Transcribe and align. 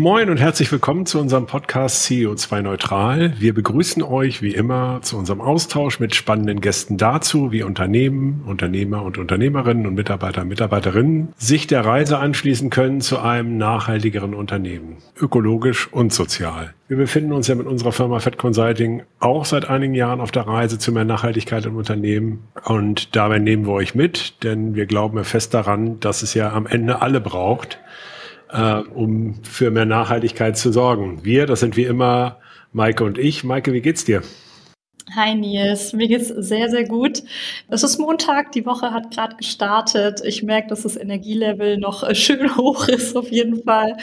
Moin 0.00 0.30
und 0.30 0.38
herzlich 0.38 0.72
willkommen 0.72 1.04
zu 1.04 1.20
unserem 1.20 1.44
Podcast 1.44 2.06
CO2 2.06 2.62
Neutral. 2.62 3.34
Wir 3.38 3.52
begrüßen 3.52 4.02
euch 4.02 4.40
wie 4.40 4.54
immer 4.54 5.00
zu 5.02 5.18
unserem 5.18 5.42
Austausch 5.42 6.00
mit 6.00 6.14
spannenden 6.14 6.62
Gästen 6.62 6.96
dazu, 6.96 7.52
wie 7.52 7.62
Unternehmen, 7.62 8.42
Unternehmer 8.46 9.02
und 9.02 9.18
Unternehmerinnen 9.18 9.86
und 9.86 9.92
Mitarbeiter 9.92 10.40
und 10.40 10.48
Mitarbeiterinnen 10.48 11.34
sich 11.36 11.66
der 11.66 11.84
Reise 11.84 12.16
anschließen 12.16 12.70
können 12.70 13.02
zu 13.02 13.18
einem 13.18 13.58
nachhaltigeren 13.58 14.32
Unternehmen, 14.32 14.96
ökologisch 15.20 15.92
und 15.92 16.14
sozial. 16.14 16.72
Wir 16.88 16.96
befinden 16.96 17.34
uns 17.34 17.48
ja 17.48 17.54
mit 17.54 17.66
unserer 17.66 17.92
Firma 17.92 18.20
Fed 18.20 18.38
Consulting 18.38 19.02
auch 19.18 19.44
seit 19.44 19.68
einigen 19.68 19.94
Jahren 19.94 20.22
auf 20.22 20.30
der 20.30 20.46
Reise 20.46 20.78
zu 20.78 20.92
mehr 20.92 21.04
Nachhaltigkeit 21.04 21.66
im 21.66 21.76
Unternehmen 21.76 22.44
und 22.64 23.14
dabei 23.14 23.38
nehmen 23.38 23.66
wir 23.66 23.74
euch 23.74 23.94
mit, 23.94 24.42
denn 24.44 24.74
wir 24.74 24.86
glauben 24.86 25.22
fest 25.24 25.52
daran, 25.52 26.00
dass 26.00 26.22
es 26.22 26.32
ja 26.32 26.54
am 26.54 26.66
Ende 26.66 27.02
alle 27.02 27.20
braucht 27.20 27.79
äh, 28.52 28.80
um 28.94 29.42
für 29.42 29.70
mehr 29.70 29.86
Nachhaltigkeit 29.86 30.56
zu 30.56 30.72
sorgen. 30.72 31.24
Wir, 31.24 31.46
das 31.46 31.60
sind 31.60 31.76
wie 31.76 31.84
immer 31.84 32.38
Maike 32.72 33.04
und 33.04 33.18
ich. 33.18 33.44
Maike, 33.44 33.72
wie 33.72 33.80
geht's 33.80 34.04
dir? 34.04 34.22
Hi 35.16 35.34
Nils, 35.34 35.92
mir 35.92 36.06
geht's 36.06 36.28
sehr, 36.28 36.68
sehr 36.68 36.84
gut. 36.84 37.24
Es 37.68 37.82
ist 37.82 37.98
Montag, 37.98 38.52
die 38.52 38.64
Woche 38.64 38.92
hat 38.92 39.10
gerade 39.10 39.34
gestartet. 39.34 40.20
Ich 40.24 40.44
merke, 40.44 40.68
dass 40.68 40.82
das 40.82 40.96
Energielevel 40.96 41.78
noch 41.78 42.04
äh, 42.04 42.14
schön 42.14 42.56
hoch 42.56 42.86
ist 42.86 43.16
auf 43.16 43.28
jeden 43.30 43.64
Fall. 43.64 43.96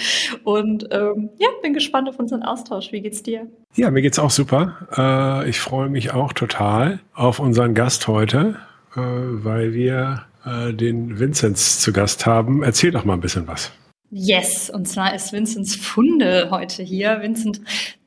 Und 0.44 0.90
ähm, 0.92 1.30
ja, 1.40 1.48
bin 1.62 1.74
gespannt 1.74 2.10
auf 2.10 2.20
unseren 2.20 2.44
Austausch. 2.44 2.92
Wie 2.92 3.02
geht's 3.02 3.24
dir? 3.24 3.48
Ja, 3.76 3.90
mir 3.90 4.02
geht's 4.02 4.20
auch 4.20 4.32
super. 4.32 4.88
Äh, 4.98 5.50
ich 5.50 5.60
freue 5.60 5.88
mich 5.88 6.12
auch 6.12 6.34
total 6.34 7.00
auf 7.14 7.40
unseren 7.40 7.74
Gast 7.74 8.10
heute, 8.10 8.58
äh, 8.96 9.00
weil 9.00 9.74
wir 9.74 10.26
äh, 10.46 10.74
den 10.74 11.20
Vinzenz 11.20 11.80
zu 11.80 11.94
Gast 11.94 12.26
haben. 12.26 12.64
Erzähl 12.64 12.92
doch 12.92 13.06
mal 13.06 13.14
ein 13.14 13.22
bisschen 13.22 13.48
was. 13.48 13.72
Yes, 14.10 14.70
und 14.70 14.88
zwar 14.88 15.14
ist 15.14 15.34
Vinzenz 15.34 15.76
Funde 15.76 16.48
heute 16.50 16.82
hier. 16.82 17.22
Vincent, 17.22 17.60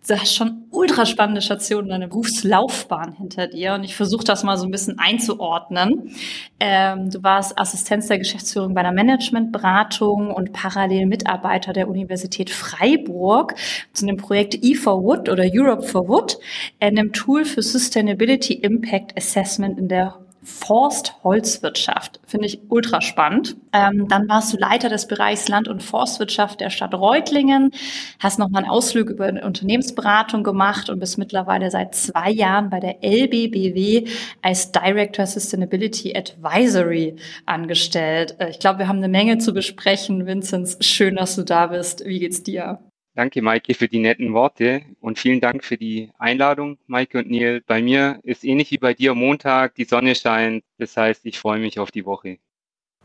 du 0.08 0.18
hast 0.18 0.34
schon 0.34 0.64
ultra 0.70 1.04
spannende 1.04 1.42
Stationen, 1.42 1.90
deine 1.90 2.08
Berufslaufbahn 2.08 3.12
hinter 3.12 3.48
dir 3.48 3.74
und 3.74 3.84
ich 3.84 3.94
versuche 3.94 4.24
das 4.24 4.42
mal 4.42 4.56
so 4.56 4.64
ein 4.64 4.70
bisschen 4.70 4.98
einzuordnen. 4.98 6.16
Ähm, 6.58 7.10
du 7.10 7.22
warst 7.22 7.58
Assistenz 7.58 8.06
der 8.06 8.18
Geschäftsführung 8.18 8.72
bei 8.72 8.80
einer 8.80 8.92
Managementberatung 8.92 10.30
und 10.30 10.54
parallel 10.54 11.04
Mitarbeiter 11.04 11.74
der 11.74 11.86
Universität 11.86 12.48
Freiburg 12.48 13.54
zu 13.92 14.06
dem 14.06 14.16
Projekt 14.16 14.54
E4Wood 14.54 15.30
oder 15.30 15.44
Europe 15.52 15.82
for 15.82 16.08
Wood, 16.08 16.38
einem 16.80 17.12
Tool 17.12 17.44
für 17.44 17.60
Sustainability 17.60 18.54
Impact 18.54 19.18
Assessment 19.18 19.78
in 19.78 19.88
der 19.88 20.18
Forst-Holzwirtschaft. 20.42 22.20
Finde 22.26 22.46
ich 22.46 22.60
ultra 22.68 23.00
spannend. 23.00 23.56
Ähm, 23.72 24.08
dann 24.08 24.28
warst 24.28 24.52
du 24.52 24.56
Leiter 24.56 24.88
des 24.88 25.06
Bereichs 25.06 25.48
Land- 25.48 25.68
und 25.68 25.82
Forstwirtschaft 25.82 26.60
der 26.60 26.70
Stadt 26.70 26.94
Reutlingen, 26.94 27.70
hast 28.18 28.38
nochmal 28.38 28.62
einen 28.62 28.70
Ausflug 28.70 29.10
über 29.10 29.26
eine 29.26 29.44
Unternehmensberatung 29.44 30.42
gemacht 30.42 30.88
und 30.88 30.98
bist 30.98 31.18
mittlerweile 31.18 31.70
seit 31.70 31.94
zwei 31.94 32.30
Jahren 32.30 32.70
bei 32.70 32.80
der 32.80 33.04
LBBW 33.04 34.06
als 34.42 34.72
Director 34.72 35.26
Sustainability 35.26 36.16
Advisory 36.16 37.16
angestellt. 37.46 38.36
Äh, 38.38 38.50
ich 38.50 38.58
glaube, 38.58 38.80
wir 38.80 38.88
haben 38.88 38.98
eine 38.98 39.08
Menge 39.08 39.38
zu 39.38 39.52
besprechen. 39.52 40.26
Vinzenz, 40.26 40.78
schön, 40.80 41.16
dass 41.16 41.36
du 41.36 41.42
da 41.42 41.68
bist. 41.68 42.04
Wie 42.04 42.18
geht's 42.18 42.42
dir? 42.42 42.78
Danke, 43.20 43.42
Maike, 43.42 43.74
für 43.74 43.86
die 43.86 43.98
netten 43.98 44.32
Worte 44.32 44.80
und 44.98 45.18
vielen 45.18 45.42
Dank 45.42 45.62
für 45.62 45.76
die 45.76 46.08
Einladung, 46.18 46.78
Maike 46.86 47.18
und 47.18 47.30
Neil. 47.30 47.60
Bei 47.66 47.82
mir 47.82 48.18
ist 48.22 48.44
ähnlich 48.44 48.70
wie 48.70 48.78
bei 48.78 48.94
dir 48.94 49.14
Montag, 49.14 49.74
die 49.74 49.84
Sonne 49.84 50.14
scheint. 50.14 50.64
Das 50.78 50.96
heißt, 50.96 51.26
ich 51.26 51.38
freue 51.38 51.58
mich 51.58 51.78
auf 51.78 51.90
die 51.90 52.06
Woche. 52.06 52.38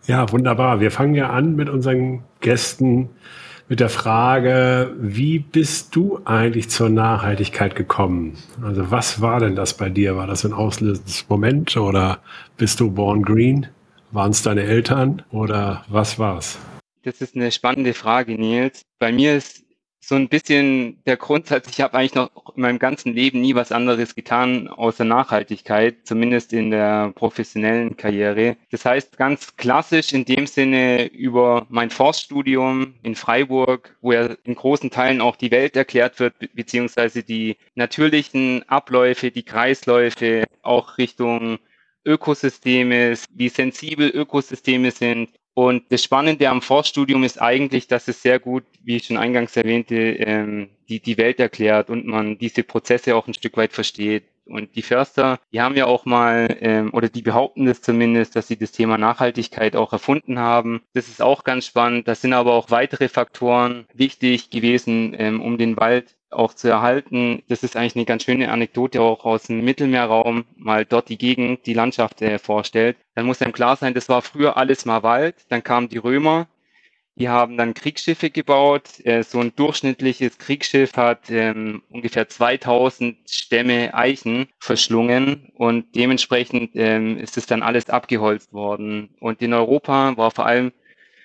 Ja, 0.08 0.32
wunderbar. 0.32 0.80
Wir 0.80 0.90
fangen 0.90 1.16
ja 1.16 1.32
an 1.32 1.58
mit 1.58 1.68
unseren 1.68 2.24
Gästen 2.40 3.10
mit 3.68 3.82
der 3.82 3.90
Frage, 3.90 4.96
wie 4.98 5.40
bist 5.40 5.94
du 5.98 6.22
eigentlich 6.24 6.70
zur 6.70 6.88
Nachhaltigkeit 6.88 7.76
gekommen? 7.76 8.38
Also 8.64 8.92
was 8.92 9.20
war 9.20 9.42
denn 9.42 9.58
das 9.58 9.76
bei 9.76 9.90
dir? 9.90 10.16
War 10.16 10.28
das 10.28 10.46
ein 10.46 10.54
auslösendes 10.54 11.28
Moment 11.28 11.76
oder 11.76 12.20
bist 12.56 12.80
du 12.80 12.90
born 12.90 13.22
green? 13.22 13.68
Waren 14.14 14.32
es 14.32 14.42
deine 14.44 14.64
Eltern 14.64 15.24
oder 15.32 15.84
was 15.90 16.18
war's? 16.18 16.58
Das 17.04 17.20
ist 17.20 17.36
eine 17.36 17.52
spannende 17.52 17.94
Frage, 17.94 18.36
Nils. 18.36 18.84
Bei 18.98 19.12
mir 19.12 19.36
ist 19.36 19.65
so 20.08 20.14
ein 20.14 20.30
bisschen 20.30 21.04
der 21.06 21.18
Grundsatz, 21.18 21.68
ich 21.68 21.82
habe 21.82 21.96
eigentlich 21.96 22.14
noch 22.14 22.56
in 22.56 22.62
meinem 22.62 22.78
ganzen 22.78 23.14
Leben 23.14 23.42
nie 23.42 23.56
was 23.56 23.72
anderes 23.72 24.14
getan 24.14 24.68
außer 24.68 25.04
Nachhaltigkeit, 25.04 25.96
zumindest 26.04 26.54
in 26.54 26.70
der 26.70 27.12
professionellen 27.16 27.98
Karriere. 27.98 28.56
Das 28.70 28.86
heißt 28.86 29.18
ganz 29.18 29.56
klassisch 29.58 30.14
in 30.14 30.24
dem 30.24 30.46
Sinne 30.46 31.08
über 31.08 31.66
mein 31.70 31.90
Forststudium 31.90 32.94
in 33.02 33.16
Freiburg, 33.16 33.98
wo 34.02 34.12
ja 34.12 34.36
in 34.44 34.54
großen 34.54 34.92
Teilen 34.92 35.22
auch 35.22 35.38
die 35.38 35.50
Welt 35.50 35.76
erklärt 35.76 36.20
wird, 36.20 36.36
beziehungsweise 36.54 37.24
die 37.24 37.58
natürlichen 37.74 38.62
Abläufe, 38.70 39.32
die 39.32 39.44
Kreisläufe, 39.44 40.44
auch 40.62 41.00
Richtung 41.00 41.58
Ökosysteme, 42.06 43.16
wie 43.34 43.50
sensibel 43.50 44.08
Ökosysteme 44.10 44.92
sind, 44.92 45.30
und 45.56 45.84
das 45.90 46.04
Spannende 46.04 46.50
am 46.50 46.62
Forststudium 46.62 47.24
ist 47.24 47.42
eigentlich, 47.42 47.88
dass 47.88 48.10
es 48.10 48.22
sehr 48.22 48.40
gut, 48.40 48.66
wie 48.84 48.98
ich 48.98 49.06
schon 49.06 49.16
eingangs 49.16 49.56
erwähnte, 49.56 49.96
ähm, 49.96 50.70
die, 50.90 51.00
die 51.00 51.18
Welt 51.18 51.40
erklärt 51.40 51.90
und 51.90 52.06
man 52.06 52.38
diese 52.38 52.64
Prozesse 52.64 53.16
auch 53.16 53.26
ein 53.26 53.34
Stück 53.34 53.56
weit 53.56 53.72
versteht. 53.72 54.26
Und 54.46 54.76
die 54.76 54.82
Förster, 54.82 55.40
die 55.54 55.62
haben 55.62 55.78
ja 55.78 55.86
auch 55.86 56.04
mal, 56.04 56.58
ähm, 56.60 56.94
oder 56.94 57.08
die 57.08 57.22
behaupten 57.22 57.66
das 57.66 57.82
zumindest, 57.82 58.36
dass 58.36 58.50
sie 58.50 58.58
das 58.58 58.74
Thema 58.74 58.98
Nachhaltigkeit 58.98 59.78
auch 59.78 59.94
erfunden 59.94 60.40
haben. 60.40 60.82
Das 60.94 61.08
ist 61.08 61.22
auch 61.22 61.46
ganz 61.46 61.66
spannend. 61.66 62.10
Das 62.10 62.22
sind 62.22 62.34
aber 62.34 62.54
auch 62.54 62.70
weitere 62.70 63.08
Faktoren 63.08 63.88
wichtig 63.94 64.50
gewesen, 64.50 65.16
ähm, 65.18 65.42
um 65.42 65.58
den 65.58 65.78
Wald 65.78 66.18
auch 66.36 66.54
zu 66.54 66.68
erhalten. 66.68 67.44
Das 67.48 67.64
ist 67.64 67.76
eigentlich 67.76 67.96
eine 67.96 68.06
ganz 68.06 68.24
schöne 68.24 68.52
Anekdote 68.52 69.02
auch 69.02 69.26
aus 69.26 69.44
dem 69.44 69.64
Mittelmeerraum, 69.64 70.46
mal 70.58 70.86
dort 70.86 71.10
die 71.10 71.18
Gegend, 71.18 71.66
die 71.66 71.74
Landschaft 71.74 72.22
äh, 72.22 72.40
vorstellt. 72.40 72.98
Dann 73.16 73.26
muss 73.26 73.42
einem 73.42 73.54
klar 73.54 73.76
sein, 73.76 73.94
das 73.94 74.10
war 74.10 74.22
früher 74.22 74.58
alles 74.58 74.86
mal 74.86 75.04
Wald. 75.04 75.36
Dann 75.50 75.64
kamen 75.64 75.90
die 75.90 75.98
Römer, 75.98 76.48
die 77.18 77.30
haben 77.30 77.56
dann 77.58 77.74
Kriegsschiffe 77.74 78.30
gebaut. 78.30 79.06
Äh, 79.06 79.24
so 79.24 79.40
ein 79.40 79.56
durchschnittliches 79.56 80.38
Kriegsschiff 80.38 80.98
hat 80.98 81.30
ähm, 81.30 81.82
ungefähr 81.90 82.28
2000 82.28 83.18
Stämme 83.30 83.94
Eichen 83.94 84.48
verschlungen 84.60 85.52
und 85.56 85.96
dementsprechend 85.96 86.72
ähm, 86.76 87.18
ist 87.18 87.38
es 87.38 87.46
dann 87.46 87.64
alles 87.64 87.90
abgeholzt 87.90 88.52
worden. 88.54 89.16
Und 89.20 89.42
in 89.42 89.54
Europa 89.54 90.18
war 90.18 90.32
vor 90.32 90.46
allem 90.46 90.74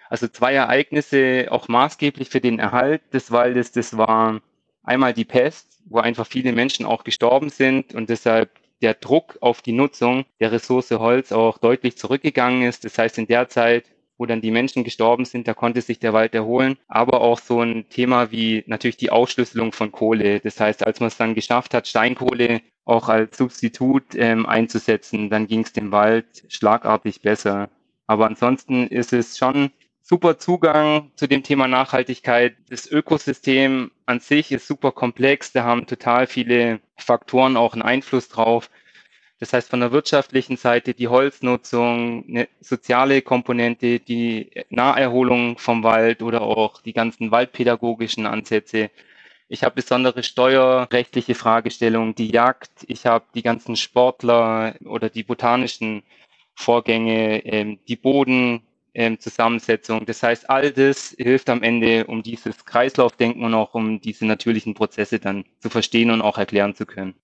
also 0.09 0.29
zwei 0.29 0.55
Ereignisse 0.55 1.49
auch 1.51 1.69
maßgeblich 1.69 2.29
für 2.31 2.41
den 2.41 2.59
Erhalt 2.59 3.03
des 3.13 3.31
Waldes. 3.31 3.73
Das 3.73 3.97
war 3.97 4.41
Einmal 4.83 5.13
die 5.13 5.25
Pest, 5.25 5.83
wo 5.85 5.99
einfach 5.99 6.27
viele 6.27 6.53
Menschen 6.53 6.87
auch 6.87 7.05
gestorben 7.05 7.51
sind 7.51 7.95
und 7.95 8.09
deshalb 8.09 8.51
der 8.83 8.95
Druck 8.95 9.37
auf 9.41 9.63
die 9.63 9.73
Nutzung 9.73 10.25
der 10.41 10.53
Ressource 10.53 10.91
Holz 10.91 11.33
auch 11.33 11.59
deutlich 11.59 11.97
zurückgegangen 11.97 12.63
ist. 12.63 12.85
Das 12.85 12.99
heißt, 12.99 13.19
in 13.19 13.27
der 13.27 13.49
Zeit, 13.49 13.91
wo 14.17 14.27
dann 14.27 14.41
die 14.41 14.51
Menschen 14.51 14.85
gestorben 14.85 15.25
sind, 15.25 15.49
da 15.49 15.55
konnte 15.55 15.81
sich 15.81 15.99
der 15.99 16.13
Wald 16.13 16.35
erholen. 16.35 16.77
Aber 16.89 17.21
auch 17.21 17.39
so 17.39 17.61
ein 17.61 17.89
Thema 17.89 18.31
wie 18.31 18.65
natürlich 18.67 18.97
die 18.97 19.11
Ausschlüsselung 19.11 19.73
von 19.73 19.93
Kohle. 19.93 20.41
Das 20.41 20.61
heißt, 20.61 20.87
als 20.87 21.01
man 21.01 21.09
es 21.09 21.17
dann 21.17 21.35
geschafft 21.35 21.75
hat, 21.75 21.89
Steinkohle 21.89 22.61
auch 22.85 23.09
als 23.09 23.37
Substitut 23.37 24.15
ähm, 24.15 24.47
einzusetzen, 24.47 25.31
dann 25.31 25.47
ging 25.47 25.61
es 25.61 25.73
dem 25.73 25.93
Wald 25.93 26.27
schlagartig 26.49 27.23
besser. 27.23 27.69
Aber 28.07 28.27
ansonsten 28.27 28.87
ist 28.89 29.13
es 29.13 29.39
schon 29.39 29.71
super 30.11 30.39
Zugang 30.39 31.13
zu 31.15 31.29
dem 31.29 31.45
Thema 31.45 31.69
Nachhaltigkeit. 31.69 32.57
Das 32.69 32.91
Ökosystem 32.91 33.93
an 34.07 34.19
sich 34.19 34.51
ist 34.51 34.67
super 34.67 34.91
komplex. 34.91 35.53
Da 35.53 35.63
haben 35.63 35.87
total 35.87 36.27
viele 36.27 36.81
Faktoren 36.97 37.57
auch 37.57 37.75
einen 37.75 37.83
Einfluss 37.83 38.29
drauf. 38.29 38.71
Das 39.39 39.53
heißt, 39.53 39.71
von 39.71 39.79
der 39.79 39.93
wirtschaftlichen 39.93 40.57
Seite 40.57 40.95
die 40.95 41.07
Holznutzung, 41.07 42.25
eine 42.29 42.49
soziale 42.61 43.23
Komponente, 43.23 44.01
die 44.01 44.51
Naherholung 44.69 45.59
vom 45.59 45.85
Wald 45.85 46.23
oder 46.23 46.41
auch 46.41 46.83
die 46.83 46.93
ganzen 46.93 47.31
waldpädagogischen 47.31 48.27
Ansätze. 48.27 48.91
Ich 49.47 49.63
habe 49.63 49.77
besondere 49.77 50.25
steuerrechtliche 50.25 51.37
Fragestellungen, 51.37 52.17
die 52.17 52.33
Jagd. 52.33 52.73
Ich 52.89 53.07
habe 53.07 53.27
die 53.37 53.43
ganzen 53.43 53.77
Sportler 53.77 54.75
oder 54.85 55.09
die 55.09 55.23
botanischen 55.23 56.03
Vorgänge, 56.57 57.47
ähm, 57.47 57.79
die 57.87 57.97
Boden, 57.97 58.63
ähm, 58.95 59.19
Zusammensetzung. 59.19 60.07
Das 60.07 60.23
heißt, 60.23 60.49
all 60.51 60.71
das 60.73 61.15
hilft 61.19 61.49
am 61.51 61.63
Ende, 61.63 62.07
um 62.07 62.23
dieses 62.23 62.65
Kreislaufdenken 62.65 63.45
und 63.45 63.55
auch 63.55 63.75
um 63.75 64.01
diese 64.01 64.27
natürlichen 64.27 64.75
Prozesse 64.75 65.19
dann 65.19 65.45
zu 65.59 65.71
verstehen 65.71 66.11
und 66.11 66.23
auch 66.23 66.39
erklären 66.39 66.75
zu 66.75 66.87
können. 66.87 67.15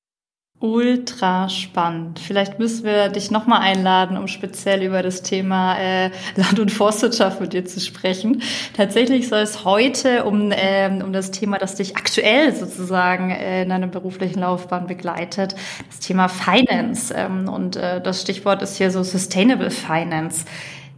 Ultra 0.59 1.51
spannend. 1.51 2.19
Vielleicht 2.19 2.59
müssen 2.59 2.85
wir 2.85 3.11
dich 3.11 3.31
nochmal 3.31 3.61
einladen, 3.61 4.17
um 4.17 4.27
speziell 4.27 4.83
über 4.83 5.03
das 5.03 5.23
Thema 5.23 5.77
äh, 5.79 6.11
Land- 6.35 6.59
und 6.59 6.73
Forstwirtschaft 6.73 7.43
mit 7.43 7.53
dir 7.53 7.67
zu 7.67 7.79
sprechen. 7.79 8.41
Tatsächlich 8.75 9.29
soll 9.29 9.41
es 9.41 9.67
heute 9.67 10.25
um, 10.25 10.51
ähm, 10.57 11.03
um 11.03 11.13
das 11.13 11.31
Thema, 11.31 11.59
das 11.59 11.75
dich 11.75 11.99
aktuell 11.99 12.55
sozusagen 12.55 13.31
äh, 13.33 13.65
in 13.65 13.69
deiner 13.69 13.89
beruflichen 13.89 14.41
Laufbahn 14.41 14.87
begleitet, 14.87 15.55
das 15.89 16.01
Thema 16.01 16.29
Finance. 16.29 17.13
Ähm, 17.15 17.51
und 17.51 17.77
äh, 17.77 18.01
das 18.01 18.23
Stichwort 18.23 18.63
ist 18.63 18.79
hier 18.79 18.91
so 18.91 19.03
Sustainable 19.03 19.71
Finance. 19.71 20.47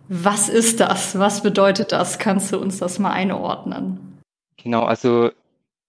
Was 0.08 0.48
ist 0.48 0.80
das? 0.80 1.18
Was 1.18 1.42
bedeutet 1.42 1.92
das? 1.92 2.18
Kannst 2.18 2.52
du 2.52 2.58
uns 2.58 2.78
das 2.78 2.98
mal 2.98 3.12
einordnen? 3.12 4.20
Genau, 4.56 4.84
also 4.84 5.30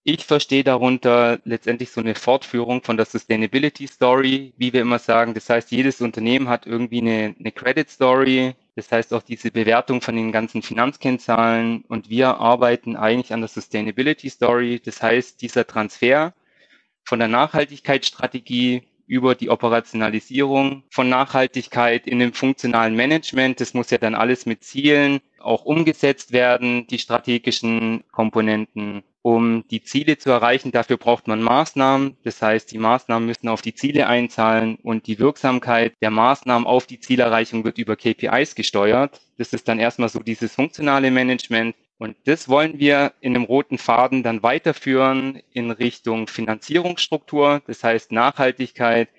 ich 0.03 0.25
verstehe 0.25 0.63
darunter 0.63 1.39
letztendlich 1.45 1.91
so 1.91 2.01
eine 2.01 2.15
Fortführung 2.15 2.83
von 2.83 2.97
der 2.97 3.05
Sustainability 3.05 3.87
Story, 3.87 4.53
wie 4.57 4.73
wir 4.73 4.81
immer 4.81 4.99
sagen. 4.99 5.33
Das 5.33 5.49
heißt, 5.49 5.71
jedes 5.71 6.01
Unternehmen 6.01 6.49
hat 6.49 6.65
irgendwie 6.65 7.01
eine, 7.01 7.35
eine 7.39 7.51
Credit 7.51 7.89
Story. 7.89 8.55
Das 8.75 8.91
heißt 8.91 9.13
auch 9.13 9.21
diese 9.21 9.51
Bewertung 9.51 10.01
von 10.01 10.15
den 10.15 10.31
ganzen 10.31 10.61
Finanzkennzahlen. 10.61 11.83
Und 11.87 12.09
wir 12.09 12.37
arbeiten 12.37 12.95
eigentlich 12.95 13.33
an 13.33 13.41
der 13.41 13.49
Sustainability 13.49 14.29
Story. 14.29 14.81
Das 14.83 15.01
heißt, 15.01 15.41
dieser 15.41 15.67
Transfer 15.67 16.33
von 17.03 17.19
der 17.19 17.27
Nachhaltigkeitsstrategie 17.27 18.83
über 19.09 19.33
die 19.33 19.49
Operationalisierung 19.49 20.83
von 20.91 21.09
Nachhaltigkeit 21.09 22.05
in 22.05 22.19
dem 22.19 22.31
funktionalen 22.31 22.95
Management. 22.95 23.59
Das 23.59 23.73
muss 23.73 23.89
ja 23.89 23.97
dann 23.97 24.13
alles 24.13 24.45
mit 24.45 24.63
Zielen 24.63 25.19
auch 25.39 25.65
umgesetzt 25.65 26.31
werden, 26.31 26.85
die 26.87 26.99
strategischen 26.99 28.03
Komponenten. 28.11 29.03
Um 29.23 29.67
die 29.69 29.81
Ziele 29.81 30.17
zu 30.19 30.29
erreichen, 30.29 30.71
dafür 30.71 30.97
braucht 30.97 31.27
man 31.27 31.41
Maßnahmen. 31.41 32.17
Das 32.23 32.41
heißt, 32.41 32.71
die 32.71 32.77
Maßnahmen 32.77 33.25
müssen 33.25 33.49
auf 33.49 33.63
die 33.63 33.73
Ziele 33.73 34.05
einzahlen 34.07 34.75
und 34.83 35.07
die 35.07 35.17
Wirksamkeit 35.17 35.93
der 36.01 36.11
Maßnahmen 36.11 36.67
auf 36.67 36.85
die 36.85 36.99
Zielerreichung 36.99 37.63
wird 37.63 37.79
über 37.79 37.95
KPIs 37.95 38.53
gesteuert. 38.53 39.21
Das 39.37 39.53
ist 39.53 39.67
dann 39.67 39.79
erstmal 39.79 40.09
so 40.09 40.19
dieses 40.19 40.53
funktionale 40.53 41.09
Management. 41.09 41.75
Und 41.99 42.15
das 42.23 42.47
wollen 42.47 42.79
wir 42.79 43.13
in 43.19 43.35
einem 43.35 43.43
roten 43.43 43.77
Faden 43.77 44.23
dann 44.23 44.41
weiterführen 44.41 45.43
in 45.51 45.69
Richtung 45.69 46.27
Finanzierungsstruktur, 46.27 47.61
das 47.67 47.83
heißt 47.83 48.13
Nachhaltigkeit 48.13 49.09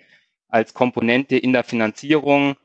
als 0.49 0.73
Komponente 0.73 1.37
in 1.37 1.53
der 1.53 1.62
Finanzierung. 1.62 2.56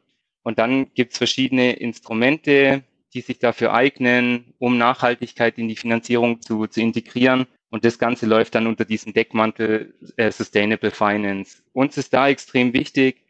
Und 0.41 0.57
dann 0.57 0.93
gibt 0.93 1.11
es 1.11 1.17
verschiedene 1.17 1.73
Instrumente, 1.73 2.83
die 3.13 3.19
sich 3.19 3.39
dafür 3.39 3.73
eignen, 3.73 4.53
um 4.57 4.77
Nachhaltigkeit 4.77 5.57
in 5.57 5.67
die 5.67 5.75
Finanzierung 5.75 6.41
zu, 6.41 6.65
zu 6.67 6.79
integrieren. 6.79 7.45
Und 7.69 7.83
das 7.83 7.99
Ganze 7.99 8.25
läuft 8.25 8.55
dann 8.55 8.67
unter 8.67 8.85
diesem 8.85 9.11
Deckmantel 9.11 9.95
äh, 10.15 10.31
Sustainable 10.31 10.91
Finance. 10.91 11.61
Uns 11.73 11.97
ist 11.97 12.13
da 12.13 12.29
extrem 12.29 12.71
wichtig, 12.71 13.25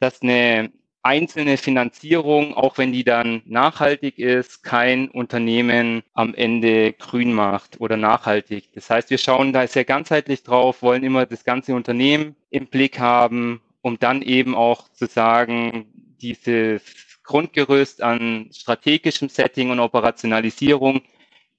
dass 0.00 0.22
eine 0.22 0.72
einzelne 1.04 1.58
Finanzierung, 1.58 2.54
auch 2.54 2.78
wenn 2.78 2.92
die 2.92 3.04
dann 3.04 3.42
nachhaltig 3.44 4.18
ist, 4.18 4.64
kein 4.64 5.10
Unternehmen 5.10 6.02
am 6.14 6.34
Ende 6.34 6.94
grün 6.94 7.32
macht 7.32 7.80
oder 7.80 7.96
nachhaltig. 7.96 8.72
Das 8.72 8.88
heißt, 8.88 9.10
wir 9.10 9.18
schauen 9.18 9.52
da 9.52 9.66
sehr 9.66 9.84
ganzheitlich 9.84 10.42
drauf, 10.42 10.82
wollen 10.82 11.04
immer 11.04 11.26
das 11.26 11.44
ganze 11.44 11.74
Unternehmen 11.74 12.36
im 12.50 12.68
Blick 12.68 12.98
haben, 12.98 13.60
um 13.82 13.98
dann 13.98 14.22
eben 14.22 14.54
auch 14.54 14.88
zu 14.92 15.06
sagen, 15.06 15.86
dieses 16.22 16.82
Grundgerüst 17.22 18.02
an 18.02 18.48
strategischem 18.52 19.28
Setting 19.28 19.70
und 19.70 19.80
Operationalisierung 19.80 21.02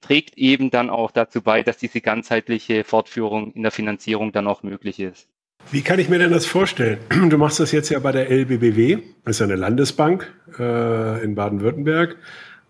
trägt 0.00 0.36
eben 0.36 0.70
dann 0.70 0.90
auch 0.90 1.12
dazu 1.12 1.40
bei, 1.40 1.62
dass 1.62 1.78
diese 1.78 2.00
ganzheitliche 2.00 2.82
Fortführung 2.84 3.52
in 3.52 3.62
der 3.62 3.72
Finanzierung 3.72 4.32
dann 4.32 4.48
auch 4.48 4.64
möglich 4.64 4.98
ist. 4.98 5.28
Wie 5.72 5.82
kann 5.82 5.98
ich 5.98 6.08
mir 6.08 6.18
denn 6.18 6.30
das 6.30 6.46
vorstellen? 6.46 6.98
Du 7.28 7.38
machst 7.38 7.58
das 7.58 7.72
jetzt 7.72 7.88
ja 7.90 7.98
bei 7.98 8.12
der 8.12 8.30
LBBW, 8.30 8.98
das 9.24 9.36
ist 9.36 9.40
ja 9.40 9.46
eine 9.46 9.56
Landesbank 9.56 10.32
äh, 10.58 11.24
in 11.24 11.34
Baden-Württemberg. 11.34 12.16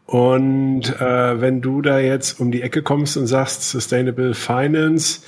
Und 0.06 0.98
äh, 1.00 1.40
wenn 1.40 1.60
du 1.60 1.82
da 1.82 1.98
jetzt 1.98 2.40
um 2.40 2.50
die 2.50 2.62
Ecke 2.62 2.82
kommst 2.82 3.16
und 3.16 3.26
sagst 3.26 3.68
Sustainable 3.68 4.34
Finance, 4.34 5.20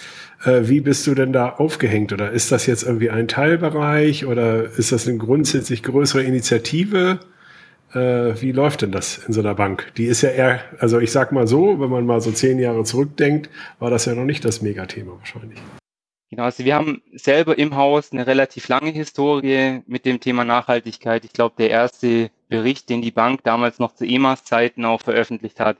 äh, 0.44 0.62
wie 0.62 0.80
bist 0.80 1.06
du 1.06 1.14
denn 1.14 1.32
da 1.32 1.50
aufgehängt? 1.50 2.12
Oder 2.12 2.30
ist 2.30 2.52
das 2.52 2.66
jetzt 2.66 2.84
irgendwie 2.84 3.10
ein 3.10 3.28
Teilbereich 3.28 4.24
oder 4.24 4.64
ist 4.64 4.92
das 4.92 5.06
eine 5.06 5.18
grundsätzlich 5.18 5.82
größere 5.82 6.22
Initiative? 6.22 7.18
Äh, 7.92 7.98
wie 8.40 8.52
läuft 8.52 8.82
denn 8.82 8.92
das 8.92 9.18
in 9.26 9.34
so 9.34 9.40
einer 9.40 9.54
Bank? 9.54 9.92
Die 9.96 10.06
ist 10.06 10.22
ja 10.22 10.30
eher, 10.30 10.60
also 10.78 11.00
ich 11.00 11.12
sag 11.12 11.32
mal 11.32 11.46
so, 11.46 11.80
wenn 11.80 11.90
man 11.90 12.06
mal 12.06 12.20
so 12.20 12.30
zehn 12.30 12.58
Jahre 12.58 12.84
zurückdenkt, 12.84 13.50
war 13.78 13.90
das 13.90 14.06
ja 14.06 14.14
noch 14.14 14.24
nicht 14.24 14.44
das 14.44 14.62
Megathema 14.62 15.12
wahrscheinlich. 15.18 15.58
Genau, 16.30 16.42
also 16.44 16.64
wir 16.64 16.74
haben 16.74 17.02
selber 17.12 17.56
im 17.58 17.74
Haus 17.74 18.12
eine 18.12 18.26
relativ 18.26 18.68
lange 18.68 18.90
Historie 18.90 19.82
mit 19.86 20.04
dem 20.04 20.20
Thema 20.20 20.44
Nachhaltigkeit. 20.44 21.24
Ich 21.24 21.32
glaube, 21.32 21.54
der 21.58 21.70
erste 21.70 22.30
Bericht, 22.48 22.90
den 22.90 23.00
die 23.00 23.10
Bank 23.10 23.42
damals 23.44 23.78
noch 23.78 23.94
zu 23.94 24.04
EMAS-Zeiten 24.04 24.84
auch 24.84 25.00
veröffentlicht 25.00 25.58
hat, 25.58 25.78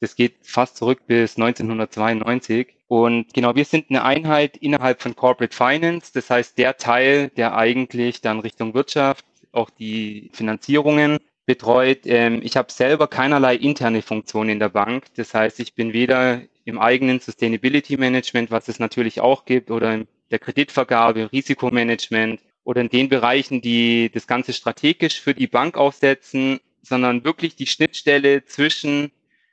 das 0.00 0.16
geht 0.16 0.36
fast 0.42 0.76
zurück 0.76 1.00
bis 1.06 1.36
1992. 1.36 2.68
Und 2.88 3.34
genau, 3.34 3.54
wir 3.54 3.64
sind 3.66 3.90
eine 3.90 4.02
Einheit 4.04 4.56
innerhalb 4.56 5.02
von 5.02 5.14
Corporate 5.16 5.54
Finance. 5.54 6.10
Das 6.14 6.30
heißt, 6.30 6.56
der 6.58 6.76
Teil, 6.78 7.30
der 7.30 7.56
eigentlich 7.56 8.20
dann 8.22 8.40
Richtung 8.40 8.74
Wirtschaft, 8.74 9.26
auch 9.52 9.70
die 9.70 10.30
Finanzierungen 10.32 11.18
betreut. 11.46 12.00
Ähm, 12.04 12.40
ich 12.42 12.56
habe 12.56 12.70
selber 12.72 13.06
keinerlei 13.06 13.56
interne 13.56 14.02
Funktion 14.02 14.48
in 14.48 14.58
der 14.58 14.68
Bank. 14.68 15.04
Das 15.14 15.32
heißt, 15.32 15.60
ich 15.60 15.74
bin 15.74 15.92
weder 15.92 16.42
im 16.64 16.78
eigenen 16.78 17.20
Sustainability 17.20 17.96
Management, 17.96 18.50
was 18.50 18.68
es 18.68 18.78
natürlich 18.78 19.20
auch 19.20 19.44
gibt, 19.44 19.70
oder 19.70 19.94
in 19.94 20.08
der 20.30 20.40
Kreditvergabe, 20.40 21.30
Risikomanagement 21.32 22.40
oder 22.64 22.80
in 22.80 22.88
den 22.88 23.08
Bereichen, 23.08 23.62
die 23.62 24.10
das 24.12 24.26
Ganze 24.26 24.52
strategisch 24.52 25.20
für 25.20 25.34
die 25.34 25.46
Bank 25.46 25.76
aufsetzen, 25.76 26.58
sondern 26.82 27.24
wirklich 27.24 27.54
die 27.54 27.66
Schnittstelle 27.66 28.44
zwischen 28.44 29.12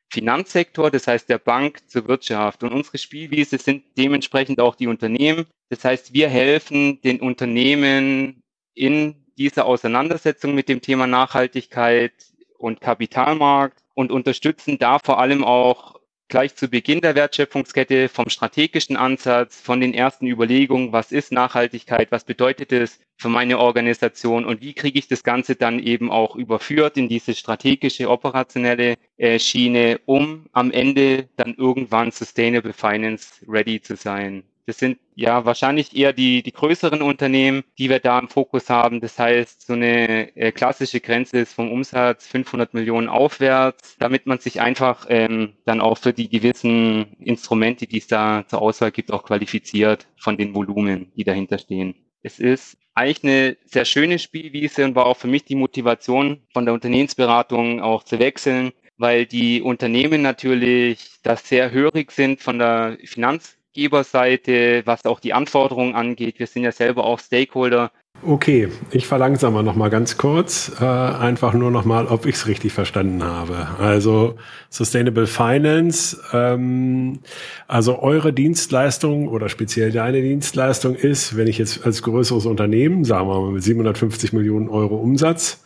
Finanzsektor, 0.10 0.92
das 0.92 1.08
heißt 1.08 1.30
der 1.30 1.40
Bank 1.40 1.90
zur 1.90 2.08
Wirtschaft. 2.08 2.64
Und 2.64 2.72
unsere 2.72 2.98
Spielwiese 2.98 3.58
sind 3.58 3.84
dementsprechend 3.98 4.60
auch 4.60 4.76
die 4.76 4.88
Unternehmen. 4.88 5.46
Das 5.70 5.84
heißt, 5.84 6.14
wir 6.14 6.30
helfen 6.30 7.02
den 7.02 7.20
Unternehmen 7.20 8.44
in 8.76 9.23
dieser 9.38 9.66
Auseinandersetzung 9.66 10.56
mit 10.56 10.70
dem 10.70 10.82
Thema 10.82 11.08
Nachhaltigkeit 11.08 12.14
und 12.58 12.82
Kapitalmarkt 12.82 13.80
und 13.94 14.12
unterstützen 14.12 14.78
da 14.80 15.00
vor 15.00 15.20
allem 15.20 15.44
auch 15.44 16.00
gleich 16.34 16.56
zu 16.56 16.68
Beginn 16.68 17.02
der 17.02 17.16
Wertschöpfungskette 17.16 18.10
vom 18.10 18.30
strategischen 18.30 18.98
Ansatz, 18.98 19.62
von 19.62 19.80
den 19.80 19.94
ersten 19.94 20.26
Überlegungen, 20.26 20.92
was 20.92 21.12
ist 21.12 21.32
Nachhaltigkeit, 21.32 22.12
was 22.12 22.24
bedeutet 22.24 22.72
es 22.72 23.00
für 23.18 23.30
meine 23.30 23.60
Organisation 23.60 24.44
und 24.46 24.62
wie 24.62 24.74
kriege 24.74 24.98
ich 24.98 25.08
das 25.08 25.24
Ganze 25.24 25.56
dann 25.56 25.80
eben 25.80 26.12
auch 26.12 26.36
überführt 26.36 26.98
in 26.98 27.08
diese 27.08 27.36
strategische, 27.36 28.10
operationelle 28.10 28.96
äh, 29.18 29.38
Schiene, 29.38 30.00
um 30.06 30.48
am 30.54 30.72
Ende 30.72 31.30
dann 31.36 31.54
irgendwann 31.54 32.12
Sustainable 32.12 32.74
Finance 32.74 33.46
ready 33.48 33.80
zu 33.82 33.96
sein. 33.96 34.44
Das 34.66 34.78
sind 34.78 34.98
ja 35.16 35.46
wahrscheinlich 35.46 35.96
eher 35.96 36.14
die, 36.14 36.42
die 36.42 36.54
größeren 36.54 37.02
Unternehmen, 37.02 37.64
die 37.78 37.90
wir 37.90 38.00
da 38.00 38.18
im 38.20 38.30
Fokus 38.30 38.70
haben. 38.70 39.02
Das 39.02 39.20
heißt, 39.20 39.66
so 39.68 39.74
eine 39.74 40.36
äh, 40.38 40.52
klassische 40.52 41.02
Grenze 41.02 41.40
ist 41.40 41.54
vom 41.54 41.72
Umsatz 41.72 42.28
500 42.28 42.74
Millionen 42.74 43.10
aufwärts, 43.10 43.98
damit 44.00 44.26
man 44.26 44.40
sich 44.40 44.62
einfach 44.62 45.06
ähm, 45.10 45.54
dann 45.66 45.82
auch 45.82 45.98
für 45.98 46.14
die 46.14 46.30
gewissen 46.30 47.14
Instrumente, 47.20 47.88
die 47.88 47.98
es 47.98 48.08
da 48.08 48.46
zur 48.48 48.62
Auswahl 48.62 48.92
gibt, 48.92 49.12
auch 49.12 49.24
qualifiziert 49.24 50.08
von 50.18 50.38
den 50.38 50.56
Volumen, 50.56 51.12
die 51.16 51.26
dahinter 51.26 51.58
stehen. 51.58 51.96
Es 52.22 52.40
ist 52.40 52.78
eigentlich 52.96 53.24
eine 53.24 53.58
sehr 53.66 53.86
schöne 53.86 54.18
Spielwiese 54.20 54.86
und 54.86 54.96
war 54.96 55.08
auch 55.08 55.18
für 55.18 55.28
mich 55.28 55.44
die 55.44 55.56
Motivation 55.56 56.42
von 56.54 56.66
der 56.66 56.74
Unternehmensberatung 56.74 57.82
auch 57.82 58.04
zu 58.04 58.20
wechseln, 58.20 58.72
weil 58.98 59.26
die 59.26 59.62
Unternehmen 59.62 60.22
natürlich 60.22 61.20
da 61.24 61.36
sehr 61.36 61.72
hörig 61.72 62.12
sind 62.12 62.40
von 62.40 62.60
der 62.60 62.98
Finanz 63.04 63.58
Geberseite, 63.74 64.84
was 64.86 65.06
auch 65.06 65.20
die 65.20 65.34
Anforderungen 65.34 65.96
angeht. 65.96 66.40
Wir 66.40 66.48
sind 66.48 66.64
ja 66.64 66.72
selber 66.72 67.06
auch 67.06 67.20
Stakeholder. 67.20 67.92
Okay, 68.26 68.70
ich 68.92 69.06
verlangsame 69.06 69.64
noch 69.64 69.76
mal 69.76 69.90
ganz 69.90 70.18
kurz, 70.18 70.72
äh, 70.80 70.86
einfach 70.86 71.54
nur 71.54 71.72
noch 71.72 71.84
mal, 71.84 72.08
ob 72.08 72.26
ich 72.26 72.36
es 72.36 72.48
richtig 72.48 72.72
verstanden 72.72 73.22
habe. 73.22 73.68
Also 73.80 74.36
Sustainable 74.70 75.28
Finance, 75.28 76.22
ähm, 76.32 77.20
also 77.68 78.00
eure 78.00 78.32
Dienstleistung 78.32 79.28
oder 79.28 79.50
speziell 79.50 79.92
deine 79.92 80.22
Dienstleistung 80.22 80.96
ist, 80.96 81.36
wenn 81.36 81.48
ich 81.48 81.58
jetzt 81.58 81.86
als 81.86 82.02
größeres 82.02 82.46
Unternehmen, 82.46 83.04
sagen 83.04 83.28
wir 83.28 83.42
mal 83.42 83.52
mit 83.52 83.64
750 83.64 84.32
Millionen 84.32 84.70
Euro 84.70 84.96
Umsatz, 84.96 85.62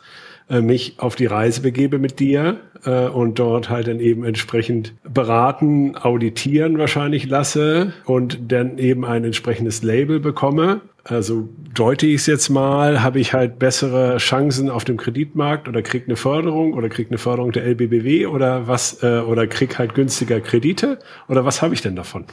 äh, 0.49 0.61
mich 0.61 0.95
auf 0.97 1.15
die 1.15 1.25
Reise 1.25 1.61
begebe 1.61 1.99
mit 1.99 2.19
dir 2.19 2.59
äh, 2.85 3.07
und 3.07 3.39
dort 3.39 3.69
halt 3.69 3.87
dann 3.87 3.99
eben 3.99 4.23
entsprechend 4.23 4.93
beraten, 5.03 5.95
auditieren 5.97 6.77
wahrscheinlich 6.77 7.27
lasse 7.27 7.93
und 8.05 8.51
dann 8.51 8.77
eben 8.77 9.05
ein 9.05 9.23
entsprechendes 9.25 9.83
Label 9.83 10.19
bekomme. 10.19 10.81
Also 11.03 11.47
deute 11.73 12.05
ich 12.05 12.15
es 12.15 12.25
jetzt 12.27 12.49
mal, 12.49 13.01
habe 13.01 13.19
ich 13.19 13.33
halt 13.33 13.59
bessere 13.59 14.17
Chancen 14.17 14.69
auf 14.69 14.83
dem 14.83 14.97
Kreditmarkt 14.97 15.67
oder 15.67 15.81
krieg 15.81 16.03
eine 16.05 16.15
Förderung 16.15 16.73
oder 16.73 16.89
krieg 16.89 17.07
eine 17.09 17.17
Förderung 17.17 17.51
der 17.51 17.65
LBBW 17.65 18.25
oder 18.25 18.67
was 18.67 19.03
äh, 19.03 19.19
oder 19.19 19.47
krieg 19.47 19.77
halt 19.77 19.95
günstiger 19.95 20.41
Kredite 20.41 20.99
oder 21.27 21.45
was 21.45 21.61
habe 21.61 21.73
ich 21.73 21.81
denn 21.81 21.95
davon? 21.95 22.25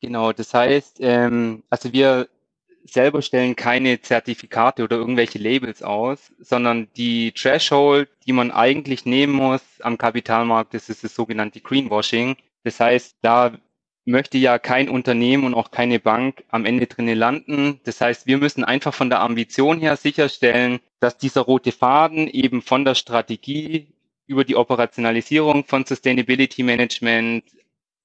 Genau, 0.00 0.32
das 0.32 0.52
heißt, 0.52 0.98
ähm, 1.00 1.62
also 1.70 1.92
wir 1.92 2.28
selber 2.84 3.22
stellen 3.22 3.56
keine 3.56 4.00
Zertifikate 4.00 4.84
oder 4.84 4.96
irgendwelche 4.96 5.38
Labels 5.38 5.82
aus, 5.82 6.32
sondern 6.38 6.88
die 6.96 7.32
Threshold, 7.32 8.08
die 8.26 8.32
man 8.32 8.50
eigentlich 8.50 9.06
nehmen 9.06 9.32
muss 9.32 9.62
am 9.80 9.98
Kapitalmarkt, 9.98 10.74
das 10.74 10.88
ist 10.88 11.02
das 11.04 11.14
sogenannte 11.14 11.60
Greenwashing. 11.60 12.36
Das 12.62 12.80
heißt, 12.80 13.16
da 13.22 13.56
möchte 14.04 14.36
ja 14.38 14.58
kein 14.58 14.88
Unternehmen 14.88 15.44
und 15.44 15.54
auch 15.54 15.70
keine 15.70 15.98
Bank 15.98 16.44
am 16.48 16.66
Ende 16.66 16.86
drinnen 16.86 17.16
landen. 17.16 17.80
Das 17.84 18.00
heißt, 18.00 18.26
wir 18.26 18.38
müssen 18.38 18.64
einfach 18.64 18.92
von 18.92 19.08
der 19.08 19.20
Ambition 19.20 19.80
her 19.80 19.96
sicherstellen, 19.96 20.80
dass 21.00 21.16
dieser 21.16 21.42
rote 21.42 21.72
Faden 21.72 22.28
eben 22.28 22.60
von 22.60 22.84
der 22.84 22.94
Strategie 22.94 23.88
über 24.26 24.44
die 24.44 24.56
Operationalisierung 24.56 25.64
von 25.64 25.84
Sustainability 25.84 26.62
Management 26.62 27.44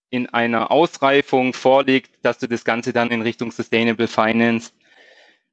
in 0.09 0.27
einer 0.27 0.71
Ausreifung 0.71 1.53
vorliegt, 1.53 2.11
dass 2.23 2.39
du 2.39 2.47
das 2.47 2.65
Ganze 2.65 2.93
dann 2.93 3.11
in 3.11 3.21
Richtung 3.21 3.51
Sustainable 3.51 4.07
Finance 4.07 4.71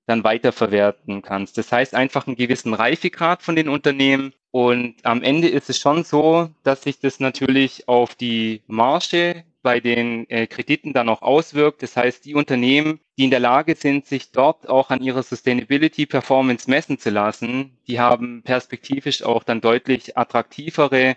dann 0.07 0.25
weiterverwerten 0.25 1.23
kannst. 1.23 1.59
Das 1.59 1.73
heißt 1.73 1.95
einfach 1.95 2.27
einen 2.27 2.37
gewissen 2.37 2.75
Reifegrad 2.75 3.43
von 3.43 3.57
den 3.57 3.69
Unternehmen. 3.69 4.33
Und 4.53 4.95
am 5.03 5.23
Ende 5.23 5.49
ist 5.49 5.69
es 5.69 5.79
schon 5.79 6.05
so, 6.05 6.49
dass 6.63 6.83
sich 6.83 7.01
das 7.01 7.21
natürlich 7.21 7.89
auf 7.89 8.15
die 8.15 8.63
Marge 8.67 9.45
bei 9.63 9.81
den 9.81 10.31
äh, 10.31 10.47
Krediten 10.47 10.93
dann 10.93 11.09
auch 11.09 11.23
auswirkt. 11.23 11.83
Das 11.83 11.97
heißt, 11.97 12.25
die 12.25 12.37
Unternehmen, 12.37 13.01
die 13.19 13.25
in 13.25 13.31
der 13.31 13.41
Lage 13.41 13.75
sind, 13.75 14.07
sich 14.07 14.31
dort 14.31 14.69
auch 14.69 14.91
an 14.91 15.03
ihrer 15.03 15.25
Sustainability 15.25 16.07
Performance 16.07 16.71
messen 16.71 16.99
zu 16.99 17.11
lassen, 17.11 17.77
die 17.89 17.99
haben 17.99 18.43
perspektivisch 18.45 19.25
auch 19.25 19.43
dann 19.43 19.61
deutlich 19.61 20.17
attraktivere 20.17 21.17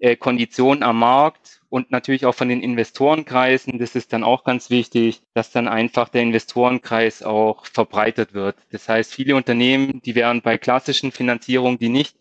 äh, 0.00 0.16
Konditionen 0.16 0.82
am 0.82 0.98
Markt 0.98 1.60
und 1.68 1.90
natürlich 1.90 2.26
auch 2.26 2.34
von 2.34 2.48
den 2.48 2.62
Investorenkreisen. 2.62 3.78
Das 3.78 3.94
ist 3.94 4.12
dann 4.12 4.24
auch 4.24 4.44
ganz 4.44 4.70
wichtig, 4.70 5.22
dass 5.34 5.52
dann 5.52 5.68
einfach 5.68 6.08
der 6.08 6.22
Investorenkreis 6.22 7.22
auch 7.22 7.64
verbreitet 7.66 8.34
wird. 8.34 8.56
Das 8.72 8.88
heißt, 8.88 9.14
viele 9.14 9.36
Unternehmen, 9.36 10.02
die 10.02 10.14
wären 10.14 10.42
bei 10.42 10.58
klassischen 10.58 11.12
Finanzierungen, 11.12 11.78
die 11.78 11.88
nicht 11.88 12.16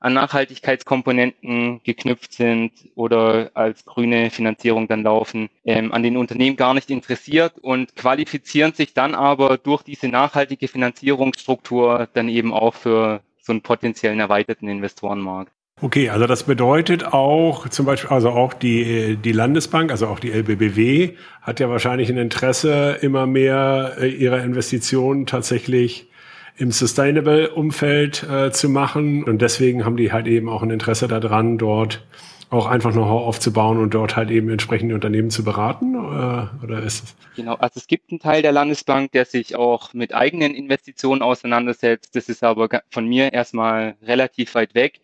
an 0.00 0.14
Nachhaltigkeitskomponenten 0.14 1.82
geknüpft 1.82 2.32
sind 2.32 2.72
oder 2.94 3.50
als 3.54 3.84
grüne 3.84 4.30
Finanzierung 4.30 4.86
dann 4.86 5.02
laufen, 5.02 5.50
ähm, 5.64 5.92
an 5.92 6.02
den 6.04 6.16
Unternehmen 6.16 6.56
gar 6.56 6.72
nicht 6.74 6.90
interessiert 6.90 7.58
und 7.58 7.96
qualifizieren 7.96 8.72
sich 8.74 8.94
dann 8.94 9.14
aber 9.14 9.58
durch 9.58 9.82
diese 9.82 10.08
nachhaltige 10.08 10.68
Finanzierungsstruktur 10.68 12.08
dann 12.12 12.28
eben 12.28 12.52
auch 12.54 12.74
für 12.74 13.22
so 13.40 13.52
einen 13.52 13.62
potenziellen 13.62 14.20
erweiterten 14.20 14.68
Investorenmarkt. 14.68 15.52
Okay, 15.80 16.10
also 16.10 16.26
das 16.26 16.42
bedeutet 16.42 17.04
auch 17.04 17.68
zum 17.68 17.86
Beispiel, 17.86 18.10
also 18.10 18.30
auch 18.30 18.52
die, 18.52 19.16
die 19.16 19.32
Landesbank, 19.32 19.92
also 19.92 20.08
auch 20.08 20.18
die 20.18 20.32
LBBW 20.32 21.14
hat 21.40 21.60
ja 21.60 21.70
wahrscheinlich 21.70 22.08
ein 22.08 22.18
Interesse, 22.18 22.98
immer 23.00 23.26
mehr 23.26 23.92
äh, 24.00 24.08
ihrer 24.08 24.42
Investitionen 24.42 25.26
tatsächlich 25.26 26.10
im 26.56 26.72
Sustainable-Umfeld 26.72 28.24
äh, 28.24 28.50
zu 28.50 28.68
machen. 28.68 29.22
Und 29.22 29.40
deswegen 29.40 29.84
haben 29.84 29.96
die 29.96 30.12
halt 30.12 30.26
eben 30.26 30.48
auch 30.48 30.64
ein 30.64 30.70
Interesse 30.70 31.06
daran, 31.06 31.58
dort 31.58 32.02
auch 32.50 32.66
einfach 32.66 32.92
Know-how 32.92 33.26
aufzubauen 33.26 33.78
und 33.78 33.94
dort 33.94 34.16
halt 34.16 34.30
eben 34.30 34.48
entsprechende 34.48 34.94
Unternehmen 34.94 35.30
zu 35.30 35.44
beraten? 35.44 35.96
Oder, 35.96 36.50
äh, 36.60 36.64
oder 36.64 36.82
ist 36.82 37.04
es? 37.04 37.16
Genau, 37.36 37.54
also 37.54 37.78
es 37.78 37.86
gibt 37.86 38.10
einen 38.10 38.20
Teil 38.20 38.42
der 38.42 38.52
Landesbank, 38.52 39.12
der 39.12 39.26
sich 39.26 39.54
auch 39.54 39.92
mit 39.92 40.14
eigenen 40.14 40.54
Investitionen 40.54 41.22
auseinandersetzt. 41.22 42.16
Das 42.16 42.28
ist 42.28 42.42
aber 42.42 42.68
von 42.90 43.06
mir 43.06 43.32
erstmal 43.32 43.96
relativ 44.02 44.54
weit 44.54 44.74
weg. 44.74 45.00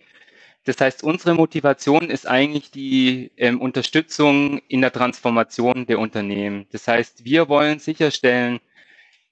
Das 0.64 0.80
heißt, 0.80 1.04
unsere 1.04 1.34
Motivation 1.34 2.08
ist 2.08 2.26
eigentlich 2.26 2.70
die 2.70 3.30
ähm, 3.36 3.60
Unterstützung 3.60 4.60
in 4.68 4.80
der 4.80 4.92
Transformation 4.92 5.84
der 5.86 5.98
Unternehmen. 5.98 6.66
Das 6.72 6.88
heißt, 6.88 7.24
wir 7.24 7.50
wollen 7.50 7.78
sicherstellen, 7.78 8.60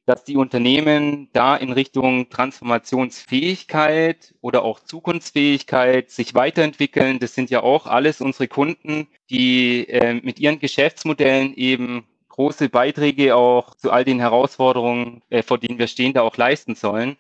dass 0.05 0.25
die 0.25 0.37
Unternehmen 0.37 1.29
da 1.33 1.57
in 1.57 1.73
Richtung 1.73 2.29
Transformationsfähigkeit 2.29 4.35
oder 4.41 4.63
auch 4.63 4.81
Zukunftsfähigkeit 4.81 6.11
sich 6.11 6.35
weiterentwickeln. 6.35 7.19
Das 7.19 7.35
sind 7.35 7.51
ja 7.51 7.63
auch 7.63 7.87
alles 7.87 8.21
unsere 8.21 8.49
Kunden, 8.49 9.09
die 9.31 9.89
äh, 9.89 10.15
mit 10.15 10.39
ihren 10.39 10.59
Geschäftsmodellen 10.59 11.55
eben 11.55 12.05
große 12.29 12.69
Beiträge 12.69 13.37
auch 13.37 13.75
zu 13.75 13.93
all 13.93 14.05
den 14.05 14.21
Herausforderungen, 14.21 15.23
äh, 15.31 15.43
vor 15.43 15.59
denen 15.59 15.79
wir 15.79 15.87
stehen, 15.87 16.13
da 16.13 16.23
auch 16.23 16.37
leisten 16.37 16.75
sollen. 16.75 17.17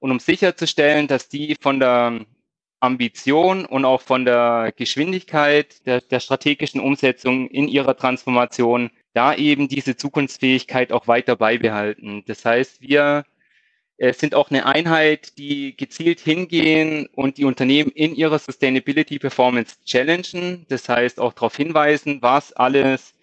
Und 0.00 0.10
um 0.10 0.20
sicherzustellen, 0.20 1.06
dass 1.06 1.28
die 1.28 1.56
von 1.60 1.80
der 1.80 2.20
Ambition 2.80 3.64
und 3.64 3.84
auch 3.84 4.00
von 4.00 4.24
der 4.24 4.72
Geschwindigkeit 4.76 5.84
der, 5.86 6.00
der 6.00 6.20
strategischen 6.20 6.80
Umsetzung 6.80 7.48
in 7.48 7.68
ihrer 7.68 7.96
Transformation 7.96 8.90
da 9.14 9.34
eben 9.34 9.68
diese 9.68 9.96
Zukunftsfähigkeit 9.96 10.92
auch 10.92 11.08
weiter 11.08 11.34
beibehalten. 11.34 12.22
Das 12.26 12.44
heißt, 12.44 12.80
wir 12.80 13.24
äh, 13.96 14.12
sind 14.12 14.34
auch 14.34 14.50
eine 14.50 14.64
Einheit, 14.66 15.38
die 15.38 15.76
gezielt 15.76 16.20
hingehen 16.20 17.08
und 17.14 17.36
die 17.36 17.44
Unternehmen 17.44 17.90
in 17.90 18.14
ihrer 18.14 18.38
Sustainability 18.38 19.18
Performance 19.18 19.76
challengen. 19.84 20.66
Das 20.68 20.88
heißt, 20.88 21.18
auch 21.18 21.32
darauf 21.32 21.56
hinweisen, 21.56 22.22
was 22.22 22.52
alles 22.52 23.14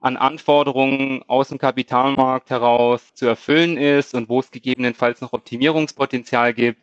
an 0.00 0.16
Anforderungen 0.18 1.22
aus 1.26 1.48
dem 1.48 1.58
Kapitalmarkt 1.58 2.50
heraus 2.50 3.14
zu 3.14 3.26
erfüllen 3.26 3.78
ist 3.78 4.14
und 4.14 4.28
wo 4.28 4.40
es 4.40 4.50
gegebenenfalls 4.50 5.20
noch 5.22 5.32
Optimierungspotenzial 5.32 6.54
gibt 6.54 6.80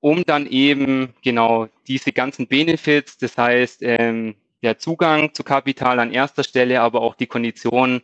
um 0.00 0.24
dann 0.24 0.46
eben 0.46 1.14
genau 1.22 1.68
diese 1.86 2.12
ganzen 2.12 2.46
Benefits, 2.46 3.18
das 3.18 3.36
heißt 3.36 3.82
ähm, 3.82 4.36
der 4.62 4.78
Zugang 4.78 5.34
zu 5.34 5.44
Kapital 5.44 5.98
an 6.00 6.12
erster 6.12 6.44
Stelle, 6.44 6.80
aber 6.80 7.02
auch 7.02 7.14
die 7.14 7.26
Konditionen, 7.26 8.02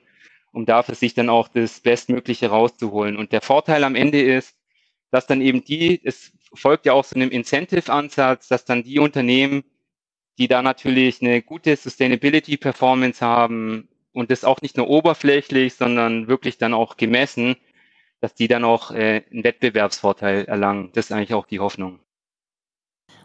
um 0.53 0.67
dafür 0.67 0.95
sich 0.95 1.15
dann 1.15 1.29
auch 1.29 1.49
das 1.49 1.81
Bestmögliche 1.81 2.49
rauszuholen. 2.49 3.17
Und 3.17 3.33
der 3.33 3.41
Vorteil 3.43 3.85
am 3.85 3.95
Ende 3.95 4.23
ist, 4.23 4.57
dass 5.11 5.27
dann 5.27 5.41
eben 5.41 5.65
die, 5.65 6.01
es 6.05 6.33
folgt 6.55 6.87
ja 6.87 6.93
auch 6.93 7.05
so 7.05 7.17
einem 7.17 7.31
Incentive-Ansatz, 7.31 8.49
dass 8.49 8.65
dann 8.65 8.85
die 8.85 8.99
Unternehmen, 8.99 9.65
die 10.39 10.49
da 10.49 10.63
natürlich 10.63 11.23
eine 11.23 11.43
gute 11.43 11.77
Sustainability-Performance 11.77 13.25
haben 13.25 13.89
und 14.13 14.31
das 14.31 14.45
auch 14.45 14.63
nicht 14.63 14.77
nur 14.77 14.89
oberflächlich, 14.89 15.75
sondern 15.75 16.29
wirklich 16.29 16.59
dann 16.59 16.75
auch 16.75 16.97
gemessen, 16.97 17.57
dass 18.25 18.33
die 18.33 18.49
dann 18.49 18.65
auch 18.65 18.91
äh, 18.91 19.23
einen 19.31 19.45
Wettbewerbsvorteil 19.45 20.47
erlangen. 20.47 20.91
Das 20.95 21.07
ist 21.07 21.13
eigentlich 21.13 21.35
auch 21.35 21.45
die 21.45 21.61
Hoffnung. 21.61 22.01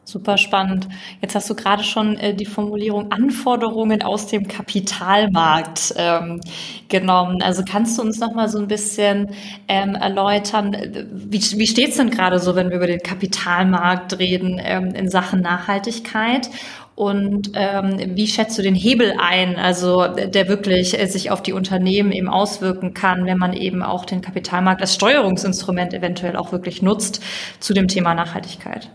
Super 0.03 0.37
spannend. 0.37 0.87
Jetzt 1.21 1.35
hast 1.35 1.49
du 1.51 1.55
gerade 1.55 1.83
schon 1.83 2.17
äh, 2.17 2.33
die 2.33 2.45
Formulierung 2.45 3.11
Anforderungen 3.11 4.01
aus 4.01 4.25
dem 4.25 4.47
Kapitalmarkt 4.47 5.93
ähm, 5.97 6.41
genommen. 6.87 7.43
Also 7.43 7.61
kannst 7.63 7.97
du 7.97 8.01
uns 8.01 8.19
noch 8.19 8.33
mal 8.33 8.49
so 8.49 8.57
ein 8.57 8.67
bisschen 8.67 9.29
ähm, 9.67 9.93
erläutern, 9.93 10.75
wie, 11.11 11.39
wie 11.39 11.67
steht 11.67 11.89
es 11.89 11.97
denn 11.97 12.09
gerade 12.09 12.39
so, 12.39 12.55
wenn 12.55 12.69
wir 12.69 12.77
über 12.77 12.87
den 12.87 13.03
Kapitalmarkt 13.03 14.17
reden 14.17 14.59
ähm, 14.63 14.95
in 14.95 15.09
Sachen 15.09 15.41
Nachhaltigkeit? 15.41 16.49
Und 16.95 17.51
ähm, 17.53 18.15
wie 18.15 18.27
schätzt 18.27 18.57
du 18.57 18.61
den 18.61 18.75
Hebel 18.75 19.13
ein, 19.19 19.55
also 19.55 20.05
der 20.07 20.49
wirklich 20.49 20.99
äh, 20.99 21.05
sich 21.05 21.31
auf 21.31 21.41
die 21.41 21.53
Unternehmen 21.53 22.11
eben 22.11 22.27
auswirken 22.27 22.93
kann, 22.93 23.25
wenn 23.25 23.37
man 23.37 23.53
eben 23.53 23.83
auch 23.83 24.03
den 24.03 24.19
Kapitalmarkt 24.19 24.81
als 24.81 24.95
Steuerungsinstrument 24.95 25.93
eventuell 25.93 26.35
auch 26.35 26.51
wirklich 26.51 26.81
nutzt 26.81 27.23
zu 27.61 27.73
dem 27.73 27.87
Thema 27.87 28.15
Nachhaltigkeit? 28.15 28.89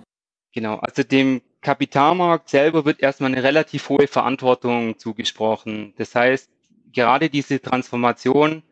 Genau, 0.54 0.76
also 0.76 1.02
dem 1.02 1.42
Kapitalmarkt 1.62 2.49
selber 2.49 2.84
wird 2.84 3.02
erstmal 3.02 3.32
eine 3.32 3.42
relativ 3.42 3.88
hohe 3.88 4.06
Verantwortung 4.06 4.99
zugesprochen. 4.99 5.94
Das 5.96 6.14
heißt, 6.14 6.49
gerade 6.92 7.28
diese 7.28 7.61
Transformation 7.61 8.62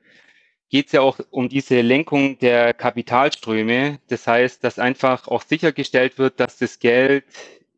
geht 0.71 0.87
es 0.87 0.93
ja 0.93 1.01
auch 1.03 1.19
um 1.31 1.49
diese 1.49 1.81
Lenkung 1.81 2.39
der 2.39 2.73
Kapitalströme. 2.75 3.99
Das 4.09 4.27
heißt, 4.29 4.63
dass 4.65 4.79
einfach 4.79 5.27
auch 5.29 5.43
sichergestellt 5.43 6.19
wird, 6.19 6.39
dass 6.41 6.57
das 6.59 6.79
Geld 6.79 7.25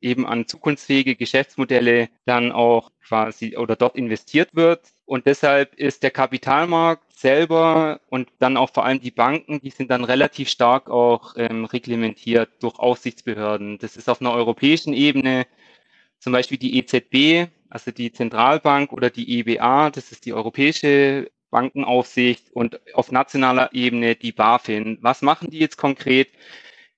eben 0.03 0.27
an 0.27 0.47
zukunftsfähige 0.47 1.17
Geschäftsmodelle 1.17 2.11
dann 2.27 2.53
auch 2.53 2.93
quasi 3.09 3.57
oder 3.57 3.75
dort 3.77 3.97
investiert 3.97 4.55
wird. 4.55 4.83
Und 5.07 5.27
deshalb 5.27 5.75
ist 5.75 6.03
der 6.03 6.11
Kapitalmarkt 6.11 7.13
selber 7.13 8.01
und 8.09 8.29
dann 8.39 8.57
auch 8.57 8.71
vor 8.73 8.85
allem 8.85 9.01
die 9.01 9.11
Banken, 9.11 9.61
die 9.61 9.71
sind 9.71 9.91
dann 9.91 10.05
relativ 10.05 10.49
stark 10.49 10.89
auch 10.89 11.35
ähm, 11.37 11.67
reglementiert 11.67 12.51
durch 12.61 12.79
Aufsichtsbehörden. 12.79 13.79
Das 13.79 13.97
ist 13.97 14.09
auf 14.09 14.21
einer 14.21 14.33
europäischen 14.33 14.95
Ebene 14.95 15.47
zum 16.19 16.33
Beispiel 16.33 16.59
die 16.59 16.79
EZB, 16.79 17.51
also 17.69 17.91
die 17.91 18.13
Zentralbank 18.13 18.93
oder 18.93 19.11
die 19.11 19.39
EBA, 19.41 19.91
das 19.91 20.11
ist 20.11 20.25
die 20.25 20.33
Europäische 20.33 21.31
Bankenaufsicht 21.51 22.51
und 22.53 22.81
auf 22.95 23.13
nationaler 23.13 23.71
Ebene 23.75 24.17
die 24.17 24.33
BaFin. 24.33 24.99
Was 25.03 25.21
machen 25.23 25.51
die 25.51 25.59
jetzt 25.59 25.77
konkret? 25.77 26.29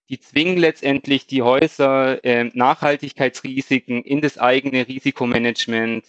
die 0.09 0.21
zwingen 0.21 0.57
letztendlich 0.57 1.27
die 1.27 1.43
Häuser, 1.43 2.25
äh, 2.25 2.45
Nachhaltigkeitsrisiken 2.55 4.03
in 4.05 4.21
das 4.21 4.39
eigene 4.39 4.87
Risikomanagement 4.87 6.05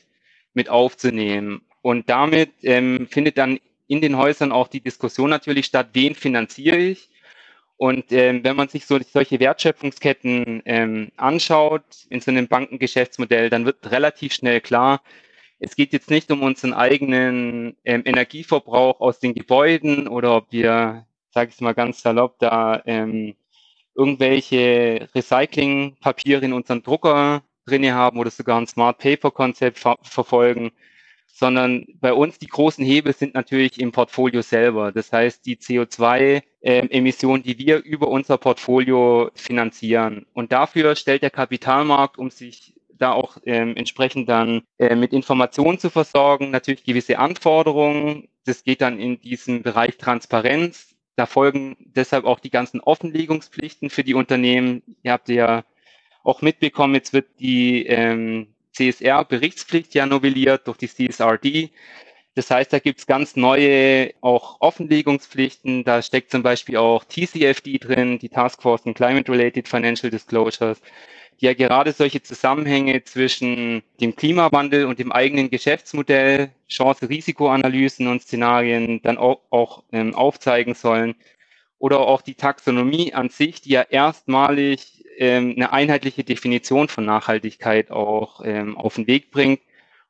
mit 0.54 0.70
aufzunehmen. 0.70 1.62
Und 1.88 2.10
damit 2.10 2.52
ähm, 2.64 3.08
findet 3.10 3.38
dann 3.38 3.62
in 3.88 4.02
den 4.02 4.18
Häusern 4.18 4.52
auch 4.52 4.68
die 4.68 4.82
Diskussion 4.82 5.30
natürlich 5.30 5.68
statt, 5.68 5.88
wen 5.94 6.16
finanziere 6.16 6.76
ich? 6.76 7.10
Und 7.78 8.12
ähm, 8.12 8.44
wenn 8.44 8.58
man 8.58 8.68
sich 8.68 8.86
so 8.86 9.00
solche 9.00 9.40
Wertschöpfungsketten 9.40 10.64
ähm, 10.66 11.14
anschaut 11.16 11.86
in 12.10 12.20
so 12.20 12.30
einem 12.30 12.50
Bankengeschäftsmodell, 12.50 13.50
dann 13.50 13.64
wird 13.64 13.90
relativ 13.90 14.34
schnell 14.34 14.60
klar, 14.60 15.02
es 15.60 15.78
geht 15.78 15.94
jetzt 15.94 16.10
nicht 16.10 16.30
um 16.30 16.44
unseren 16.44 16.74
eigenen 16.74 17.78
ähm, 17.86 18.02
Energieverbrauch 18.04 19.00
aus 19.00 19.20
den 19.20 19.34
Gebäuden 19.34 20.10
oder 20.10 20.36
ob 20.36 20.52
wir, 20.52 21.06
sage 21.30 21.52
ich 21.54 21.62
mal 21.62 21.74
ganz 21.74 22.02
salopp, 22.02 22.38
da 22.40 22.84
ähm, 22.86 23.34
irgendwelche 23.96 25.08
Recyclingpapiere 25.16 26.44
in 26.44 26.52
unseren 26.52 26.84
Drucker 26.84 27.44
drinne 27.66 27.94
haben 27.94 28.20
oder 28.20 28.30
sogar 28.30 28.60
ein 28.60 28.68
Smart 28.68 28.98
Paper 28.98 29.32
Konzept 29.32 29.80
ver 29.80 29.96
verfolgen, 30.02 30.74
sondern 31.38 31.86
bei 32.02 32.14
uns 32.14 32.40
die 32.40 32.48
großen 32.48 32.84
Hebel 32.84 33.14
sind 33.14 33.36
natürlich 33.36 33.80
im 33.80 33.92
Portfolio 33.92 34.42
selber. 34.42 34.92
Das 34.92 35.14
heißt, 35.14 35.46
die 35.46 35.58
CO2-Emissionen, 35.58 37.44
äh, 37.44 37.46
die 37.46 37.60
wir 37.60 37.84
über 37.84 38.08
unser 38.08 38.40
Portfolio 38.40 39.30
finanzieren. 39.36 40.26
Und 40.34 40.52
dafür 40.52 40.96
stellt 40.96 41.22
der 41.22 41.30
Kapitalmarkt, 41.30 42.18
um 42.18 42.32
sich 42.32 42.74
da 42.90 43.12
auch 43.12 43.38
ähm, 43.46 43.76
entsprechend 43.76 44.28
dann 44.28 44.64
äh, 44.80 44.96
mit 44.96 45.14
Informationen 45.14 45.78
zu 45.78 45.92
versorgen, 45.92 46.50
natürlich 46.50 46.84
gewisse 46.84 47.20
Anforderungen. 47.20 48.30
Das 48.46 48.64
geht 48.64 48.82
dann 48.82 49.00
in 49.00 49.22
diesen 49.22 49.62
Bereich 49.62 49.98
Transparenz. 49.98 50.96
Da 51.18 51.28
folgen 51.28 51.78
deshalb 51.80 52.26
auch 52.26 52.40
die 52.40 52.50
ganzen 52.50 52.80
Offenlegungspflichten 52.80 53.92
für 53.92 54.04
die 54.04 54.16
Unternehmen. 54.16 54.82
Ihr 55.04 55.12
habt 55.12 55.30
ja 55.30 55.66
auch 56.24 56.42
mitbekommen, 56.42 56.96
jetzt 56.96 57.14
wird 57.14 57.28
die 57.40 57.86
ähm, 57.86 58.48
CSR-Berichtspflicht 58.78 59.94
ja 59.96 60.06
novelliert 60.06 60.68
durch 60.68 60.78
die 60.78 60.88
CSRD. 60.88 61.72
Das 62.36 62.52
heißt, 62.52 62.72
da 62.72 62.78
gibt 62.78 63.00
es 63.00 63.08
ganz 63.08 63.36
neue 63.36 64.14
auch 64.22 64.62
Offenlegungspflichten. 64.62 65.84
Da 65.84 66.04
steckt 66.04 66.30
zum 66.30 66.44
Beispiel 66.44 66.78
auch 66.78 67.04
TCFD 67.04 67.80
drin, 67.80 68.20
die 68.20 68.30
Task 68.30 68.62
Force 68.62 68.86
on 68.86 68.94
Climate-Related 68.94 69.68
Financial 69.68 70.12
Disclosures, 70.12 70.80
die 71.42 71.46
ja 71.46 71.56
gerade 71.56 71.94
solche 71.94 72.22
Zusammenhänge 72.22 73.04
zwischen 73.04 73.82
dem 74.00 74.16
Klimawandel 74.16 74.86
und 74.86 75.00
dem 75.00 75.12
eigenen 75.12 75.50
Geschäftsmodell, 75.50 76.52
Chance-Risikoanalysen 76.70 78.08
und 78.08 78.22
Szenarien 78.22 79.02
dann 79.02 79.18
auch, 79.18 79.42
auch 79.50 79.84
ähm, 79.92 80.14
aufzeigen 80.14 80.76
sollen. 80.76 81.16
Oder 81.80 82.02
auch 82.02 82.22
die 82.22 82.36
Taxonomie 82.36 83.16
an 83.16 83.30
sich, 83.30 83.62
die 83.62 83.72
ja 83.72 83.82
erstmalig 83.82 84.97
ähm, 85.18 85.54
eine 85.56 85.74
einheitliche 85.74 86.24
Definition 86.24 86.88
von 86.88 87.06
Nachhaltigkeit 87.06 87.92
auch 87.92 88.42
ähm, 88.46 88.78
auf 88.78 88.96
den 88.96 89.08
Weg 89.08 89.32
bringt 89.32 89.60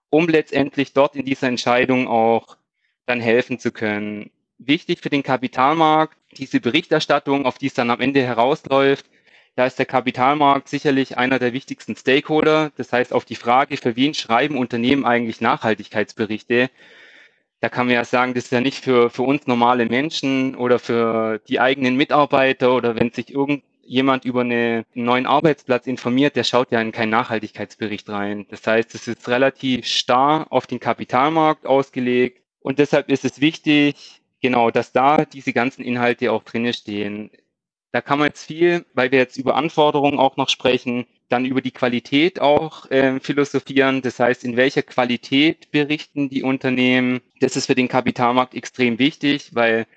um 0.10 0.28
letztendlich 0.28 0.94
dort 0.94 1.16
in 1.16 1.26
dieser 1.26 1.48
Entscheidung 1.48 2.08
auch 2.08 2.58
dann 3.06 3.20
helfen 3.20 3.60
zu 3.60 3.72
können. 3.72 4.32
Wichtig 4.58 5.00
für 5.02 5.10
den 5.10 5.24
Kapitalmarkt, 5.24 6.18
diese 6.38 6.60
Berichterstattung, 6.60 7.46
auf 7.46 7.58
die 7.58 7.68
es 7.68 7.74
dann 7.74 7.90
am 7.90 8.02
Ende 8.02 8.22
herausläuft, 8.22 9.06
da 9.56 9.66
ist 9.66 9.80
der 9.80 9.86
Kapitalmarkt 9.86 10.70
sicherlich 10.70 11.18
einer 11.18 11.40
der 11.40 11.54
wichtigsten 11.54 11.96
Stakeholder. 11.96 12.72
Das 12.78 12.94
heißt, 12.94 13.12
auf 13.12 13.26
die 13.26 13.36
Frage, 13.36 13.78
für 13.78 13.96
wen 13.96 14.14
schreiben 14.14 14.58
Unternehmen 14.58 15.06
eigentlich 15.06 15.42
Nachhaltigkeitsberichte, 15.42 16.70
da 17.60 17.70
kann 17.70 17.88
man 17.88 17.96
ja 17.96 18.06
sagen, 18.06 18.36
das 18.36 18.46
ist 18.46 18.52
ja 18.52 18.62
nicht 18.62 18.84
für, 18.84 19.10
für 19.10 19.24
uns 19.24 19.48
normale 19.48 19.88
Menschen 19.88 20.56
oder 20.56 20.78
für 20.78 21.40
die 21.48 21.60
eigenen 21.60 21.96
Mitarbeiter 21.96 22.76
oder 22.76 22.96
wenn 22.96 23.12
sich 23.12 23.34
irgend, 23.34 23.64
jemand 23.88 24.26
über 24.26 24.42
eine, 24.42 24.86
einen 24.96 25.06
neuen 25.06 25.26
Arbeitsplatz 25.26 25.88
informiert, 25.88 26.36
der 26.36 26.44
schaut 26.44 26.72
ja 26.72 26.82
in 26.82 26.92
keinen 26.92 27.10
Nachhaltigkeitsbericht 27.10 28.10
rein. 28.10 28.46
Das 28.50 28.66
heißt, 28.68 28.94
es 28.96 29.08
ist 29.08 29.28
relativ 29.28 29.86
starr 29.86 30.48
auf 30.50 30.68
den 30.68 30.80
Kapitalmarkt 30.80 31.66
ausgelegt 31.66 32.44
und 32.60 32.80
deshalb 32.80 33.10
ist 33.10 33.26
es 33.26 33.42
wichtig, 33.42 34.22
genau, 34.42 34.72
dass 34.72 34.92
da 34.92 35.26
diese 35.26 35.54
ganzen 35.54 35.84
Inhalte 35.84 36.32
auch 36.32 36.44
drinne 36.44 36.74
stehen. 36.74 37.32
Da 37.92 38.02
kann 38.02 38.20
man 38.20 38.28
jetzt 38.28 38.46
viel, 38.46 38.86
weil 38.94 39.12
wir 39.12 39.20
jetzt 39.20 39.38
über 39.38 39.56
Anforderungen 39.56 40.20
auch 40.20 40.38
noch 40.38 40.50
sprechen, 40.50 41.06
dann 41.30 41.46
über 41.46 41.62
die 41.62 41.72
Qualität 41.72 42.40
auch 42.40 42.90
äh, 42.92 43.20
philosophieren. 43.20 44.02
Das 44.02 44.20
heißt, 44.20 44.44
in 44.44 44.58
welcher 44.58 44.84
Qualität 44.84 45.72
berichten 45.72 46.30
die 46.30 46.44
Unternehmen? 46.44 47.22
Das 47.40 47.56
ist 47.56 47.66
für 47.68 47.76
den 47.76 47.88
Kapitalmarkt 47.88 48.54
extrem 48.56 49.00
wichtig, 49.00 49.52
weil 49.54 49.88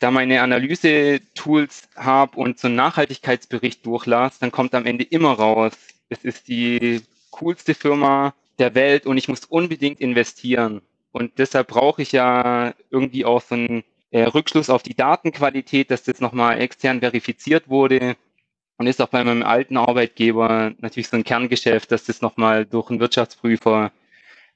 da 0.00 0.10
meine 0.10 0.42
Analyse-Tools 0.42 1.88
habe 1.96 2.36
und 2.36 2.58
so 2.58 2.68
einen 2.68 2.76
Nachhaltigkeitsbericht 2.76 3.86
durchlasse, 3.86 4.40
dann 4.40 4.52
kommt 4.52 4.74
am 4.74 4.86
Ende 4.86 5.04
immer 5.04 5.32
raus, 5.32 5.72
es 6.08 6.24
ist 6.24 6.48
die 6.48 7.02
coolste 7.30 7.74
Firma 7.74 8.34
der 8.58 8.74
Welt 8.74 9.06
und 9.06 9.18
ich 9.18 9.28
muss 9.28 9.44
unbedingt 9.44 10.00
investieren. 10.00 10.82
Und 11.12 11.38
deshalb 11.38 11.68
brauche 11.68 12.02
ich 12.02 12.12
ja 12.12 12.74
irgendwie 12.90 13.24
auch 13.24 13.40
so 13.40 13.54
einen 13.54 13.84
äh, 14.10 14.22
Rückschluss 14.22 14.70
auf 14.70 14.82
die 14.82 14.94
Datenqualität, 14.96 15.90
dass 15.90 16.04
das 16.04 16.20
nochmal 16.20 16.60
extern 16.60 17.00
verifiziert 17.00 17.68
wurde. 17.68 18.16
Und 18.76 18.88
ist 18.88 19.00
auch 19.00 19.08
bei 19.08 19.22
meinem 19.22 19.44
alten 19.44 19.76
Arbeitgeber 19.76 20.72
natürlich 20.78 21.08
so 21.08 21.16
ein 21.16 21.24
Kerngeschäft, 21.24 21.92
dass 21.92 22.04
das 22.04 22.20
nochmal 22.20 22.66
durch 22.66 22.90
einen 22.90 22.98
Wirtschaftsprüfer 22.98 23.92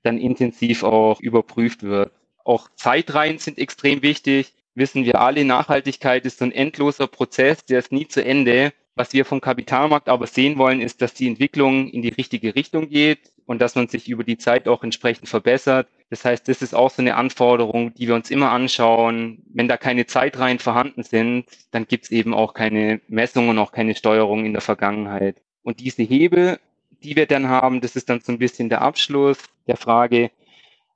dann 0.03 0.19
intensiv 0.19 0.83
auch 0.83 1.21
überprüft 1.21 1.83
wird. 1.85 2.13
Auch 2.45 2.69
Zeitreihen 2.75 3.39
sind 3.39 3.59
extrem 3.59 4.03
wichtig 4.03 4.53
wissen 4.79 5.05
wir 5.05 5.21
alle, 5.21 5.45
Nachhaltigkeit 5.45 6.25
ist 6.25 6.39
so 6.39 6.45
ein 6.45 6.53
endloser 6.53 7.07
Prozess, 7.07 7.65
der 7.65 7.81
ist 7.81 7.93
nie 7.93 8.09
zu 8.09 8.25
Ende. 8.25 8.73
Was 8.95 9.13
wir 9.13 9.25
vom 9.25 9.41
Kapitalmarkt 9.41 10.09
aber 10.09 10.27
sehen 10.27 10.59
wollen, 10.59 10.81
ist, 10.81 11.01
dass 11.03 11.15
die 11.15 11.29
Entwicklung 11.29 11.89
in 11.89 12.03
die 12.03 12.09
richtige 12.09 12.57
Richtung 12.57 12.89
geht 12.89 13.33
und 13.47 13.63
dass 13.63 13.77
man 13.77 13.87
sich 13.87 14.09
über 14.09 14.25
die 14.25 14.39
Zeit 14.39 14.67
auch 14.67 14.83
entsprechend 14.83 15.29
verbessert. 15.29 15.87
Das 16.11 16.25
heißt, 16.25 16.49
das 16.49 16.63
ist 16.63 16.75
auch 16.75 16.91
so 16.91 17.03
eine 17.03 17.15
Anforderung, 17.15 17.95
die 17.95 18.09
wir 18.09 18.17
uns 18.17 18.31
immer 18.31 18.51
anschauen. 18.51 19.43
Wenn 19.55 19.69
da 19.69 19.77
keine 19.77 20.07
Zeitreihen 20.07 20.59
vorhanden 20.59 21.05
sind, 21.05 21.47
dann 21.71 21.87
gibt 21.87 22.07
es 22.07 22.11
eben 22.11 22.35
auch 22.35 22.55
keine 22.55 23.01
Messung 23.07 23.49
und 23.49 23.59
auch 23.59 23.71
keine 23.71 23.95
Steuerung 23.95 24.45
in 24.45 24.53
der 24.53 24.63
Vergangenheit. 24.63 25.41
Und 25.63 25.79
diese 25.79 26.03
Hebel, 26.03 26.59
die 27.05 27.15
wir 27.15 27.27
dann 27.27 27.49
haben, 27.49 27.81
das 27.81 27.95
ist 27.95 28.09
dann 28.09 28.21
so 28.21 28.33
ein 28.33 28.39
bisschen 28.39 28.69
der 28.69 28.83
Abschluss 28.83 29.39
der 29.67 29.77
Frage. 29.77 30.31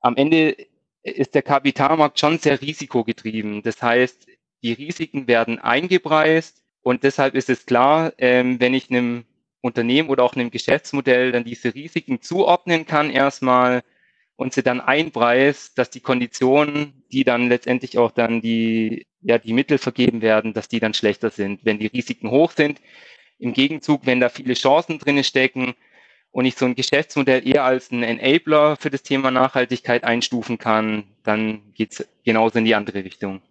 Am 0.00 0.16
Ende 0.16 0.56
ist 1.02 1.34
der 1.34 1.42
Kapitalmarkt 1.42 2.18
schon 2.18 2.38
sehr 2.38 2.60
risikogetrieben. 2.60 3.62
Das 3.62 3.82
heißt, 3.82 4.26
die 4.62 4.72
Risiken 4.72 5.26
werden 5.26 5.58
eingepreist 5.58 6.62
und 6.82 7.02
deshalb 7.02 7.34
ist 7.34 7.50
es 7.50 7.66
klar, 7.66 8.12
ähm, 8.18 8.60
wenn 8.60 8.74
ich 8.74 8.90
einem 8.90 9.24
Unternehmen 9.60 10.08
oder 10.08 10.24
auch 10.24 10.34
einem 10.34 10.50
Geschäftsmodell 10.50 11.32
dann 11.32 11.44
diese 11.44 11.74
Risiken 11.74 12.20
zuordnen 12.20 12.86
kann 12.86 13.10
erstmal 13.10 13.82
und 14.36 14.52
sie 14.52 14.62
dann 14.62 14.80
einpreist, 14.80 15.78
dass 15.78 15.90
die 15.90 16.00
Konditionen, 16.00 17.04
die 17.12 17.24
dann 17.24 17.48
letztendlich 17.48 17.98
auch 17.98 18.10
dann 18.10 18.40
die, 18.40 19.06
ja, 19.20 19.38
die 19.38 19.52
Mittel 19.52 19.78
vergeben 19.78 20.20
werden, 20.20 20.52
dass 20.52 20.68
die 20.68 20.80
dann 20.80 20.94
schlechter 20.94 21.30
sind, 21.30 21.64
wenn 21.64 21.78
die 21.78 21.86
Risiken 21.86 22.30
hoch 22.30 22.50
sind. 22.50 22.80
Im 23.38 23.52
Gegenzug, 23.52 24.06
wenn 24.06 24.20
da 24.20 24.28
viele 24.28 24.54
Chancen 24.54 24.98
drinne 24.98 25.24
stecken, 25.24 25.74
und 26.32 26.46
ich 26.46 26.56
so 26.56 26.64
ein 26.64 26.74
Geschäftsmodell 26.74 27.46
eher 27.46 27.64
als 27.64 27.90
ein 27.90 28.02
Enabler 28.02 28.76
für 28.76 28.90
das 28.90 29.02
Thema 29.02 29.30
Nachhaltigkeit 29.30 30.04
einstufen 30.04 30.58
kann, 30.58 31.04
dann 31.22 31.72
geht's 31.74 32.04
genauso 32.24 32.58
in 32.58 32.64
die 32.64 32.74
andere 32.74 33.04
Richtung. 33.04 33.42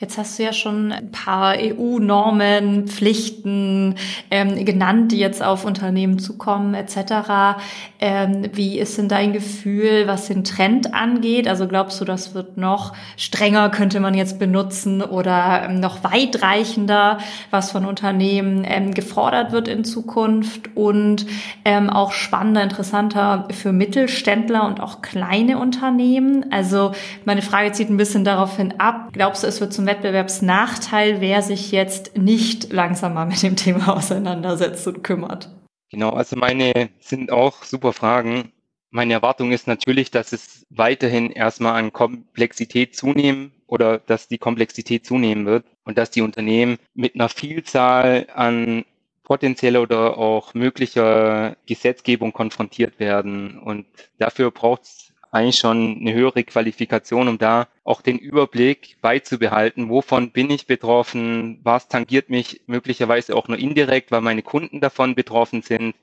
Jetzt 0.00 0.18
hast 0.18 0.38
du 0.38 0.42
ja 0.42 0.52
schon 0.52 0.90
ein 0.90 1.12
paar 1.12 1.54
EU-Normen, 1.56 2.88
Pflichten 2.88 3.94
ähm, 4.30 4.64
genannt, 4.64 5.12
die 5.12 5.18
jetzt 5.18 5.42
auf 5.42 5.64
Unternehmen 5.64 6.18
zukommen 6.18 6.74
etc. 6.74 7.60
Ähm, 8.00 8.50
wie 8.52 8.78
ist 8.78 8.98
denn 8.98 9.08
dein 9.08 9.32
Gefühl, 9.32 10.06
was 10.06 10.26
den 10.26 10.42
Trend 10.42 10.94
angeht? 10.94 11.46
Also 11.46 11.68
glaubst 11.68 12.00
du, 12.00 12.04
das 12.04 12.34
wird 12.34 12.56
noch 12.56 12.92
strenger, 13.16 13.70
könnte 13.70 14.00
man 14.00 14.14
jetzt 14.14 14.40
benutzen 14.40 15.00
oder 15.00 15.66
ähm, 15.68 15.78
noch 15.78 16.02
weitreichender, 16.02 17.18
was 17.50 17.70
von 17.70 17.86
Unternehmen 17.86 18.66
ähm, 18.68 18.94
gefordert 18.94 19.52
wird 19.52 19.68
in 19.68 19.84
Zukunft 19.84 20.76
und 20.76 21.24
ähm, 21.64 21.88
auch 21.88 22.12
spannender, 22.12 22.64
interessanter 22.64 23.46
für 23.52 23.72
Mittelständler 23.72 24.66
und 24.66 24.80
auch 24.80 25.02
kleine 25.02 25.58
Unternehmen? 25.58 26.46
Also 26.50 26.92
meine 27.24 27.42
Frage 27.42 27.70
zieht 27.70 27.90
ein 27.90 27.96
bisschen 27.96 28.24
darauf 28.24 28.56
hin 28.56 28.74
ab. 28.78 29.10
Glaubst 29.12 29.44
du, 29.44 29.46
es 29.46 29.60
wird 29.60 29.72
zum 29.72 29.84
Wettbewerbsnachteil, 29.94 31.20
wer 31.20 31.42
sich 31.42 31.70
jetzt 31.72 32.16
nicht 32.16 32.72
langsamer 32.72 33.26
mit 33.26 33.42
dem 33.42 33.56
Thema 33.56 33.88
auseinandersetzt 33.96 34.86
und 34.86 35.04
kümmert? 35.04 35.50
Genau, 35.90 36.10
also 36.10 36.36
meine 36.36 36.90
sind 37.00 37.30
auch 37.30 37.62
super 37.62 37.92
Fragen. 37.92 38.52
Meine 38.90 39.12
Erwartung 39.12 39.52
ist 39.52 39.66
natürlich, 39.66 40.10
dass 40.10 40.32
es 40.32 40.66
weiterhin 40.70 41.30
erstmal 41.30 41.74
an 41.74 41.92
Komplexität 41.92 42.96
zunehmen 42.96 43.52
oder 43.66 43.98
dass 43.98 44.28
die 44.28 44.38
Komplexität 44.38 45.06
zunehmen 45.06 45.46
wird 45.46 45.66
und 45.84 45.98
dass 45.98 46.10
die 46.10 46.22
Unternehmen 46.22 46.78
mit 46.94 47.14
einer 47.14 47.28
Vielzahl 47.28 48.26
an 48.34 48.84
potenzieller 49.22 49.82
oder 49.82 50.18
auch 50.18 50.54
möglicher 50.54 51.56
Gesetzgebung 51.66 52.32
konfrontiert 52.32 53.00
werden. 53.00 53.58
Und 53.58 53.86
dafür 54.18 54.50
braucht 54.50 54.82
es 54.82 55.13
eigentlich 55.34 55.58
schon 55.58 55.98
eine 56.00 56.14
höhere 56.14 56.44
Qualifikation, 56.44 57.26
um 57.26 57.38
da 57.38 57.66
auch 57.82 58.02
den 58.02 58.18
Überblick 58.18 58.96
beizubehalten, 59.00 59.88
wovon 59.88 60.30
bin 60.30 60.48
ich 60.48 60.66
betroffen, 60.68 61.58
was 61.64 61.88
tangiert 61.88 62.30
mich 62.30 62.62
möglicherweise 62.66 63.34
auch 63.34 63.48
nur 63.48 63.58
indirekt, 63.58 64.12
weil 64.12 64.20
meine 64.20 64.42
Kunden 64.42 64.80
davon 64.80 65.16
betroffen 65.16 65.62
sind 65.62 65.96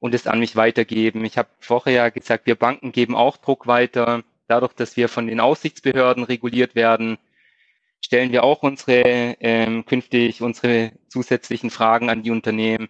und 0.00 0.14
es 0.14 0.26
an 0.26 0.38
mich 0.40 0.56
weitergeben. 0.56 1.26
Ich 1.26 1.36
habe 1.36 1.50
vorher 1.60 1.92
ja 1.92 2.08
gesagt, 2.08 2.46
wir 2.46 2.54
Banken 2.54 2.90
geben 2.92 3.14
auch 3.14 3.36
Druck 3.36 3.66
weiter. 3.66 4.22
Dadurch, 4.48 4.72
dass 4.72 4.96
wir 4.96 5.10
von 5.10 5.26
den 5.26 5.40
Aufsichtsbehörden 5.40 6.24
reguliert 6.24 6.74
werden, 6.74 7.18
stellen 8.00 8.32
wir 8.32 8.44
auch 8.44 8.62
unsere 8.62 9.36
ähm, 9.40 9.84
künftig 9.84 10.40
unsere 10.40 10.92
zusätzlichen 11.08 11.68
Fragen 11.68 12.08
an 12.08 12.22
die 12.22 12.30
Unternehmen. 12.30 12.88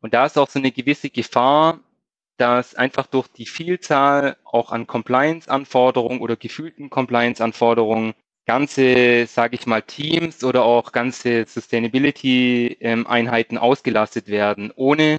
Und 0.00 0.14
da 0.14 0.26
ist 0.26 0.38
auch 0.38 0.48
so 0.48 0.60
eine 0.60 0.70
gewisse 0.70 1.10
Gefahr, 1.10 1.80
dass 2.40 2.74
einfach 2.74 3.06
durch 3.06 3.28
die 3.28 3.46
Vielzahl 3.46 4.36
auch 4.44 4.72
an 4.72 4.86
Compliance-Anforderungen 4.86 6.20
oder 6.20 6.36
gefühlten 6.36 6.88
Compliance-Anforderungen 6.88 8.14
ganze, 8.46 9.26
sage 9.26 9.56
ich 9.56 9.66
mal, 9.66 9.82
Teams 9.82 10.42
oder 10.42 10.64
auch 10.64 10.92
ganze 10.92 11.44
Sustainability-Einheiten 11.46 13.58
ausgelastet 13.58 14.28
werden, 14.28 14.72
ohne 14.74 15.18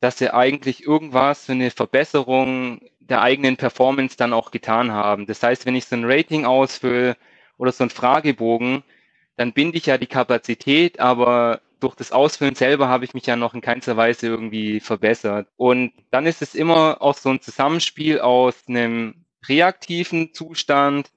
dass 0.00 0.16
sie 0.18 0.32
eigentlich 0.32 0.86
irgendwas 0.86 1.44
für 1.46 1.52
eine 1.52 1.70
Verbesserung 1.70 2.80
der 3.00 3.20
eigenen 3.20 3.58
Performance 3.58 4.16
dann 4.16 4.32
auch 4.32 4.50
getan 4.50 4.92
haben. 4.92 5.26
Das 5.26 5.42
heißt, 5.42 5.66
wenn 5.66 5.76
ich 5.76 5.84
so 5.84 5.96
ein 5.96 6.06
Rating 6.06 6.46
ausfülle 6.46 7.18
oder 7.58 7.72
so 7.72 7.84
ein 7.84 7.90
Fragebogen, 7.90 8.82
dann 9.36 9.52
binde 9.52 9.76
ich 9.76 9.84
ja 9.86 9.98
die 9.98 10.06
Kapazität, 10.06 11.00
aber 11.00 11.60
durch 11.86 11.94
das 11.94 12.10
Ausfüllen 12.10 12.56
selber 12.56 12.88
habe 12.88 13.04
ich 13.04 13.14
mich 13.14 13.26
ja 13.26 13.36
noch 13.36 13.54
in 13.54 13.60
keinster 13.60 13.96
Weise 13.96 14.26
irgendwie 14.26 14.80
verbessert. 14.80 15.46
Und 15.56 15.92
dann 16.10 16.26
ist 16.26 16.42
es 16.42 16.56
immer 16.56 17.00
auch 17.00 17.16
so 17.16 17.28
ein 17.28 17.40
Zusammenspiel 17.40 18.18
aus 18.18 18.56
einem 18.66 19.24
reaktiven 19.48 20.34
Zustand 20.34 21.12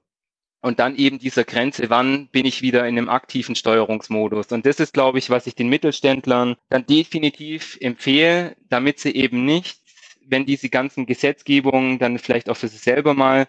und 0.61 0.77
dann 0.77 0.95
eben 0.95 1.17
dieser 1.17 1.43
Grenze, 1.43 1.89
wann 1.89 2.27
bin 2.27 2.45
ich 2.45 2.61
wieder 2.61 2.81
in 2.87 2.99
einem 2.99 3.09
aktiven 3.09 3.55
Steuerungsmodus. 3.55 4.51
Und 4.51 4.67
das 4.67 4.79
ist, 4.79 4.93
glaube 4.93 5.17
ich, 5.17 5.31
was 5.31 5.47
ich 5.47 5.55
den 5.55 5.69
Mittelständlern 5.69 6.55
dann 6.69 6.85
definitiv 6.85 7.75
empfehle, 7.81 8.55
damit 8.69 8.99
sie 8.99 9.15
eben 9.15 9.45
nicht, 9.45 9.79
wenn 10.27 10.45
diese 10.45 10.69
ganzen 10.69 11.07
Gesetzgebungen 11.07 11.97
dann 11.97 12.19
vielleicht 12.19 12.47
auch 12.47 12.57
für 12.57 12.67
sich 12.67 12.81
selber 12.81 13.15
mal 13.15 13.47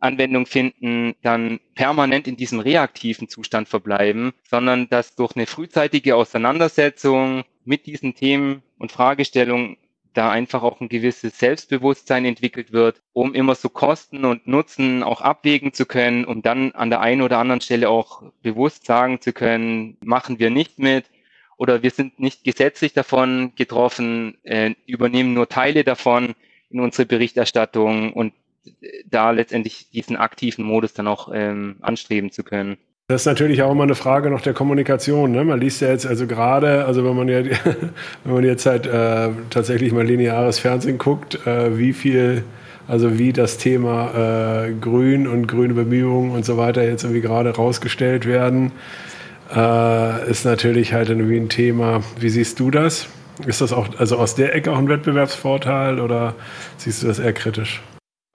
Anwendung 0.00 0.46
finden, 0.46 1.14
dann 1.22 1.60
permanent 1.74 2.26
in 2.26 2.36
diesem 2.36 2.60
reaktiven 2.60 3.28
Zustand 3.28 3.68
verbleiben, 3.68 4.32
sondern 4.48 4.88
dass 4.88 5.14
durch 5.14 5.36
eine 5.36 5.46
frühzeitige 5.46 6.16
Auseinandersetzung 6.16 7.44
mit 7.64 7.86
diesen 7.86 8.14
Themen 8.14 8.62
und 8.78 8.92
Fragestellungen 8.92 9.76
da 10.14 10.30
einfach 10.30 10.62
auch 10.62 10.80
ein 10.80 10.88
gewisses 10.88 11.38
Selbstbewusstsein 11.38 12.24
entwickelt 12.24 12.72
wird, 12.72 13.00
um 13.12 13.34
immer 13.34 13.54
so 13.54 13.68
Kosten 13.68 14.24
und 14.24 14.46
Nutzen 14.46 15.02
auch 15.02 15.20
abwägen 15.20 15.72
zu 15.72 15.86
können, 15.86 16.24
um 16.24 16.42
dann 16.42 16.72
an 16.72 16.90
der 16.90 17.00
einen 17.00 17.22
oder 17.22 17.38
anderen 17.38 17.60
Stelle 17.60 17.88
auch 17.88 18.22
bewusst 18.42 18.86
sagen 18.86 19.20
zu 19.20 19.32
können, 19.32 19.96
machen 20.00 20.38
wir 20.38 20.50
nicht 20.50 20.78
mit 20.78 21.04
oder 21.56 21.82
wir 21.82 21.90
sind 21.90 22.18
nicht 22.18 22.42
gesetzlich 22.42 22.92
davon 22.92 23.52
getroffen, 23.54 24.38
äh, 24.42 24.74
übernehmen 24.86 25.34
nur 25.34 25.48
Teile 25.48 25.84
davon 25.84 26.34
in 26.70 26.80
unsere 26.80 27.06
Berichterstattung 27.06 28.12
und 28.12 28.32
da 29.06 29.30
letztendlich 29.30 29.90
diesen 29.90 30.16
aktiven 30.16 30.64
Modus 30.64 30.92
dann 30.92 31.06
auch 31.06 31.30
ähm, 31.32 31.76
anstreben 31.80 32.30
zu 32.30 32.44
können. 32.44 32.76
Das 33.10 33.22
ist 33.22 33.26
natürlich 33.26 33.60
auch 33.62 33.72
immer 33.72 33.82
eine 33.82 33.96
Frage 33.96 34.30
noch 34.30 34.40
der 34.40 34.52
Kommunikation. 34.52 35.32
Ne? 35.32 35.44
Man 35.44 35.60
liest 35.60 35.80
ja 35.80 35.88
jetzt 35.88 36.06
also 36.06 36.28
gerade, 36.28 36.84
also 36.84 37.04
wenn 37.04 37.16
man 37.16 37.28
ja, 37.28 37.42
wenn 38.24 38.34
man 38.34 38.44
jetzt 38.44 38.66
halt 38.66 38.86
äh, 38.86 39.30
tatsächlich 39.50 39.92
mal 39.92 40.06
lineares 40.06 40.60
Fernsehen 40.60 40.96
guckt, 40.98 41.44
äh, 41.44 41.76
wie 41.76 41.92
viel, 41.92 42.44
also 42.86 43.18
wie 43.18 43.32
das 43.32 43.58
Thema 43.58 44.66
äh, 44.66 44.72
Grün 44.74 45.26
und 45.26 45.48
grüne 45.48 45.74
Bemühungen 45.74 46.30
und 46.30 46.44
so 46.44 46.56
weiter 46.56 46.84
jetzt 46.84 47.02
irgendwie 47.02 47.20
gerade 47.20 47.50
rausgestellt 47.50 48.26
werden, 48.26 48.70
äh, 49.52 50.30
ist 50.30 50.44
natürlich 50.44 50.92
halt 50.92 51.08
irgendwie 51.08 51.36
ein 51.36 51.48
Thema. 51.48 52.02
Wie 52.20 52.30
siehst 52.30 52.60
du 52.60 52.70
das? 52.70 53.08
Ist 53.44 53.60
das 53.60 53.72
auch, 53.72 53.88
also 53.98 54.18
aus 54.18 54.36
der 54.36 54.54
Ecke 54.54 54.70
auch 54.70 54.78
ein 54.78 54.88
Wettbewerbsvorteil 54.88 55.98
oder 55.98 56.36
siehst 56.76 57.02
du 57.02 57.08
das 57.08 57.18
eher 57.18 57.32
kritisch? 57.32 57.82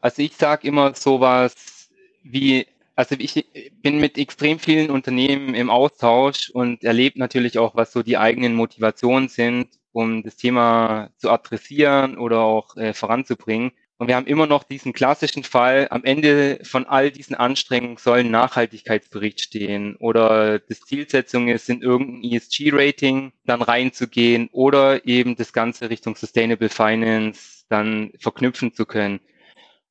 Also 0.05 0.21
ich 0.21 0.35
sage 0.35 0.67
immer 0.67 0.93
sowas 0.93 1.89
wie 2.21 2.67
also 2.95 3.15
ich 3.17 3.43
bin 3.81 3.99
mit 3.99 4.19
extrem 4.19 4.59
vielen 4.59 4.91
Unternehmen 4.91 5.55
im 5.55 5.71
Austausch 5.71 6.51
und 6.51 6.83
erlebe 6.83 7.17
natürlich 7.17 7.57
auch, 7.57 7.73
was 7.73 7.91
so 7.91 8.03
die 8.03 8.15
eigenen 8.19 8.53
Motivationen 8.53 9.29
sind, 9.29 9.67
um 9.93 10.21
das 10.21 10.35
Thema 10.35 11.09
zu 11.17 11.31
adressieren 11.31 12.19
oder 12.19 12.41
auch 12.41 12.77
äh, 12.77 12.93
voranzubringen. 12.93 13.71
Und 13.97 14.07
wir 14.07 14.15
haben 14.15 14.27
immer 14.27 14.45
noch 14.45 14.63
diesen 14.63 14.93
klassischen 14.93 15.43
Fall, 15.43 15.87
am 15.89 16.03
Ende 16.03 16.59
von 16.61 16.85
all 16.85 17.09
diesen 17.09 17.35
Anstrengungen 17.35 17.97
soll 17.97 18.19
ein 18.19 18.29
Nachhaltigkeitsbericht 18.29 19.41
stehen 19.41 19.95
oder 19.95 20.59
das 20.59 20.81
Zielsetzung 20.81 21.47
ist, 21.47 21.67
in 21.67 21.81
irgendein 21.81 22.31
ESG-Rating 22.31 23.31
dann 23.45 23.63
reinzugehen 23.63 24.49
oder 24.51 25.07
eben 25.07 25.35
das 25.35 25.51
Ganze 25.51 25.89
Richtung 25.89 26.15
Sustainable 26.15 26.69
Finance 26.69 27.65
dann 27.69 28.11
verknüpfen 28.19 28.71
zu 28.71 28.85
können. 28.85 29.19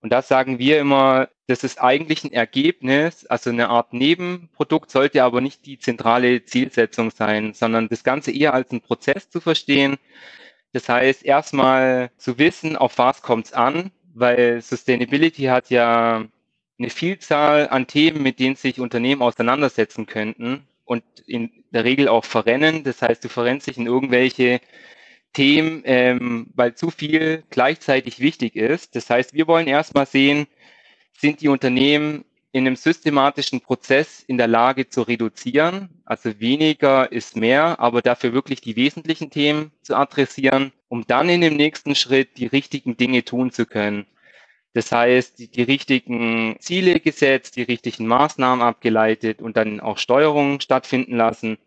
Und 0.05 0.11
da 0.11 0.21
sagen 0.21 0.59
wir 0.59 0.81
immer, 0.81 1.31
das 1.47 1.64
ist 1.64 1.81
eigentlich 1.81 2.25
ein 2.25 2.33
Ergebnis, 2.35 3.25
also 3.25 3.49
eine 3.49 3.71
Art 3.71 3.95
Nebenprodukt 3.95 4.90
sollte 4.90 5.25
aber 5.25 5.40
nicht 5.40 5.64
die 5.64 5.79
zentrale 5.79 6.45
Zielsetzung 6.45 7.11
sein, 7.11 7.55
sondern 7.55 7.88
das 7.88 8.05
Ganze 8.05 8.31
eher 8.31 8.53
als 8.53 8.71
einen 8.71 8.83
Prozess 8.83 9.31
zu 9.31 9.40
verstehen. 9.40 9.97
Das 10.75 10.90
heißt, 10.90 11.25
erstmal 11.25 12.11
zu 12.19 12.37
wissen, 12.37 12.77
auf 12.77 12.99
was 12.99 13.23
kommt 13.23 13.47
es 13.47 13.53
an, 13.55 13.93
weil 14.12 14.61
Sustainability 14.61 15.45
hat 15.45 15.71
ja 15.71 16.27
eine 16.79 16.90
Vielzahl 16.90 17.71
an 17.71 17.87
Themen, 17.87 18.23
mit 18.23 18.38
denen 18.40 18.57
sich 18.57 18.81
Unternehmen 18.81 19.23
auseinandersetzen 19.23 20.05
könnten 20.05 20.69
und 20.85 21.03
in 21.27 21.64
der 21.71 21.85
Regel 21.85 22.09
auch 22.09 22.27
verrennen. 22.27 22.85
Das 22.85 23.01
heißt, 23.01 23.25
du 23.25 23.31
verrennst 23.31 23.69
dich 23.69 23.79
in 23.79 23.87
irgendwelche 23.87 24.61
Themen, 25.35 25.83
ähm, 25.85 26.47
weil 26.55 26.75
zu 26.75 26.90
viel 26.90 27.44
gleichzeitig 27.51 28.20
wichtig 28.20 28.57
ist. 28.57 28.97
Das 28.97 29.11
heißt, 29.11 29.35
wir 29.35 29.47
wollen 29.47 29.66
erstmal 29.66 30.07
sehen, 30.07 30.47
sind 31.12 31.42
die 31.42 31.49
Unternehmen 31.49 32.25
in 32.53 32.66
einem 32.66 32.77
systematischen 32.77 33.61
Prozess 33.61 34.23
in 34.27 34.38
der 34.38 34.47
Lage 34.47 34.88
zu 34.88 35.03
reduzieren. 35.03 35.88
Also 36.05 36.40
weniger 36.40 37.11
ist 37.11 37.37
mehr, 37.37 37.81
aber 37.81 38.01
dafür 38.01 38.33
wirklich 38.33 38.61
die 38.61 38.77
wesentlichen 38.77 39.31
Themen 39.31 39.73
zu 39.83 39.97
adressieren, 39.97 40.73
um 40.88 41.05
dann 41.07 41.29
in 41.29 41.40
dem 41.40 41.57
nächsten 41.57 41.97
Schritt 41.97 42.38
die 42.38 42.47
richtigen 42.47 42.97
Dinge 42.97 43.25
tun 43.25 43.51
zu 43.51 43.66
können. 43.66 44.07
Das 44.73 44.92
heißt, 44.92 45.38
die, 45.38 45.49
die 45.49 45.62
richtigen 45.62 46.57
Ziele 46.61 47.01
gesetzt, 47.01 47.57
die 47.57 47.62
richtigen 47.62 48.07
Maßnahmen 48.07 48.64
abgeleitet 48.64 49.42
und 49.42 49.57
dann 49.57 49.81
auch 49.81 49.99
Steuerungen 49.99 50.61
stattfinden 50.61 51.16
lassen 51.16 51.59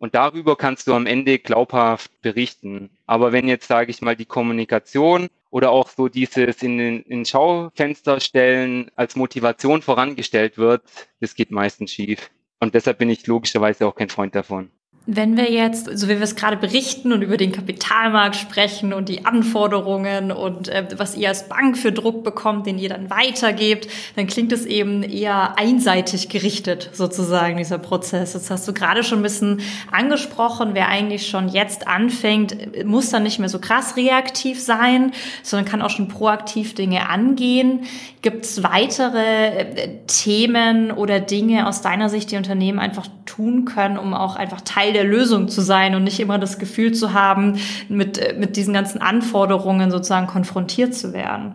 und 0.00 0.14
darüber 0.14 0.56
kannst 0.56 0.88
du 0.88 0.94
am 0.94 1.06
Ende 1.06 1.38
glaubhaft 1.38 2.10
berichten. 2.22 2.90
Aber 3.06 3.32
wenn 3.32 3.46
jetzt, 3.46 3.68
sage 3.68 3.90
ich 3.90 4.00
mal, 4.00 4.16
die 4.16 4.24
Kommunikation 4.24 5.28
oder 5.50 5.70
auch 5.70 5.90
so 5.90 6.08
dieses 6.08 6.62
in 6.62 6.78
den 6.78 7.02
in 7.02 7.24
Schaufenster 7.26 8.18
stellen 8.18 8.90
als 8.96 9.14
Motivation 9.14 9.82
vorangestellt 9.82 10.58
wird, 10.58 10.82
das 11.20 11.34
geht 11.34 11.50
meistens 11.50 11.92
schief. 11.92 12.30
Und 12.60 12.74
deshalb 12.74 12.98
bin 12.98 13.10
ich 13.10 13.26
logischerweise 13.26 13.86
auch 13.86 13.94
kein 13.94 14.08
Freund 14.08 14.34
davon. 14.34 14.70
Wenn 15.12 15.36
wir 15.36 15.50
jetzt, 15.50 15.98
so 15.98 16.06
wie 16.06 16.14
wir 16.18 16.22
es 16.22 16.36
gerade 16.36 16.56
berichten 16.56 17.12
und 17.12 17.22
über 17.22 17.36
den 17.36 17.50
Kapitalmarkt 17.50 18.36
sprechen 18.36 18.92
und 18.92 19.08
die 19.08 19.24
Anforderungen 19.24 20.30
und 20.30 20.68
äh, 20.68 20.86
was 20.96 21.16
ihr 21.16 21.26
als 21.26 21.48
Bank 21.48 21.76
für 21.76 21.90
Druck 21.90 22.22
bekommt, 22.22 22.66
den 22.66 22.78
ihr 22.78 22.90
dann 22.90 23.10
weitergebt, 23.10 23.88
dann 24.14 24.28
klingt 24.28 24.52
es 24.52 24.66
eben 24.66 25.02
eher 25.02 25.58
einseitig 25.58 26.28
gerichtet, 26.28 26.90
sozusagen, 26.92 27.56
dieser 27.56 27.78
Prozess. 27.78 28.34
Das 28.34 28.50
hast 28.50 28.68
du 28.68 28.72
gerade 28.72 29.02
schon 29.02 29.18
ein 29.18 29.24
bisschen 29.24 29.62
angesprochen. 29.90 30.70
Wer 30.74 30.86
eigentlich 30.86 31.26
schon 31.26 31.48
jetzt 31.48 31.88
anfängt, 31.88 32.84
muss 32.84 33.10
dann 33.10 33.24
nicht 33.24 33.40
mehr 33.40 33.48
so 33.48 33.58
krass 33.58 33.96
reaktiv 33.96 34.62
sein, 34.62 35.10
sondern 35.42 35.68
kann 35.68 35.82
auch 35.82 35.90
schon 35.90 36.06
proaktiv 36.06 36.76
Dinge 36.76 37.08
angehen. 37.08 37.80
Gibt 38.22 38.44
es 38.44 38.62
weitere 38.62 39.46
äh, 39.48 39.98
Themen 40.06 40.92
oder 40.92 41.18
Dinge 41.18 41.66
aus 41.66 41.82
deiner 41.82 42.08
Sicht, 42.08 42.30
die 42.30 42.36
Unternehmen 42.36 42.78
einfach 42.78 43.08
tun 43.26 43.64
können, 43.64 43.98
um 43.98 44.14
auch 44.14 44.36
einfach 44.36 44.60
Teil 44.60 44.92
der 44.92 44.99
Lösung 45.04 45.48
zu 45.48 45.60
sein 45.60 45.94
und 45.94 46.04
nicht 46.04 46.20
immer 46.20 46.38
das 46.38 46.58
Gefühl 46.58 46.92
zu 46.92 47.12
haben, 47.12 47.58
mit, 47.88 48.18
äh, 48.18 48.34
mit 48.34 48.56
diesen 48.56 48.74
ganzen 48.74 49.00
Anforderungen 49.00 49.90
sozusagen 49.90 50.26
konfrontiert 50.26 50.94
zu 50.94 51.12
werden? 51.12 51.54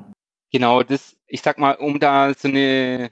Genau, 0.52 0.84
das, 0.84 1.16
ich 1.28 1.42
sag 1.42 1.58
mal, 1.58 1.74
um 1.74 2.00
da 2.00 2.34
so 2.34 2.48
eine, 2.48 3.12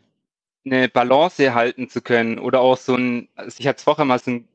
eine 0.65 0.89
Balance 0.89 1.53
halten 1.53 1.89
zu 1.89 2.01
können 2.01 2.39
oder 2.39 2.61
auch 2.61 2.77
so 2.77 2.95
ein, 2.95 3.27
also 3.35 3.57
ich 3.59 3.67
hatte 3.67 3.77
es 3.77 3.83
vorher 3.83 4.05
mal 4.05 4.19
so 4.19 4.31
ein 4.31 4.47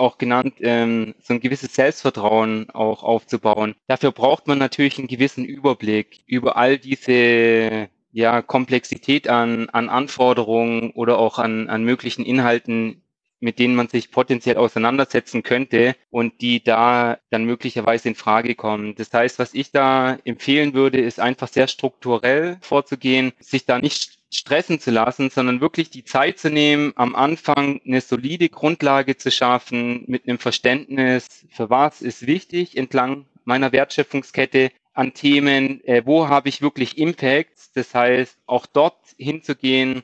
auch 0.00 0.18
genannt, 0.18 0.54
ähm, 0.60 1.14
so 1.20 1.34
ein 1.34 1.40
gewisses 1.40 1.74
Selbstvertrauen 1.74 2.70
auch 2.70 3.02
aufzubauen. 3.02 3.74
Dafür 3.86 4.12
braucht 4.12 4.48
man 4.48 4.58
natürlich 4.58 4.98
einen 4.98 5.08
gewissen 5.08 5.44
Überblick 5.44 6.22
über 6.26 6.56
all 6.56 6.78
diese 6.78 7.88
ja, 8.12 8.42
Komplexität 8.42 9.28
an, 9.28 9.68
an 9.68 9.88
Anforderungen 9.88 10.90
oder 10.92 11.18
auch 11.18 11.38
an, 11.38 11.68
an 11.68 11.84
möglichen 11.84 12.24
Inhalten, 12.24 13.02
mit 13.40 13.58
denen 13.58 13.74
man 13.74 13.88
sich 13.88 14.10
potenziell 14.10 14.56
auseinandersetzen 14.56 15.42
könnte 15.42 15.96
und 16.10 16.40
die 16.40 16.62
da 16.62 17.18
dann 17.30 17.44
möglicherweise 17.44 18.08
in 18.08 18.14
Frage 18.14 18.54
kommen. 18.54 18.94
Das 18.94 19.12
heißt, 19.12 19.38
was 19.38 19.54
ich 19.54 19.72
da 19.72 20.18
empfehlen 20.24 20.74
würde, 20.74 21.00
ist 21.00 21.20
einfach 21.20 21.48
sehr 21.48 21.66
strukturell 21.66 22.58
vorzugehen, 22.60 23.32
sich 23.40 23.64
da 23.64 23.78
nicht 23.78 24.18
stressen 24.32 24.78
zu 24.78 24.90
lassen, 24.90 25.30
sondern 25.30 25.60
wirklich 25.60 25.90
die 25.90 26.04
Zeit 26.04 26.38
zu 26.38 26.50
nehmen, 26.50 26.92
am 26.94 27.16
Anfang 27.16 27.80
eine 27.84 28.00
solide 28.00 28.48
Grundlage 28.48 29.16
zu 29.16 29.30
schaffen 29.30 30.04
mit 30.06 30.28
einem 30.28 30.38
Verständnis, 30.38 31.46
für 31.50 31.68
was 31.68 32.00
ist 32.00 32.26
wichtig 32.26 32.76
entlang 32.76 33.26
meiner 33.44 33.72
Wertschöpfungskette 33.72 34.70
an 34.92 35.14
Themen, 35.14 35.82
äh, 35.84 36.02
wo 36.04 36.28
habe 36.28 36.48
ich 36.48 36.62
wirklich 36.62 36.98
Impact. 36.98 37.50
Das 37.74 37.94
heißt, 37.94 38.36
auch 38.46 38.66
dort 38.66 38.98
hinzugehen, 39.16 40.02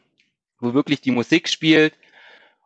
wo 0.59 0.75
wirklich 0.75 1.01
die 1.01 1.11
Musik 1.11 1.49
spielt, 1.49 1.95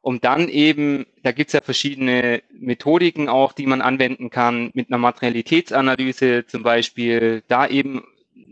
um 0.02 0.20
dann 0.20 0.48
eben, 0.48 1.06
da 1.22 1.32
gibt 1.32 1.48
es 1.48 1.52
ja 1.52 1.60
verschiedene 1.60 2.42
Methodiken 2.52 3.28
auch, 3.28 3.52
die 3.52 3.66
man 3.66 3.82
anwenden 3.82 4.30
kann, 4.30 4.70
mit 4.74 4.88
einer 4.88 4.98
Materialitätsanalyse 4.98 6.46
zum 6.46 6.62
Beispiel, 6.62 7.42
da 7.48 7.66
eben 7.66 8.02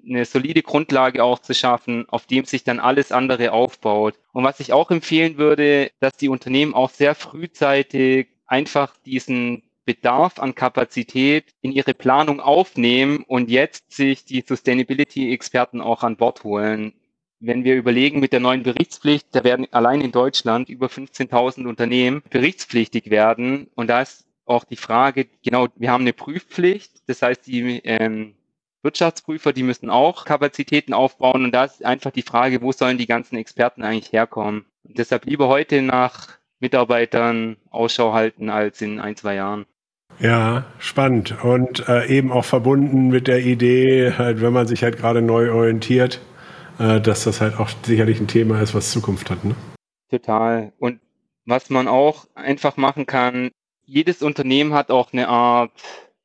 eine 0.06 0.24
solide 0.24 0.62
Grundlage 0.62 1.22
auch 1.22 1.38
zu 1.38 1.54
schaffen, 1.54 2.06
auf 2.08 2.26
dem 2.26 2.44
sich 2.44 2.64
dann 2.64 2.80
alles 2.80 3.12
andere 3.12 3.52
aufbaut. 3.52 4.14
Und 4.32 4.44
was 4.44 4.60
ich 4.60 4.72
auch 4.72 4.90
empfehlen 4.90 5.38
würde, 5.38 5.90
dass 6.00 6.16
die 6.16 6.28
Unternehmen 6.28 6.74
auch 6.74 6.90
sehr 6.90 7.14
frühzeitig 7.14 8.28
einfach 8.46 8.96
diesen 9.04 9.62
Bedarf 9.84 10.38
an 10.38 10.54
Kapazität 10.54 11.46
in 11.62 11.72
ihre 11.72 11.94
Planung 11.94 12.40
aufnehmen 12.40 13.24
und 13.26 13.48
jetzt 13.48 13.90
sich 13.90 14.24
die 14.24 14.44
Sustainability-Experten 14.46 15.80
auch 15.80 16.02
an 16.02 16.16
Bord 16.16 16.44
holen. 16.44 16.92
Wenn 17.40 17.64
wir 17.64 17.76
überlegen 17.76 18.20
mit 18.20 18.32
der 18.32 18.40
neuen 18.40 18.64
Berichtspflicht, 18.64 19.28
da 19.32 19.44
werden 19.44 19.66
allein 19.70 20.00
in 20.00 20.10
Deutschland 20.10 20.68
über 20.68 20.88
15.000 20.88 21.66
Unternehmen 21.66 22.22
berichtspflichtig 22.30 23.10
werden 23.10 23.68
und 23.74 23.88
da 23.88 24.02
ist 24.02 24.26
auch 24.44 24.64
die 24.64 24.76
Frage, 24.76 25.26
genau, 25.44 25.68
wir 25.76 25.90
haben 25.90 26.02
eine 26.02 26.12
Prüfpflicht, 26.12 26.90
das 27.06 27.22
heißt, 27.22 27.46
die 27.46 27.80
ähm, 27.84 28.34
Wirtschaftsprüfer, 28.82 29.52
die 29.52 29.62
müssen 29.62 29.90
auch 29.90 30.24
Kapazitäten 30.24 30.94
aufbauen 30.94 31.44
und 31.44 31.52
da 31.52 31.64
ist 31.64 31.84
einfach 31.84 32.10
die 32.10 32.22
Frage, 32.22 32.62
wo 32.62 32.72
sollen 32.72 32.98
die 32.98 33.06
ganzen 33.06 33.36
Experten 33.36 33.82
eigentlich 33.82 34.12
herkommen? 34.12 34.64
Und 34.84 34.98
deshalb 34.98 35.26
lieber 35.26 35.48
heute 35.48 35.82
nach 35.82 36.38
Mitarbeitern 36.60 37.56
Ausschau 37.70 38.14
halten 38.14 38.50
als 38.50 38.80
in 38.80 39.00
ein, 39.00 39.16
zwei 39.16 39.34
Jahren. 39.34 39.66
Ja, 40.20 40.64
spannend. 40.78 41.44
Und 41.44 41.88
äh, 41.88 42.06
eben 42.06 42.32
auch 42.32 42.44
verbunden 42.44 43.08
mit 43.08 43.28
der 43.28 43.40
Idee, 43.44 44.14
halt, 44.16 44.40
wenn 44.40 44.52
man 44.52 44.66
sich 44.66 44.82
halt 44.82 44.96
gerade 44.96 45.22
neu 45.22 45.52
orientiert, 45.52 46.20
äh, 46.78 47.00
dass 47.00 47.24
das 47.24 47.40
halt 47.40 47.58
auch 47.58 47.68
sicherlich 47.82 48.20
ein 48.20 48.28
Thema 48.28 48.60
ist, 48.60 48.74
was 48.74 48.90
Zukunft 48.90 49.30
hat. 49.30 49.44
Ne? 49.44 49.54
Total. 50.10 50.72
Und 50.78 51.00
was 51.44 51.70
man 51.70 51.88
auch 51.88 52.26
einfach 52.34 52.76
machen 52.76 53.06
kann, 53.06 53.50
jedes 53.84 54.22
Unternehmen 54.22 54.74
hat 54.74 54.90
auch 54.90 55.12
eine 55.12 55.28
Art 55.28 55.72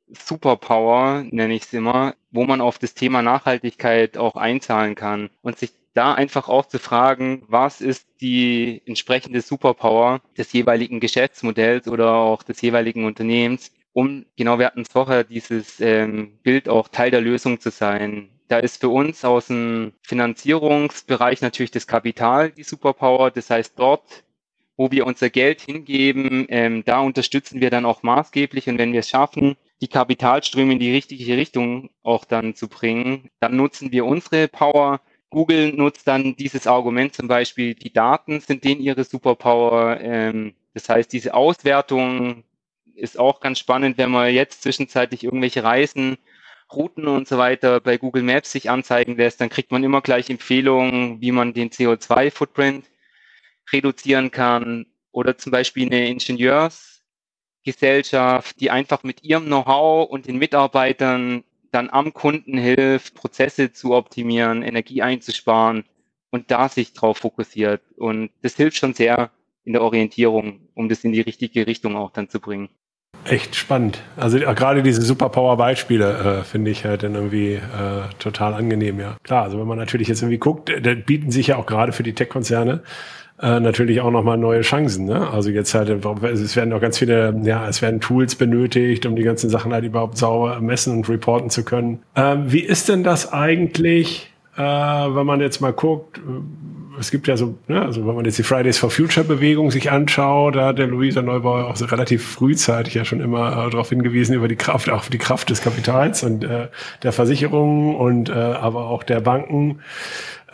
Superpower, 0.08 1.24
nenne 1.30 1.54
ich 1.54 1.62
es 1.62 1.72
immer, 1.72 2.14
wo 2.30 2.44
man 2.44 2.60
auf 2.60 2.78
das 2.78 2.94
Thema 2.94 3.22
Nachhaltigkeit 3.22 4.18
auch 4.18 4.36
einzahlen 4.36 4.94
kann 4.94 5.30
und 5.42 5.58
sich 5.58 5.72
da 5.94 6.12
einfach 6.12 6.48
auch 6.48 6.66
zu 6.66 6.78
fragen, 6.78 7.44
was 7.48 7.80
ist 7.80 8.06
die 8.20 8.82
entsprechende 8.84 9.40
Superpower 9.40 10.20
des 10.36 10.52
jeweiligen 10.52 11.00
Geschäftsmodells 11.00 11.88
oder 11.88 12.14
auch 12.14 12.42
des 12.42 12.60
jeweiligen 12.60 13.04
Unternehmens, 13.06 13.70
um, 13.94 14.26
genau, 14.36 14.58
wir 14.58 14.66
hatten 14.66 14.82
es 14.82 14.88
vorher, 14.90 15.22
dieses 15.22 15.80
ähm, 15.80 16.36
Bild 16.42 16.68
auch 16.68 16.88
Teil 16.88 17.12
der 17.12 17.20
Lösung 17.20 17.60
zu 17.60 17.70
sein. 17.70 18.28
Da 18.54 18.60
ist 18.60 18.80
für 18.80 18.88
uns 18.88 19.24
aus 19.24 19.48
dem 19.48 19.94
Finanzierungsbereich 20.02 21.40
natürlich 21.40 21.72
das 21.72 21.88
Kapital 21.88 22.52
die 22.52 22.62
Superpower. 22.62 23.32
Das 23.32 23.50
heißt, 23.50 23.76
dort, 23.76 24.22
wo 24.76 24.92
wir 24.92 25.08
unser 25.08 25.28
Geld 25.28 25.60
hingeben, 25.60 26.46
ähm, 26.48 26.84
da 26.84 27.00
unterstützen 27.00 27.60
wir 27.60 27.70
dann 27.70 27.84
auch 27.84 28.04
maßgeblich. 28.04 28.68
Und 28.68 28.78
wenn 28.78 28.92
wir 28.92 29.00
es 29.00 29.08
schaffen, 29.08 29.56
die 29.80 29.88
Kapitalströme 29.88 30.74
in 30.74 30.78
die 30.78 30.92
richtige 30.92 31.36
Richtung 31.36 31.90
auch 32.04 32.24
dann 32.24 32.54
zu 32.54 32.68
bringen, 32.68 33.28
dann 33.40 33.56
nutzen 33.56 33.90
wir 33.90 34.06
unsere 34.06 34.46
Power. 34.46 35.00
Google 35.30 35.72
nutzt 35.72 36.06
dann 36.06 36.36
dieses 36.36 36.68
Argument 36.68 37.12
zum 37.12 37.26
Beispiel, 37.26 37.74
die 37.74 37.92
Daten 37.92 38.38
sind 38.38 38.62
denen 38.62 38.80
ihre 38.80 39.02
Superpower. 39.02 39.98
Ähm, 40.00 40.54
das 40.74 40.88
heißt, 40.88 41.12
diese 41.12 41.34
Auswertung 41.34 42.44
ist 42.94 43.18
auch 43.18 43.40
ganz 43.40 43.58
spannend, 43.58 43.98
wenn 43.98 44.12
man 44.12 44.32
jetzt 44.32 44.62
zwischenzeitlich 44.62 45.24
irgendwelche 45.24 45.64
Reisen, 45.64 46.18
Routen 46.72 47.06
und 47.06 47.28
so 47.28 47.38
weiter 47.38 47.80
bei 47.80 47.98
Google 47.98 48.22
Maps 48.22 48.52
sich 48.52 48.70
anzeigen 48.70 49.16
lässt, 49.16 49.40
dann 49.40 49.48
kriegt 49.48 49.70
man 49.70 49.84
immer 49.84 50.00
gleich 50.00 50.30
Empfehlungen, 50.30 51.20
wie 51.20 51.32
man 51.32 51.54
den 51.54 51.70
CO2-Footprint 51.70 52.86
reduzieren 53.72 54.30
kann. 54.30 54.86
Oder 55.12 55.38
zum 55.38 55.52
Beispiel 55.52 55.86
eine 55.86 56.08
Ingenieursgesellschaft, 56.08 58.60
die 58.60 58.70
einfach 58.70 59.02
mit 59.04 59.22
ihrem 59.22 59.46
Know-how 59.46 60.08
und 60.08 60.26
den 60.26 60.38
Mitarbeitern 60.38 61.44
dann 61.70 61.90
am 61.90 62.12
Kunden 62.12 62.58
hilft, 62.58 63.14
Prozesse 63.14 63.72
zu 63.72 63.94
optimieren, 63.94 64.62
Energie 64.62 65.02
einzusparen 65.02 65.84
und 66.30 66.50
da 66.50 66.68
sich 66.68 66.92
drauf 66.92 67.18
fokussiert. 67.18 67.82
Und 67.96 68.30
das 68.42 68.56
hilft 68.56 68.76
schon 68.76 68.94
sehr 68.94 69.30
in 69.64 69.72
der 69.72 69.82
Orientierung, 69.82 70.68
um 70.74 70.88
das 70.88 71.04
in 71.04 71.12
die 71.12 71.20
richtige 71.20 71.66
Richtung 71.66 71.96
auch 71.96 72.10
dann 72.10 72.28
zu 72.28 72.40
bringen. 72.40 72.68
Echt 73.24 73.56
spannend. 73.56 74.02
Also 74.16 74.38
gerade 74.38 74.82
diese 74.82 75.00
Superpower-Beispiele 75.02 76.40
äh, 76.40 76.44
finde 76.44 76.70
ich 76.70 76.84
halt 76.84 77.02
dann 77.02 77.14
irgendwie 77.14 77.54
äh, 77.54 77.60
total 78.18 78.54
angenehm, 78.54 79.00
ja. 79.00 79.16
Klar, 79.22 79.44
also 79.44 79.58
wenn 79.58 79.66
man 79.66 79.78
natürlich 79.78 80.08
jetzt 80.08 80.20
irgendwie 80.22 80.38
guckt, 80.38 80.70
da 80.82 80.94
bieten 80.94 81.30
sich 81.30 81.48
ja 81.48 81.56
auch 81.56 81.66
gerade 81.66 81.92
für 81.92 82.02
die 82.02 82.12
Tech-Konzerne 82.12 82.82
äh, 83.40 83.60
natürlich 83.60 84.00
auch 84.00 84.10
nochmal 84.10 84.38
neue 84.38 84.60
Chancen. 84.60 85.06
Ne? 85.06 85.28
Also 85.28 85.50
jetzt 85.50 85.74
halt, 85.74 85.88
es 85.88 86.56
werden 86.56 86.72
auch 86.72 86.80
ganz 86.80 86.98
viele, 86.98 87.34
ja, 87.44 87.66
es 87.68 87.82
werden 87.82 88.00
Tools 88.00 88.36
benötigt, 88.36 89.06
um 89.06 89.16
die 89.16 89.22
ganzen 89.22 89.50
Sachen 89.50 89.72
halt 89.72 89.84
überhaupt 89.84 90.18
sauber 90.18 90.60
messen 90.60 90.96
und 90.96 91.08
reporten 91.08 91.50
zu 91.50 91.64
können. 91.64 92.00
Ähm, 92.14 92.52
wie 92.52 92.60
ist 92.60 92.88
denn 92.88 93.02
das 93.02 93.32
eigentlich, 93.32 94.30
äh, 94.56 94.60
wenn 94.60 95.26
man 95.26 95.40
jetzt 95.40 95.60
mal 95.60 95.72
guckt, 95.72 96.20
es 96.98 97.10
gibt 97.10 97.26
ja 97.26 97.36
so, 97.36 97.54
ne, 97.68 97.82
also 97.82 98.06
wenn 98.06 98.14
man 98.14 98.24
jetzt 98.24 98.38
die 98.38 98.42
Fridays 98.42 98.78
for 98.78 98.90
Future 98.90 99.24
Bewegung 99.24 99.70
sich 99.70 99.90
anschaut, 99.90 100.56
da 100.56 100.66
hat 100.66 100.78
der 100.78 100.86
Luisa 100.86 101.22
Neubauer 101.22 101.66
auch 101.66 101.76
so 101.76 101.84
relativ 101.86 102.26
frühzeitig 102.26 102.94
ja 102.94 103.04
schon 103.04 103.20
immer 103.20 103.66
äh, 103.66 103.70
darauf 103.70 103.88
hingewiesen, 103.88 104.34
über 104.34 104.48
die 104.48 104.56
Kraft, 104.56 104.90
auch 104.90 105.06
die 105.06 105.18
Kraft 105.18 105.50
des 105.50 105.62
Kapitals 105.62 106.22
und 106.22 106.44
äh, 106.44 106.68
der 107.02 107.12
Versicherungen 107.12 107.94
und 107.94 108.28
äh, 108.28 108.32
aber 108.32 108.86
auch 108.86 109.02
der 109.02 109.20
Banken. 109.20 109.80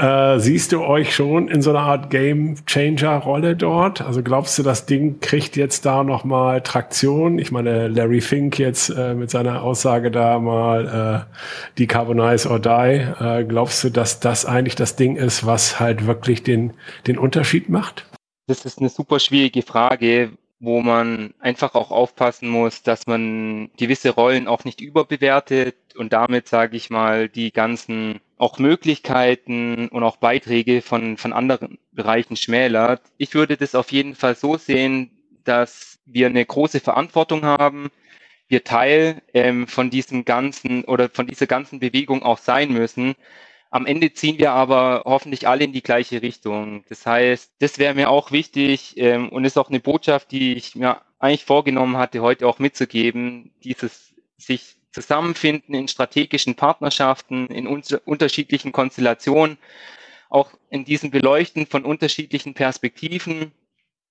Äh, 0.01 0.39
siehst 0.39 0.73
du 0.73 0.81
euch 0.81 1.15
schon 1.15 1.49
in 1.49 1.61
so 1.61 1.71
einer 1.71 1.81
Art 1.81 2.09
Game 2.09 2.55
Changer 2.65 3.19
Rolle 3.19 3.55
dort? 3.55 4.01
Also 4.01 4.23
glaubst 4.23 4.59
du, 4.59 4.63
das 4.63 4.87
Ding 4.87 5.21
kriegt 5.21 5.57
jetzt 5.57 5.85
da 5.85 6.03
nochmal 6.05 6.63
Traktion? 6.63 7.39
Ich 7.39 7.53
meine, 7.53 7.87
Larry 7.89 8.23
Fink 8.23 8.59
jetzt 8.59 8.89
äh, 8.89 9.13
mit 9.13 9.31
seiner 9.31 9.63
Aussage 9.63 10.11
da 10.11 10.39
mal 10.39 11.27
äh, 11.29 11.79
Decarbonize 11.79 12.49
or 12.49 12.59
Die. 12.59 12.71
Äh, 12.71 13.45
glaubst 13.45 13.85
du, 13.85 13.91
dass 13.91 14.21
das 14.21 14.47
eigentlich 14.47 14.75
das 14.75 14.97
Ding 14.97 15.17
ist, 15.17 15.45
was 15.45 15.79
halt 15.79 16.07
wirklich 16.07 16.43
den, 16.43 16.73
den 17.07 17.19
Unterschied 17.19 17.69
macht? 17.69 18.07
Das 18.47 18.65
ist 18.65 18.79
eine 18.79 18.89
super 18.89 19.21
schwierige 19.21 19.61
Frage, 19.61 20.31
wo 20.61 20.83
man 20.83 21.33
einfach 21.41 21.75
auch 21.75 21.91
aufpassen 21.91 22.49
muss, 22.49 22.83
dass 22.83 23.07
man 23.07 23.71
gewisse 23.79 24.11
Rollen 24.11 24.47
auch 24.47 24.65
nicht 24.65 24.81
überbewertet 24.83 25.77
und 25.97 26.13
damit, 26.13 26.49
sage 26.49 26.77
ich 26.77 26.91
mal, 26.91 27.29
die 27.31 27.51
ganzen 27.51 28.21
auch 28.37 28.59
Möglichkeiten 28.59 29.89
und 29.89 30.03
auch 30.03 30.17
Beiträge 30.17 30.83
von, 30.83 31.17
von 31.17 31.33
anderen 31.33 31.79
Bereichen 31.93 32.37
schmälert. 32.37 33.03
Ich 33.17 33.35
würde 33.35 33.57
das 33.57 33.75
auf 33.75 33.91
jeden 33.91 34.15
Fall 34.15 34.35
so 34.35 34.59
sehen, 34.59 35.11
dass 35.45 35.99
wir 36.05 36.27
eine 36.27 36.45
große 36.45 36.81
Verantwortung 36.81 37.45
haben, 37.45 37.91
wir 38.49 38.65
Teil 38.65 39.23
ähm, 39.33 39.67
von 39.67 39.91
diesem 39.91 40.25
ganzen 40.25 40.85
oder 40.85 41.09
von 41.09 41.27
dieser 41.27 41.47
ganzen 41.47 41.81
Bewegung 41.81 42.23
auch 42.23 42.39
sein 42.39 42.73
müssen. 42.73 43.15
Am 43.71 43.87
Ende 43.87 44.13
ziehen 44.13 44.39
wir 44.39 44.51
aber 44.51 45.03
hoffentlich 45.07 45.47
alle 45.47 45.65
in 45.65 45.73
die 45.73 45.83
gleiche 45.83 46.23
Richtung. 46.23 46.85
Das 46.89 47.07
heißt, 47.07 47.53
das 47.61 47.79
wäre 47.79 47.95
mir 47.95 48.11
auch 48.11 48.33
wichtig 48.33 48.95
ähm, 48.97 49.29
und 49.29 49.45
ist 49.45 49.59
auch 49.59 49.69
eine 49.69 49.79
Botschaft, 49.79 50.33
die 50.33 50.55
ich 50.55 50.75
mir 50.75 51.03
eigentlich 51.21 51.45
vorgenommen 51.45 51.97
hatte, 51.97 52.21
heute 52.21 52.49
auch 52.49 52.59
mitzugeben, 52.59 53.53
dieses 53.63 54.13
sich 54.39 54.77
zusammenfinden 54.91 55.75
in 55.75 55.87
strategischen 55.87 56.57
Partnerschaften, 56.57 57.47
in 57.47 57.69
un 57.69 57.83
unterschiedlichen 58.05 58.73
Konstellationen, 58.73 59.57
auch 60.31 60.53
in 60.71 60.85
diesem 60.85 61.11
Beleuchten 61.13 61.67
von 61.67 61.85
unterschiedlichen 61.85 62.55
Perspektiven, 62.55 63.53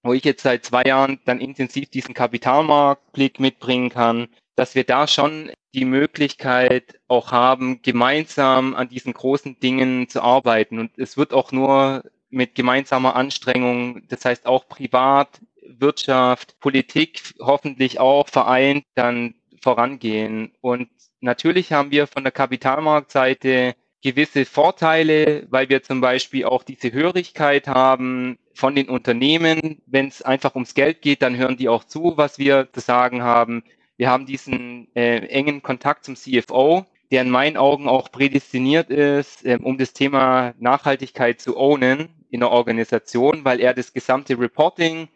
wo 0.03 0.13
ich 0.13 0.23
jetzt 0.23 0.43
seit 0.43 0.65
zwei 0.65 0.83
Jahren 0.83 1.19
dann 1.25 1.41
intensiv 1.41 1.89
diesen 1.89 2.13
Kapitalmarktblick 2.13 3.41
mitbringen 3.41 3.89
kann, 3.89 4.29
dass 4.55 4.75
wir 4.75 4.85
da 4.85 5.07
schon 5.07 5.51
die 5.73 5.85
Möglichkeit 5.85 6.99
auch 7.07 7.31
haben, 7.31 7.81
gemeinsam 7.81 8.75
an 8.75 8.89
diesen 8.89 9.13
großen 9.13 9.59
Dingen 9.59 10.09
zu 10.09 10.21
arbeiten. 10.21 10.79
Und 10.79 10.97
es 10.97 11.17
wird 11.17 11.33
auch 11.33 11.51
nur 11.51 12.03
mit 12.29 12.55
gemeinsamer 12.55 13.15
Anstrengung, 13.15 14.07
das 14.07 14.25
heißt 14.25 14.45
auch 14.45 14.67
privat, 14.67 15.41
Wirtschaft, 15.77 16.59
Politik 16.59 17.21
hoffentlich 17.39 17.99
auch 17.99 18.27
vereint, 18.27 18.85
dann 18.95 19.35
vorangehen. 19.61 20.51
Und 20.61 20.89
natürlich 21.21 21.71
haben 21.71 21.91
wir 21.91 22.07
von 22.07 22.23
der 22.23 22.31
Kapitalmarktseite 22.31 23.75
gewisse 24.01 24.45
Vorteile, 24.45 25.45
weil 25.49 25.69
wir 25.69 25.83
zum 25.83 26.01
Beispiel 26.01 26.45
auch 26.45 26.63
diese 26.63 26.91
Hörigkeit 26.91 27.67
haben 27.67 28.37
von 28.53 28.75
den 28.75 28.89
Unternehmen. 28.89 29.81
Wenn 29.85 30.07
es 30.07 30.21
einfach 30.21 30.55
ums 30.55 30.73
Geld 30.73 31.01
geht, 31.01 31.21
dann 31.21 31.37
hören 31.37 31.57
die 31.57 31.69
auch 31.69 31.83
zu, 31.83 32.13
was 32.15 32.39
wir 32.39 32.69
zu 32.71 32.79
sagen 32.79 33.21
haben. 33.21 33.63
Wir 33.99 34.09
haben 34.09 34.25
diesen 34.25 34.87
äh, 34.95 35.27
engen 35.27 35.61
Kontakt 35.61 36.05
zum 36.05 36.15
CFO, 36.15 36.85
der 37.11 37.21
in 37.21 37.29
meinen 37.29 37.57
Augen 37.57 37.89
auch 37.89 38.09
prädestiniert 38.09 38.89
ist, 38.89 39.45
äh, 39.45 39.59
um 39.61 39.77
das 39.77 39.91
Thema 39.91 40.53
Nachhaltigkeit 40.57 41.41
zu 41.41 41.57
ownen 41.57 42.07
in 42.29 42.39
der 42.39 42.49
Organisation, 42.49 43.43
weil 43.43 43.59
er 43.59 43.73
das 43.73 43.91
gesamte 43.91 44.39
Reporting 44.39 45.09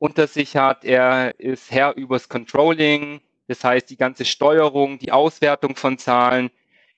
unter 0.00 0.26
sich 0.26 0.56
hat. 0.56 0.84
Er 0.84 1.38
ist 1.38 1.70
Herr 1.70 1.94
übers 1.94 2.28
Controlling, 2.28 3.20
das 3.46 3.62
heißt, 3.62 3.88
die 3.90 3.96
ganze 3.96 4.24
Steuerung, 4.24 4.98
die 4.98 5.12
Auswertung 5.12 5.76
von 5.76 5.96
Zahlen. 5.96 6.50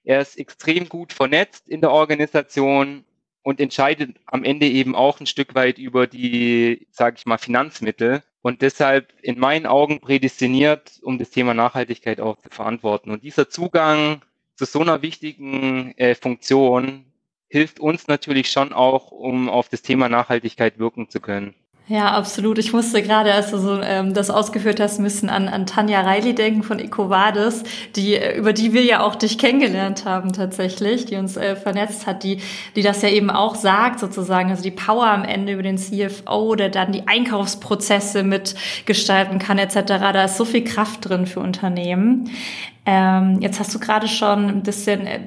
Er 0.05 0.23
ist 0.23 0.39
extrem 0.39 0.89
gut 0.89 1.13
vernetzt 1.13 1.69
in 1.69 1.83
der 1.83 1.91
Organisation 1.91 3.05
und 3.43 3.61
entscheidet 3.61 4.17
am 4.27 4.45
Ende 4.45 4.67
eben 4.67 4.95
auch 4.95 5.21
ein 5.21 5.27
Stück 5.27 5.55
weit 5.55 5.79
über 5.79 6.07
die, 6.07 6.87
sage 6.91 7.17
ich 7.19 7.27
mal, 7.27 7.39
Finanzmittel 7.39 8.23
und 8.43 8.63
deshalb 8.63 9.13
in 9.23 9.39
meinen 9.39 9.67
Augen 9.67 10.01
prädestiniert, 10.01 10.99
um 11.03 11.19
das 11.19 11.31
Thema 11.31 11.55
Nachhaltigkeit 11.55 12.21
auch 12.21 12.39
zu 12.39 12.49
verantworten. 12.51 13.11
Und 13.11 13.23
dieser 13.23 13.49
Zugang 13.49 14.23
zu 14.55 14.65
so 14.65 14.81
einer 14.81 15.03
wichtigen 15.03 15.97
äh, 15.97 16.15
Funktion 16.15 17.05
hilft 17.49 17.81
uns 17.81 18.09
natürlich 18.09 18.51
schon 18.51 18.73
auch, 18.73 19.11
um 19.11 19.49
auf 19.49 19.69
das 19.69 19.83
Thema 19.83 20.09
Nachhaltigkeit 20.09 20.79
wirken 20.79 21.09
zu 21.09 21.21
können. 21.21 21.55
Ja, 21.91 22.13
absolut. 22.13 22.59
Ich 22.59 22.75
musste 22.75 23.01
gerade, 23.01 23.33
als 23.33 23.51
du 23.51 23.57
so 23.57 23.81
ähm, 23.81 24.13
das 24.13 24.29
ausgeführt 24.29 24.79
hast, 24.79 24.99
müssen 24.99 25.31
an, 25.31 25.49
an 25.49 25.65
Tanja 25.65 26.03
Reilly 26.03 26.35
denken 26.35 26.63
von 26.63 26.79
EcoVadis, 26.79 27.63
die, 27.97 28.15
äh, 28.15 28.37
über 28.37 28.53
die 28.53 28.75
wir 28.75 28.83
ja 28.83 29.01
auch 29.01 29.15
dich 29.15 29.39
kennengelernt 29.39 30.05
haben 30.05 30.35
tatsächlich, 30.35 31.07
die 31.07 31.17
uns 31.17 31.39
äh, 31.39 31.57
vernetzt 31.57 32.07
hat, 32.07 32.25
die, 32.25 32.43
die 32.77 32.83
das 32.83 33.01
ja 33.01 33.09
eben 33.09 33.31
auch 33.31 33.55
sagt 33.55 34.01
sozusagen, 34.01 34.51
also 34.51 34.63
die 34.63 34.71
Power 34.71 35.07
am 35.07 35.25
Ende 35.25 35.55
über 35.55 35.63
den 35.63 35.79
CFO, 35.79 36.57
der 36.57 36.69
dann 36.69 36.93
die 36.93 37.09
Einkaufsprozesse 37.09 38.23
mitgestalten 38.23 39.39
kann 39.39 39.57
etc. 39.57 39.85
Da 39.87 40.25
ist 40.25 40.37
so 40.37 40.45
viel 40.45 40.65
Kraft 40.65 41.09
drin 41.09 41.25
für 41.25 41.41
Unternehmen. 41.41 42.31
Ähm, 42.85 43.39
jetzt 43.41 43.61
hast 43.61 43.75
du 43.75 43.79
gerade 43.79 44.09
schon 44.09 44.49
ein 44.49 44.63
bisschen, 44.63 45.07
äh, 45.07 45.21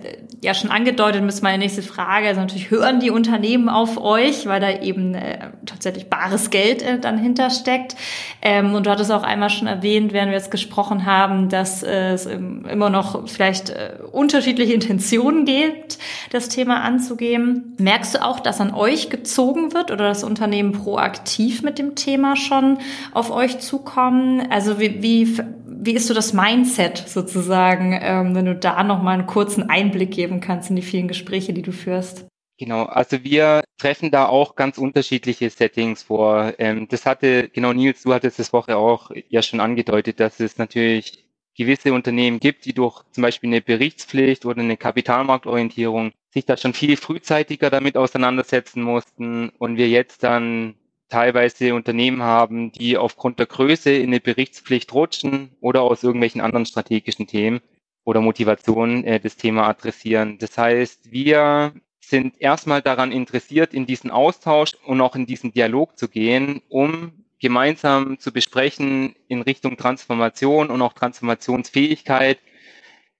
ja 0.43 0.55
schon 0.55 0.71
angedeutet, 0.71 1.23
ist 1.23 1.43
meine 1.43 1.59
nächste 1.59 1.83
Frage. 1.83 2.27
Also 2.27 2.41
natürlich 2.41 2.71
hören 2.71 2.99
die 2.99 3.11
Unternehmen 3.11 3.69
auf 3.69 4.01
euch, 4.01 4.47
weil 4.47 4.59
da 4.59 4.71
eben 4.71 5.13
äh, 5.13 5.51
tatsächlich 5.67 6.09
bares 6.09 6.49
Geld 6.49 6.81
äh, 6.81 6.99
dann 6.99 7.19
hintersteckt. 7.19 7.95
Ähm, 8.41 8.73
und 8.73 8.87
du 8.87 8.89
hattest 8.89 9.11
auch 9.11 9.21
einmal 9.21 9.51
schon 9.51 9.67
erwähnt, 9.67 10.13
während 10.13 10.31
wir 10.31 10.37
jetzt 10.37 10.49
gesprochen 10.49 11.05
haben, 11.05 11.49
dass 11.49 11.83
äh, 11.83 12.13
es 12.13 12.25
immer 12.25 12.89
noch 12.89 13.27
vielleicht 13.29 13.69
äh, 13.69 13.91
unterschiedliche 14.11 14.73
Intentionen 14.73 15.45
gibt, 15.45 15.99
das 16.31 16.49
Thema 16.49 16.81
anzugehen. 16.81 17.75
Merkst 17.77 18.15
du 18.15 18.25
auch, 18.25 18.39
dass 18.39 18.59
an 18.59 18.73
euch 18.73 19.11
gezogen 19.11 19.73
wird 19.73 19.91
oder 19.91 20.07
das 20.07 20.23
Unternehmen 20.23 20.71
proaktiv 20.71 21.61
mit 21.61 21.77
dem 21.77 21.93
Thema 21.93 22.35
schon 22.35 22.79
auf 23.13 23.29
euch 23.29 23.59
zukommen? 23.59 24.47
Also 24.49 24.79
wie, 24.79 25.03
wie 25.03 25.37
wie 25.83 25.93
ist 25.93 26.07
so 26.07 26.13
das 26.13 26.31
Mindset 26.31 26.97
sozusagen, 27.07 27.97
ähm, 27.99 28.35
wenn 28.35 28.45
du 28.45 28.55
da 28.55 28.83
nochmal 28.83 29.15
einen 29.15 29.25
kurzen 29.25 29.67
Einblick 29.67 30.11
geben 30.11 30.39
kannst 30.39 30.69
in 30.69 30.75
die 30.75 30.83
vielen 30.83 31.07
Gespräche, 31.07 31.53
die 31.53 31.63
du 31.63 31.71
führst? 31.71 32.27
Genau, 32.59 32.83
also 32.83 33.23
wir 33.23 33.63
treffen 33.79 34.11
da 34.11 34.27
auch 34.27 34.55
ganz 34.55 34.77
unterschiedliche 34.77 35.49
Settings 35.49 36.03
vor. 36.03 36.53
Ähm, 36.59 36.87
das 36.87 37.07
hatte, 37.07 37.49
genau 37.49 37.73
Nils, 37.73 38.03
du 38.03 38.13
hattest 38.13 38.37
das 38.37 38.53
Woche 38.53 38.77
auch 38.77 39.09
ja 39.29 39.41
schon 39.41 39.59
angedeutet, 39.59 40.19
dass 40.19 40.39
es 40.39 40.59
natürlich 40.59 41.25
gewisse 41.57 41.93
Unternehmen 41.93 42.39
gibt, 42.39 42.65
die 42.65 42.73
durch 42.73 43.01
zum 43.11 43.23
Beispiel 43.23 43.49
eine 43.49 43.61
Berichtspflicht 43.61 44.45
oder 44.45 44.61
eine 44.61 44.77
Kapitalmarktorientierung 44.77 46.11
sich 46.29 46.45
da 46.45 46.57
schon 46.57 46.73
viel 46.73 46.95
frühzeitiger 46.95 47.71
damit 47.71 47.97
auseinandersetzen 47.97 48.83
mussten 48.83 49.49
und 49.57 49.77
wir 49.77 49.89
jetzt 49.89 50.23
dann 50.23 50.75
teilweise 51.11 51.75
Unternehmen 51.75 52.23
haben, 52.23 52.71
die 52.71 52.97
aufgrund 52.97 53.37
der 53.37 53.45
Größe 53.45 53.91
in 53.91 54.07
eine 54.07 54.19
Berichtspflicht 54.19 54.93
rutschen 54.93 55.51
oder 55.59 55.81
aus 55.81 56.03
irgendwelchen 56.03 56.41
anderen 56.41 56.65
strategischen 56.65 57.27
Themen 57.27 57.61
oder 58.03 58.21
Motivationen 58.21 59.03
äh, 59.03 59.19
das 59.19 59.35
Thema 59.35 59.67
adressieren. 59.67 60.37
Das 60.39 60.57
heißt, 60.57 61.11
wir 61.11 61.73
sind 61.99 62.39
erstmal 62.39 62.81
daran 62.81 63.11
interessiert, 63.11 63.73
in 63.73 63.85
diesen 63.85 64.09
Austausch 64.09 64.75
und 64.85 65.01
auch 65.01 65.15
in 65.15 65.25
diesen 65.25 65.51
Dialog 65.51 65.97
zu 65.97 66.07
gehen, 66.07 66.61
um 66.69 67.25
gemeinsam 67.39 68.17
zu 68.19 68.31
besprechen 68.31 69.15
in 69.27 69.41
Richtung 69.41 69.75
Transformation 69.75 70.69
und 70.69 70.81
auch 70.81 70.93
Transformationsfähigkeit. 70.93 72.39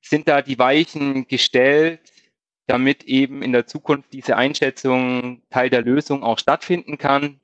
Sind 0.02 0.28
da 0.28 0.42
die 0.42 0.58
Weichen 0.58 1.28
gestellt, 1.28 2.00
damit 2.68 3.04
eben 3.04 3.42
in 3.42 3.52
der 3.52 3.68
Zukunft 3.68 4.14
diese 4.14 4.38
Einschätzung 4.38 5.42
Teil 5.50 5.70
der 5.70 5.82
Lösung 5.82 6.24
auch 6.24 6.40
stattfinden 6.40 6.98
kann? 6.98 7.41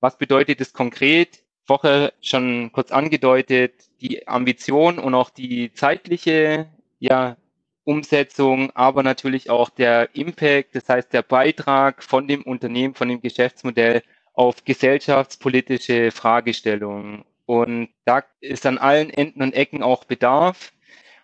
Was 0.00 0.18
bedeutet 0.18 0.60
es 0.60 0.72
konkret? 0.72 1.42
Woche 1.66 2.12
schon 2.22 2.72
kurz 2.72 2.90
angedeutet, 2.90 3.74
die 4.00 4.26
Ambition 4.26 4.98
und 4.98 5.14
auch 5.14 5.30
die 5.30 5.72
zeitliche 5.72 6.66
ja, 6.98 7.36
Umsetzung, 7.84 8.70
aber 8.74 9.02
natürlich 9.02 9.50
auch 9.50 9.70
der 9.70 10.14
Impact, 10.14 10.74
das 10.74 10.88
heißt 10.88 11.12
der 11.12 11.22
Beitrag 11.22 12.02
von 12.02 12.26
dem 12.28 12.42
Unternehmen, 12.42 12.94
von 12.94 13.08
dem 13.08 13.20
Geschäftsmodell 13.20 14.02
auf 14.34 14.64
gesellschaftspolitische 14.64 16.10
Fragestellungen. 16.10 17.24
Und 17.46 17.88
da 18.04 18.24
ist 18.40 18.66
an 18.66 18.78
allen 18.78 19.10
Enden 19.10 19.42
und 19.42 19.54
Ecken 19.54 19.82
auch 19.82 20.04
Bedarf. 20.04 20.72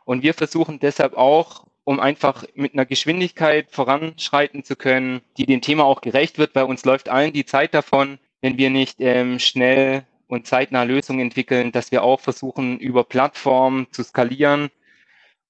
Und 0.05 0.23
wir 0.23 0.35
versuchen 0.35 0.79
deshalb 0.81 1.17
auch, 1.17 1.67
um 1.85 2.01
einfach 2.01 2.45
mit 2.55 2.73
einer 2.73 2.87
Geschwindigkeit 2.87 3.71
voranschreiten 3.71 4.65
zu 4.65 4.75
können, 4.75 5.21
die 5.37 5.45
dem 5.47 5.61
Thema 5.61 5.85
auch 5.85 6.01
gerecht 6.01 6.39
wird. 6.39 6.55
Bei 6.55 6.65
uns 6.65 6.85
läuft 6.85 7.11
allen 7.11 7.35
die 7.35 7.45
Zeit 7.45 7.75
davon, 7.75 8.19
wenn 8.45 8.59
wir 8.59 8.69
nicht 8.69 8.97
ähm, 9.01 9.39
schnell 9.39 10.05
und 10.27 10.47
zeitnah 10.47 10.83
Lösungen 10.83 11.21
entwickeln, 11.21 11.73
dass 11.73 11.91
wir 11.93 12.03
auch 12.03 12.21
versuchen, 12.21 12.79
über 12.79 13.03
Plattformen 13.03 13.87
zu 13.91 14.03
skalieren 14.03 14.69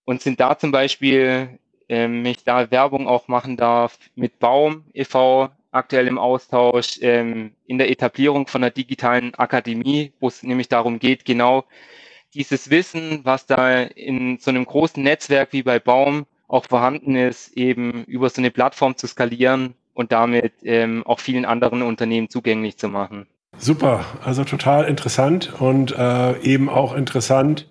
und 0.04 0.22
sind 0.22 0.38
da 0.38 0.56
zum 0.56 0.70
Beispiel, 0.70 1.58
ähm, 1.88 2.24
ich 2.24 2.44
da 2.44 2.70
Werbung 2.70 3.08
auch 3.08 3.26
machen 3.26 3.56
darf, 3.56 3.98
mit 4.14 4.38
Baum 4.38 4.84
e.V. 4.94 5.50
aktuell 5.72 6.06
im 6.06 6.18
Austausch 6.18 7.00
ähm, 7.00 7.56
in 7.66 7.78
der 7.78 7.90
Etablierung 7.90 8.46
von 8.46 8.62
einer 8.62 8.70
digitalen 8.70 9.34
Akademie, 9.34 10.12
wo 10.20 10.28
es 10.28 10.44
nämlich 10.44 10.68
darum 10.68 11.00
geht, 11.00 11.24
genau 11.24 11.64
dieses 12.32 12.70
Wissen, 12.70 13.24
was 13.24 13.46
da 13.46 13.82
in 13.82 14.38
so 14.38 14.52
einem 14.52 14.66
großen 14.66 15.02
Netzwerk 15.02 15.52
wie 15.52 15.64
bei 15.64 15.80
Baum 15.80 16.26
auch 16.46 16.66
vorhanden 16.66 17.16
ist, 17.16 17.56
eben 17.56 18.04
über 18.04 18.30
so 18.30 18.40
eine 18.40 18.52
Plattform 18.52 18.96
zu 18.96 19.08
skalieren 19.08 19.74
und 19.94 20.12
damit 20.12 20.52
ähm, 20.64 21.06
auch 21.06 21.20
vielen 21.20 21.44
anderen 21.44 21.82
Unternehmen 21.82 22.28
zugänglich 22.28 22.76
zu 22.76 22.88
machen. 22.88 23.26
Super, 23.56 24.04
also 24.24 24.44
total 24.44 24.84
interessant 24.86 25.52
und 25.60 25.96
äh, 25.96 26.38
eben 26.40 26.68
auch 26.68 26.94
interessant, 26.94 27.68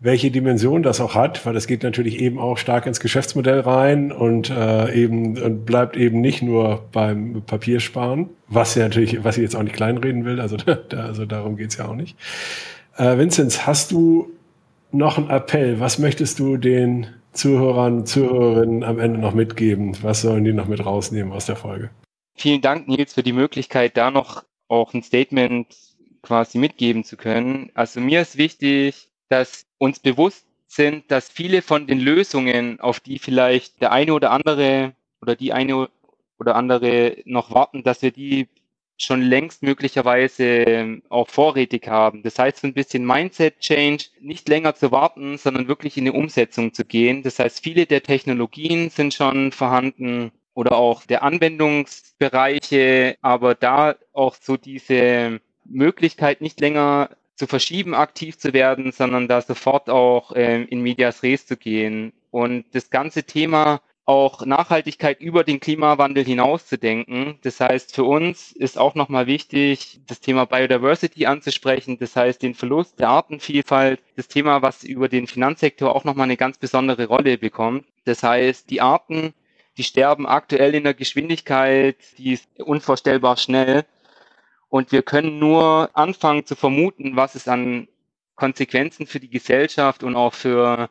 welche 0.00 0.30
Dimension 0.30 0.82
das 0.82 1.00
auch 1.00 1.14
hat, 1.14 1.46
weil 1.46 1.54
das 1.54 1.66
geht 1.66 1.82
natürlich 1.82 2.20
eben 2.20 2.38
auch 2.38 2.58
stark 2.58 2.84
ins 2.84 3.00
Geschäftsmodell 3.00 3.60
rein 3.60 4.12
und 4.12 4.50
äh, 4.50 4.92
eben 4.92 5.38
und 5.40 5.64
bleibt 5.64 5.96
eben 5.96 6.20
nicht 6.20 6.42
nur 6.42 6.84
beim 6.92 7.42
Papiersparen, 7.46 8.28
was 8.48 8.74
ja 8.74 8.82
natürlich, 8.82 9.24
was 9.24 9.38
ich 9.38 9.44
jetzt 9.44 9.56
auch 9.56 9.62
nicht 9.62 9.76
kleinreden 9.76 10.24
will, 10.24 10.40
also, 10.40 10.56
da, 10.88 10.98
also 10.98 11.24
darum 11.24 11.56
geht's 11.56 11.78
ja 11.78 11.86
auch 11.86 11.94
nicht. 11.94 12.16
Äh, 12.96 13.16
Vinzenz, 13.16 13.66
hast 13.66 13.92
du 13.92 14.30
noch 14.92 15.16
einen 15.16 15.30
Appell? 15.30 15.80
Was 15.80 15.98
möchtest 15.98 16.38
du 16.38 16.56
den 16.56 17.08
Zuhörern, 17.34 18.06
Zuhörerinnen 18.06 18.84
am 18.84 18.98
Ende 18.98 19.18
noch 19.18 19.34
mitgeben? 19.34 19.96
Was 20.02 20.22
sollen 20.22 20.44
die 20.44 20.52
noch 20.52 20.66
mit 20.66 20.84
rausnehmen 20.84 21.32
aus 21.32 21.46
der 21.46 21.56
Folge? 21.56 21.90
Vielen 22.36 22.60
Dank, 22.60 22.88
Nils, 22.88 23.14
für 23.14 23.22
die 23.22 23.32
Möglichkeit, 23.32 23.96
da 23.96 24.10
noch 24.10 24.44
auch 24.68 24.94
ein 24.94 25.02
Statement 25.02 25.76
quasi 26.22 26.58
mitgeben 26.58 27.04
zu 27.04 27.16
können. 27.16 27.70
Also 27.74 28.00
mir 28.00 28.22
ist 28.22 28.38
wichtig, 28.38 29.08
dass 29.28 29.66
uns 29.78 30.00
bewusst 30.00 30.46
sind, 30.66 31.10
dass 31.10 31.28
viele 31.28 31.62
von 31.62 31.86
den 31.86 32.00
Lösungen, 32.00 32.80
auf 32.80 33.00
die 33.00 33.18
vielleicht 33.18 33.80
der 33.80 33.92
eine 33.92 34.14
oder 34.14 34.30
andere 34.30 34.94
oder 35.20 35.36
die 35.36 35.52
eine 35.52 35.88
oder 36.38 36.56
andere 36.56 37.18
noch 37.24 37.54
warten, 37.54 37.82
dass 37.82 38.02
wir 38.02 38.10
die 38.10 38.48
schon 38.96 39.22
längst 39.22 39.62
möglicherweise 39.62 40.44
ähm, 40.44 41.02
auch 41.08 41.28
vorrätig 41.28 41.88
haben. 41.88 42.22
Das 42.22 42.38
heißt, 42.38 42.58
so 42.60 42.66
ein 42.66 42.74
bisschen 42.74 43.04
Mindset-Change, 43.04 44.06
nicht 44.20 44.48
länger 44.48 44.74
zu 44.74 44.92
warten, 44.92 45.36
sondern 45.36 45.68
wirklich 45.68 45.96
in 45.96 46.04
die 46.04 46.10
Umsetzung 46.10 46.72
zu 46.72 46.84
gehen. 46.84 47.22
Das 47.22 47.38
heißt, 47.38 47.62
viele 47.62 47.86
der 47.86 48.02
Technologien 48.02 48.90
sind 48.90 49.14
schon 49.14 49.52
vorhanden 49.52 50.30
oder 50.54 50.76
auch 50.76 51.04
der 51.04 51.22
Anwendungsbereiche, 51.24 53.16
aber 53.20 53.54
da 53.54 53.96
auch 54.12 54.36
so 54.40 54.56
diese 54.56 55.40
Möglichkeit 55.64 56.40
nicht 56.40 56.60
länger 56.60 57.10
zu 57.34 57.48
verschieben, 57.48 57.94
aktiv 57.94 58.38
zu 58.38 58.52
werden, 58.52 58.92
sondern 58.92 59.26
da 59.26 59.40
sofort 59.40 59.90
auch 59.90 60.32
ähm, 60.36 60.68
in 60.68 60.82
Medias 60.82 61.24
Res 61.24 61.46
zu 61.46 61.56
gehen. 61.56 62.12
Und 62.30 62.64
das 62.72 62.90
ganze 62.90 63.24
Thema 63.24 63.80
auch 64.06 64.44
Nachhaltigkeit 64.44 65.20
über 65.20 65.44
den 65.44 65.60
Klimawandel 65.60 66.24
hinaus 66.24 66.66
zu 66.66 66.76
denken. 66.76 67.38
Das 67.42 67.60
heißt, 67.60 67.94
für 67.94 68.04
uns 68.04 68.52
ist 68.52 68.78
auch 68.78 68.94
nochmal 68.94 69.26
wichtig, 69.26 70.00
das 70.06 70.20
Thema 70.20 70.44
Biodiversity 70.44 71.26
anzusprechen. 71.26 71.98
Das 71.98 72.14
heißt, 72.14 72.42
den 72.42 72.54
Verlust 72.54 72.98
der 73.00 73.08
Artenvielfalt, 73.08 74.02
das 74.16 74.28
Thema, 74.28 74.60
was 74.60 74.84
über 74.84 75.08
den 75.08 75.26
Finanzsektor 75.26 75.94
auch 75.94 76.04
nochmal 76.04 76.24
eine 76.24 76.36
ganz 76.36 76.58
besondere 76.58 77.06
Rolle 77.06 77.38
bekommt. 77.38 77.86
Das 78.04 78.22
heißt, 78.22 78.68
die 78.68 78.82
Arten, 78.82 79.32
die 79.78 79.84
sterben 79.84 80.26
aktuell 80.26 80.74
in 80.74 80.84
der 80.84 80.94
Geschwindigkeit, 80.94 81.96
die 82.18 82.34
ist 82.34 82.46
unvorstellbar 82.60 83.38
schnell. 83.38 83.84
Und 84.68 84.92
wir 84.92 85.02
können 85.02 85.38
nur 85.38 85.90
anfangen 85.94 86.44
zu 86.44 86.56
vermuten, 86.56 87.16
was 87.16 87.36
es 87.36 87.48
an 87.48 87.88
Konsequenzen 88.34 89.06
für 89.06 89.20
die 89.20 89.30
Gesellschaft 89.30 90.02
und 90.02 90.16
auch 90.16 90.34
für 90.34 90.90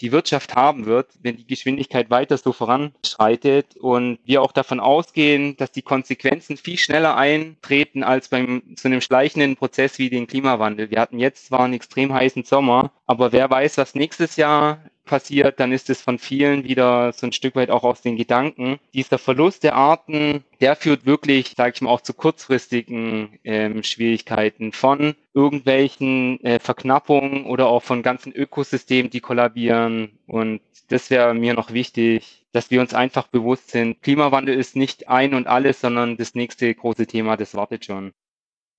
die 0.00 0.12
Wirtschaft 0.12 0.54
haben 0.54 0.86
wird, 0.86 1.10
wenn 1.22 1.36
die 1.36 1.46
Geschwindigkeit 1.46 2.10
weiter 2.10 2.38
so 2.38 2.52
voranschreitet 2.52 3.76
und 3.76 4.18
wir 4.24 4.42
auch 4.42 4.52
davon 4.52 4.80
ausgehen, 4.80 5.56
dass 5.56 5.72
die 5.72 5.82
Konsequenzen 5.82 6.56
viel 6.56 6.78
schneller 6.78 7.16
eintreten 7.16 8.02
als 8.02 8.28
beim 8.28 8.62
so 8.76 8.88
einem 8.88 9.00
schleichenden 9.00 9.56
Prozess 9.56 9.98
wie 9.98 10.10
den 10.10 10.26
Klimawandel. 10.26 10.90
Wir 10.90 11.00
hatten 11.00 11.18
jetzt 11.18 11.46
zwar 11.46 11.60
einen 11.60 11.74
extrem 11.74 12.12
heißen 12.12 12.44
Sommer, 12.44 12.92
aber 13.06 13.32
wer 13.32 13.50
weiß, 13.50 13.78
was 13.78 13.94
nächstes 13.94 14.36
Jahr 14.36 14.78
passiert, 15.08 15.58
dann 15.58 15.72
ist 15.72 15.90
es 15.90 16.00
von 16.00 16.20
vielen 16.20 16.62
wieder 16.62 17.12
so 17.12 17.26
ein 17.26 17.32
Stück 17.32 17.56
weit 17.56 17.70
auch 17.70 17.82
aus 17.82 18.00
den 18.00 18.16
Gedanken. 18.16 18.78
Dieser 18.94 19.18
Verlust 19.18 19.64
der 19.64 19.74
Arten, 19.74 20.44
der 20.60 20.76
führt 20.76 21.06
wirklich, 21.06 21.54
sage 21.56 21.72
ich 21.74 21.80
mal, 21.80 21.90
auch 21.90 22.00
zu 22.00 22.14
kurzfristigen 22.14 23.40
ähm, 23.42 23.82
Schwierigkeiten 23.82 24.72
von 24.72 25.16
irgendwelchen 25.34 26.40
äh, 26.44 26.60
Verknappungen 26.60 27.44
oder 27.46 27.66
auch 27.66 27.82
von 27.82 28.02
ganzen 28.02 28.32
Ökosystemen, 28.32 29.10
die 29.10 29.20
kollabieren. 29.20 30.10
Und 30.28 30.60
das 30.88 31.10
wäre 31.10 31.34
mir 31.34 31.54
noch 31.54 31.72
wichtig, 31.72 32.46
dass 32.52 32.70
wir 32.70 32.80
uns 32.80 32.94
einfach 32.94 33.26
bewusst 33.26 33.70
sind, 33.70 34.02
Klimawandel 34.02 34.54
ist 34.54 34.76
nicht 34.76 35.08
ein 35.08 35.34
und 35.34 35.46
alles, 35.46 35.80
sondern 35.80 36.16
das 36.16 36.34
nächste 36.34 36.74
große 36.74 37.06
Thema, 37.06 37.36
das 37.36 37.54
wartet 37.54 37.84
schon. 37.84 38.12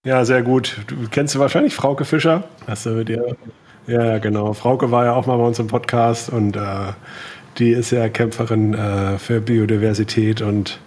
Ja, 0.05 0.23
sehr 0.23 0.43
gut. 0.43 0.77
Du 0.88 0.95
kennst 1.09 1.36
du 1.36 1.39
wahrscheinlich 1.39 1.75
Frauke 1.75 2.05
Fischer? 2.05 2.45
Hast 2.65 2.86
du 2.86 2.91
mit 2.91 3.09
ihr? 3.09 3.36
Ja, 3.89 4.19
genau. 4.19 4.53
Frauke 4.53 4.91
war 4.91 5.05
ja 5.05 5.13
auch 5.13 5.25
mal 5.25 5.37
bei 5.37 5.43
uns 5.43 5.57
im 5.57 5.65
Podcast 5.65 6.29
und 6.29 6.55
äh, 6.55 6.93
die 7.57 7.71
ist 7.71 7.89
ja 7.89 8.07
Kämpferin 8.07 8.75
äh, 8.75 9.17
für 9.17 9.41
Biodiversität 9.41 10.43
und 10.43 10.79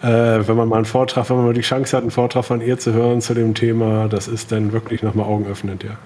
äh, 0.00 0.06
wenn 0.06 0.56
man 0.56 0.66
mal 0.66 0.76
einen 0.76 0.84
Vortrag, 0.86 1.28
wenn 1.28 1.36
man 1.36 1.44
mal 1.44 1.52
die 1.52 1.60
Chance 1.60 1.94
hat, 1.94 2.02
einen 2.02 2.10
Vortrag 2.10 2.46
von 2.46 2.62
ihr 2.62 2.78
zu 2.78 2.94
hören 2.94 3.20
zu 3.20 3.34
dem 3.34 3.54
Thema, 3.54 4.08
das 4.08 4.28
ist 4.28 4.50
dann 4.50 4.72
wirklich 4.72 5.02
nochmal 5.02 5.26
augenöffnend, 5.26 5.84
ja. 5.84 5.98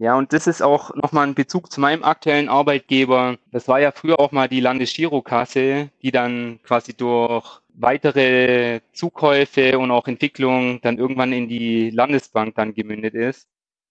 Ja, 0.00 0.16
und 0.16 0.32
das 0.34 0.46
ist 0.46 0.62
auch 0.62 0.94
nochmal 0.94 1.26
ein 1.26 1.34
Bezug 1.34 1.72
zu 1.72 1.80
meinem 1.80 2.04
aktuellen 2.04 2.50
Arbeitgeber. 2.50 3.36
Das 3.50 3.66
war 3.66 3.80
ja 3.80 3.90
früher 3.90 4.20
auch 4.20 4.30
mal 4.30 4.46
die 4.46 4.60
Landesgirokasse, 4.60 5.88
die 6.02 6.10
dann 6.12 6.60
quasi 6.62 6.94
durch 6.94 7.60
weitere 7.70 8.80
Zukäufe 8.92 9.78
und 9.78 9.90
auch 9.90 10.06
Entwicklung 10.06 10.80
dann 10.82 10.98
irgendwann 10.98 11.32
in 11.32 11.48
die 11.48 11.90
Landesbank 11.90 12.54
dann 12.56 12.74
gemündet 12.74 13.14
ist. 13.14 13.48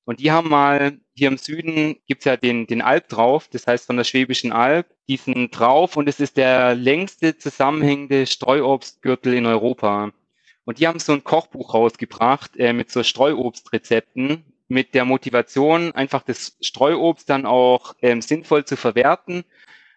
Und 0.07 0.21
die 0.21 0.31
haben 0.31 0.47
mal, 0.47 1.01
hier 1.17 1.27
im 1.27 1.37
Süden 1.37 1.97
gibt's 2.07 2.23
ja 2.23 2.37
den, 2.37 2.65
den 2.65 2.81
Alp 2.81 3.09
drauf, 3.09 3.49
das 3.51 3.67
heißt 3.67 3.87
von 3.87 3.97
der 3.97 4.05
Schwäbischen 4.05 4.53
Alb, 4.53 4.87
diesen 5.09 5.51
drauf 5.51 5.97
und 5.97 6.07
es 6.07 6.21
ist 6.21 6.37
der 6.37 6.75
längste 6.75 7.37
zusammenhängende 7.37 8.25
Streuobstgürtel 8.25 9.33
in 9.33 9.45
Europa. 9.45 10.13
Und 10.63 10.79
die 10.79 10.87
haben 10.87 10.99
so 10.99 11.11
ein 11.11 11.25
Kochbuch 11.25 11.73
rausgebracht 11.73 12.55
äh, 12.55 12.71
mit 12.71 12.89
so 12.89 13.03
Streuobstrezepten, 13.03 14.45
mit 14.69 14.93
der 14.93 15.03
Motivation, 15.03 15.91
einfach 15.91 16.23
das 16.23 16.55
Streuobst 16.61 17.29
dann 17.29 17.45
auch 17.45 17.93
ähm, 18.01 18.21
sinnvoll 18.21 18.63
zu 18.63 18.77
verwerten, 18.77 19.43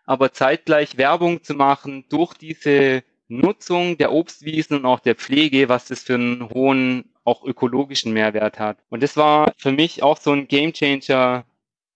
aber 0.06 0.32
zeitgleich 0.32 0.96
Werbung 0.96 1.44
zu 1.44 1.54
machen 1.54 2.04
durch 2.08 2.34
diese 2.34 3.04
Nutzung 3.28 3.96
der 3.96 4.10
Obstwiesen 4.10 4.78
und 4.78 4.86
auch 4.86 4.98
der 4.98 5.14
Pflege, 5.14 5.68
was 5.68 5.84
das 5.84 6.02
für 6.02 6.14
einen 6.14 6.50
hohen, 6.50 7.09
auch 7.24 7.44
ökologischen 7.44 8.12
Mehrwert 8.12 8.58
hat. 8.58 8.78
Und 8.88 9.02
das 9.02 9.16
war 9.16 9.52
für 9.56 9.72
mich 9.72 10.02
auch 10.02 10.16
so 10.16 10.32
ein 10.32 10.48
Gamechanger, 10.48 11.44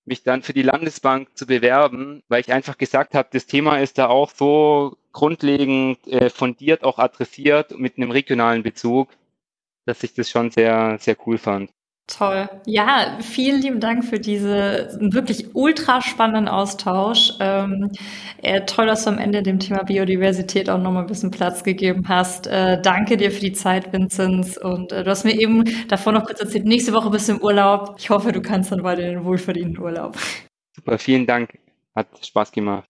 mich 0.04 0.22
dann 0.22 0.42
für 0.42 0.52
die 0.52 0.62
Landesbank 0.62 1.36
zu 1.36 1.46
bewerben, 1.46 2.22
weil 2.28 2.40
ich 2.40 2.52
einfach 2.52 2.76
gesagt 2.76 3.14
habe, 3.14 3.28
das 3.32 3.46
Thema 3.46 3.78
ist 3.78 3.98
da 3.98 4.08
auch 4.08 4.30
so 4.30 4.96
grundlegend 5.12 6.06
äh, 6.08 6.28
fundiert 6.28 6.84
auch 6.84 6.98
adressiert 6.98 7.78
mit 7.78 7.96
einem 7.96 8.10
regionalen 8.10 8.62
Bezug, 8.62 9.08
dass 9.86 10.02
ich 10.02 10.12
das 10.14 10.28
schon 10.30 10.50
sehr, 10.50 10.98
sehr 11.00 11.16
cool 11.26 11.38
fand. 11.38 11.70
Toll. 12.06 12.50
Ja, 12.66 13.16
vielen 13.20 13.62
lieben 13.62 13.80
Dank 13.80 14.04
für 14.04 14.20
diese 14.20 14.98
wirklich 15.00 15.54
ultra 15.54 16.02
spannenden 16.02 16.48
Austausch. 16.48 17.32
Ähm, 17.40 17.90
äh, 18.42 18.60
toll, 18.66 18.84
dass 18.84 19.04
du 19.04 19.10
am 19.10 19.16
Ende 19.16 19.42
dem 19.42 19.58
Thema 19.58 19.84
Biodiversität 19.84 20.68
auch 20.68 20.78
nochmal 20.78 21.04
ein 21.04 21.06
bisschen 21.06 21.30
Platz 21.30 21.64
gegeben 21.64 22.06
hast. 22.06 22.46
Äh, 22.46 22.80
danke 22.82 23.16
dir 23.16 23.30
für 23.30 23.40
die 23.40 23.54
Zeit, 23.54 23.90
Vinzenz. 23.90 24.58
Und 24.58 24.92
äh, 24.92 25.02
du 25.02 25.10
hast 25.10 25.24
mir 25.24 25.32
eben 25.32 25.64
davor 25.88 26.12
noch 26.12 26.26
kurz 26.26 26.40
erzählt, 26.40 26.66
nächste 26.66 26.92
Woche 26.92 27.08
bist 27.08 27.28
du 27.28 27.32
im 27.32 27.40
Urlaub. 27.40 27.96
Ich 27.98 28.10
hoffe, 28.10 28.32
du 28.32 28.42
kannst 28.42 28.70
dann 28.70 28.82
weiter 28.82 29.00
den 29.00 29.24
wohlverdienten 29.24 29.78
Urlaub. 29.78 30.18
Super, 30.76 30.98
vielen 30.98 31.26
Dank. 31.26 31.58
Hat 31.94 32.06
Spaß 32.22 32.52
gemacht. 32.52 32.84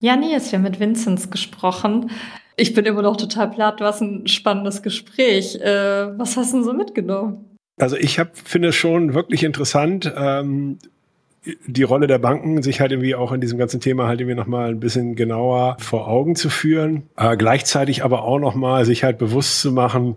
Ja, 0.00 0.16
Nils, 0.16 0.50
wir 0.50 0.58
haben 0.58 0.64
mit 0.64 0.80
Vinzenz 0.80 1.30
gesprochen. 1.30 2.10
Ich 2.56 2.72
bin 2.72 2.86
immer 2.86 3.02
noch 3.02 3.16
total 3.16 3.50
platt. 3.50 3.80
Hast 3.80 4.00
ein 4.00 4.26
spannendes 4.26 4.82
Gespräch. 4.82 5.56
Äh, 5.60 6.18
was 6.18 6.36
hast 6.36 6.52
du 6.52 6.58
denn 6.58 6.64
so 6.64 6.72
mitgenommen? 6.72 7.44
Also 7.78 7.96
ich 7.96 8.20
finde 8.32 8.68
es 8.68 8.74
schon 8.74 9.12
wirklich 9.12 9.44
interessant, 9.44 10.10
ähm, 10.16 10.78
die 11.66 11.82
Rolle 11.82 12.06
der 12.06 12.18
Banken, 12.18 12.62
sich 12.62 12.80
halt 12.80 12.92
irgendwie 12.92 13.14
auch 13.14 13.32
in 13.32 13.40
diesem 13.40 13.58
ganzen 13.58 13.80
Thema 13.80 14.08
halt 14.08 14.20
irgendwie 14.20 14.36
nochmal 14.36 14.70
ein 14.70 14.80
bisschen 14.80 15.14
genauer 15.14 15.76
vor 15.78 16.08
Augen 16.08 16.34
zu 16.34 16.48
führen. 16.48 17.04
Äh, 17.16 17.36
gleichzeitig 17.36 18.02
aber 18.02 18.22
auch 18.22 18.38
nochmal 18.38 18.86
sich 18.86 19.04
halt 19.04 19.18
bewusst 19.18 19.60
zu 19.60 19.72
machen, 19.72 20.16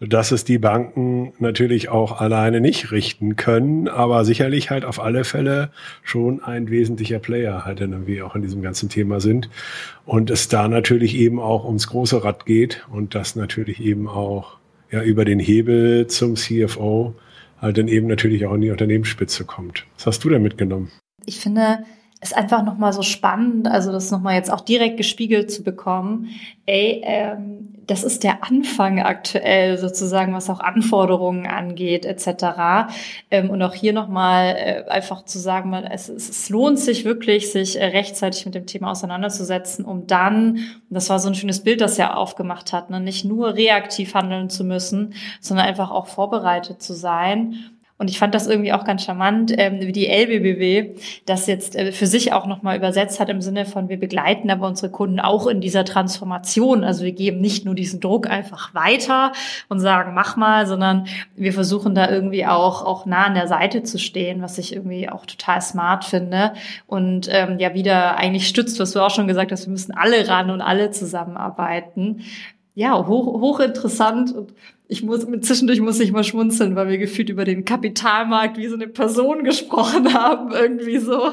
dass 0.00 0.30
es 0.30 0.44
die 0.44 0.58
Banken 0.58 1.32
natürlich 1.38 1.88
auch 1.88 2.20
alleine 2.20 2.60
nicht 2.60 2.92
richten 2.92 3.36
können, 3.36 3.88
aber 3.88 4.24
sicherlich 4.24 4.70
halt 4.70 4.84
auf 4.84 5.00
alle 5.00 5.24
Fälle 5.24 5.70
schon 6.02 6.42
ein 6.42 6.68
wesentlicher 6.68 7.18
Player 7.18 7.64
halt 7.64 7.80
irgendwie 7.80 8.20
auch 8.22 8.34
in 8.34 8.42
diesem 8.42 8.60
ganzen 8.60 8.88
Thema 8.88 9.20
sind. 9.20 9.48
Und 10.04 10.30
es 10.30 10.48
da 10.48 10.68
natürlich 10.68 11.16
eben 11.16 11.40
auch 11.40 11.64
ums 11.64 11.86
große 11.86 12.22
Rad 12.22 12.44
geht 12.44 12.86
und 12.90 13.14
das 13.14 13.36
natürlich 13.36 13.80
eben 13.80 14.06
auch 14.08 14.58
ja 14.90 15.02
über 15.02 15.24
den 15.24 15.38
Hebel 15.38 16.06
zum 16.08 16.36
CFO 16.36 17.14
halt 17.60 17.78
dann 17.78 17.88
eben 17.88 18.06
natürlich 18.06 18.46
auch 18.46 18.54
in 18.54 18.60
die 18.60 18.70
Unternehmensspitze 18.70 19.44
kommt. 19.44 19.86
Was 19.96 20.06
hast 20.06 20.24
du 20.24 20.28
denn 20.28 20.42
mitgenommen? 20.42 20.90
Ich 21.24 21.40
finde, 21.40 21.78
ist 22.26 22.36
einfach 22.36 22.64
nochmal 22.64 22.92
so 22.92 23.02
spannend, 23.02 23.68
also 23.68 23.92
das 23.92 24.10
nochmal 24.10 24.34
jetzt 24.34 24.52
auch 24.52 24.60
direkt 24.60 24.96
gespiegelt 24.96 25.50
zu 25.50 25.62
bekommen. 25.62 26.28
Ey, 26.66 27.00
ähm, 27.04 27.76
das 27.86 28.02
ist 28.02 28.24
der 28.24 28.42
Anfang 28.42 29.00
aktuell 29.00 29.78
sozusagen, 29.78 30.34
was 30.34 30.50
auch 30.50 30.58
Anforderungen 30.58 31.46
angeht 31.46 32.04
etc. 32.04 32.90
Ähm, 33.30 33.50
und 33.50 33.62
auch 33.62 33.74
hier 33.74 33.92
nochmal 33.92 34.56
äh, 34.56 34.90
einfach 34.90 35.24
zu 35.24 35.38
sagen, 35.38 35.72
es, 35.72 36.08
es 36.08 36.48
lohnt 36.48 36.80
sich 36.80 37.04
wirklich, 37.04 37.52
sich 37.52 37.80
äh, 37.80 37.84
rechtzeitig 37.84 38.44
mit 38.44 38.56
dem 38.56 38.66
Thema 38.66 38.90
auseinanderzusetzen, 38.90 39.84
um 39.84 40.08
dann, 40.08 40.58
das 40.90 41.08
war 41.10 41.20
so 41.20 41.28
ein 41.28 41.36
schönes 41.36 41.62
Bild, 41.62 41.80
das 41.80 41.98
er 41.98 42.16
aufgemacht 42.16 42.72
hat, 42.72 42.90
ne, 42.90 42.98
nicht 42.98 43.24
nur 43.24 43.54
reaktiv 43.54 44.14
handeln 44.14 44.50
zu 44.50 44.64
müssen, 44.64 45.14
sondern 45.40 45.66
einfach 45.66 45.92
auch 45.92 46.08
vorbereitet 46.08 46.82
zu 46.82 46.92
sein 46.92 47.75
und 47.98 48.10
ich 48.10 48.18
fand 48.18 48.34
das 48.34 48.46
irgendwie 48.46 48.74
auch 48.74 48.84
ganz 48.84 49.04
charmant, 49.04 49.52
ähm, 49.56 49.80
wie 49.80 49.92
die 49.92 50.06
LBBW 50.06 50.96
das 51.24 51.46
jetzt 51.46 51.76
äh, 51.76 51.92
für 51.92 52.06
sich 52.06 52.32
auch 52.32 52.46
nochmal 52.46 52.76
übersetzt 52.76 53.20
hat 53.20 53.30
im 53.30 53.40
Sinne 53.40 53.64
von, 53.64 53.88
wir 53.88 53.98
begleiten 53.98 54.50
aber 54.50 54.66
unsere 54.66 54.90
Kunden 54.90 55.18
auch 55.18 55.46
in 55.46 55.62
dieser 55.62 55.84
Transformation. 55.84 56.84
Also 56.84 57.04
wir 57.04 57.12
geben 57.12 57.40
nicht 57.40 57.64
nur 57.64 57.74
diesen 57.74 58.00
Druck 58.00 58.28
einfach 58.28 58.74
weiter 58.74 59.32
und 59.68 59.80
sagen, 59.80 60.12
mach 60.14 60.36
mal, 60.36 60.66
sondern 60.66 61.06
wir 61.36 61.54
versuchen 61.54 61.94
da 61.94 62.10
irgendwie 62.10 62.44
auch, 62.44 62.84
auch 62.84 63.06
nah 63.06 63.24
an 63.24 63.34
der 63.34 63.48
Seite 63.48 63.82
zu 63.82 63.98
stehen, 63.98 64.42
was 64.42 64.58
ich 64.58 64.74
irgendwie 64.74 65.08
auch 65.08 65.24
total 65.24 65.62
smart 65.62 66.04
finde. 66.04 66.52
Und 66.86 67.28
ähm, 67.32 67.58
ja, 67.58 67.72
wieder 67.72 68.18
eigentlich 68.18 68.46
stützt, 68.46 68.78
was 68.78 68.92
du 68.92 69.00
auch 69.00 69.10
schon 69.10 69.26
gesagt 69.26 69.52
hast, 69.52 69.66
wir 69.66 69.72
müssen 69.72 69.96
alle 69.96 70.28
ran 70.28 70.50
und 70.50 70.60
alle 70.60 70.90
zusammenarbeiten 70.90 72.24
ja, 72.76 73.06
hoch, 73.06 73.40
hochinteressant 73.40 74.34
und 74.34 74.52
ich 74.86 75.02
muss, 75.02 75.26
zwischendurch 75.40 75.80
muss 75.80 75.98
ich 75.98 76.12
mal 76.12 76.22
schmunzeln, 76.22 76.76
weil 76.76 76.88
wir 76.88 76.98
gefühlt 76.98 77.30
über 77.30 77.44
den 77.44 77.64
Kapitalmarkt 77.64 78.58
wie 78.58 78.68
so 78.68 78.74
eine 78.74 78.86
Person 78.86 79.42
gesprochen 79.44 80.12
haben, 80.14 80.52
irgendwie 80.52 80.98
so. 80.98 81.32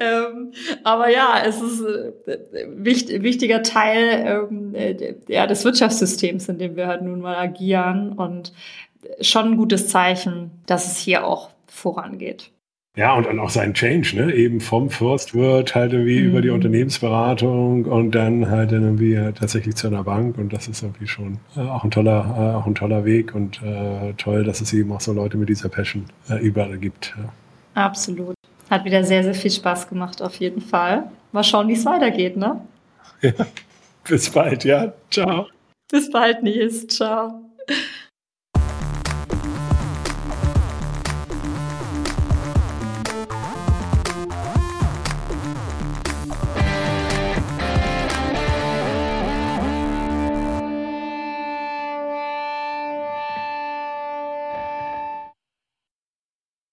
Ähm, 0.00 0.50
aber 0.82 1.08
ja, 1.08 1.40
es 1.46 1.62
ist 1.62 1.80
äh, 1.80 2.66
wichtig, 2.74 3.22
wichtiger 3.22 3.62
Teil 3.62 4.48
ähm, 4.50 4.74
äh, 4.74 5.14
ja, 5.28 5.46
des 5.46 5.64
Wirtschaftssystems, 5.64 6.48
in 6.48 6.58
dem 6.58 6.74
wir 6.76 6.88
halt 6.88 7.02
nun 7.02 7.20
mal 7.20 7.36
agieren 7.36 8.12
und 8.12 8.52
schon 9.20 9.52
ein 9.52 9.56
gutes 9.56 9.88
Zeichen, 9.88 10.50
dass 10.66 10.90
es 10.90 10.98
hier 10.98 11.24
auch 11.24 11.50
vorangeht. 11.68 12.50
Ja, 12.96 13.14
und 13.14 13.26
dann 13.26 13.38
auch 13.38 13.50
sein 13.50 13.72
Change, 13.72 14.16
ne? 14.16 14.34
Eben 14.34 14.60
vom 14.60 14.90
First 14.90 15.34
Word 15.34 15.74
halt 15.74 15.92
irgendwie 15.92 16.20
mhm. 16.20 16.28
über 16.30 16.42
die 16.42 16.48
mhm. 16.48 16.56
Unternehmensberatung 16.56 17.84
und 17.84 18.10
dann 18.14 18.50
halt 18.50 18.72
irgendwie 18.72 19.14
tatsächlich 19.38 19.76
zu 19.76 19.86
einer 19.86 20.02
Bank 20.02 20.36
und 20.38 20.52
das 20.52 20.66
ist 20.66 20.82
irgendwie 20.82 21.06
schon 21.06 21.38
äh, 21.56 21.60
auch 21.60 21.84
ein 21.84 21.92
toller, 21.92 22.34
äh, 22.36 22.56
auch 22.56 22.66
ein 22.66 22.74
toller 22.74 23.04
Weg 23.04 23.34
und 23.34 23.62
äh, 23.62 24.12
toll, 24.14 24.42
dass 24.42 24.60
es 24.60 24.72
eben 24.72 24.90
auch 24.92 25.00
so 25.00 25.12
Leute 25.12 25.36
mit 25.36 25.48
dieser 25.48 25.68
Passion 25.68 26.04
äh, 26.28 26.38
überall 26.38 26.78
gibt. 26.78 27.14
Ja. 27.16 27.32
Absolut. 27.84 28.34
Hat 28.68 28.84
wieder 28.84 29.04
sehr, 29.04 29.22
sehr 29.22 29.34
viel 29.34 29.50
Spaß 29.50 29.88
gemacht, 29.88 30.20
auf 30.20 30.36
jeden 30.36 30.60
Fall. 30.60 31.04
Mal 31.32 31.44
schauen, 31.44 31.68
wie 31.68 31.74
es 31.74 31.84
weitergeht, 31.84 32.36
ne? 32.36 32.60
Ja. 33.22 33.32
Bis 34.08 34.30
bald, 34.30 34.64
ja. 34.64 34.94
Ciao. 35.10 35.46
Bis 35.90 36.10
bald, 36.10 36.42
Nils. 36.42 36.86
Ciao. 36.86 37.42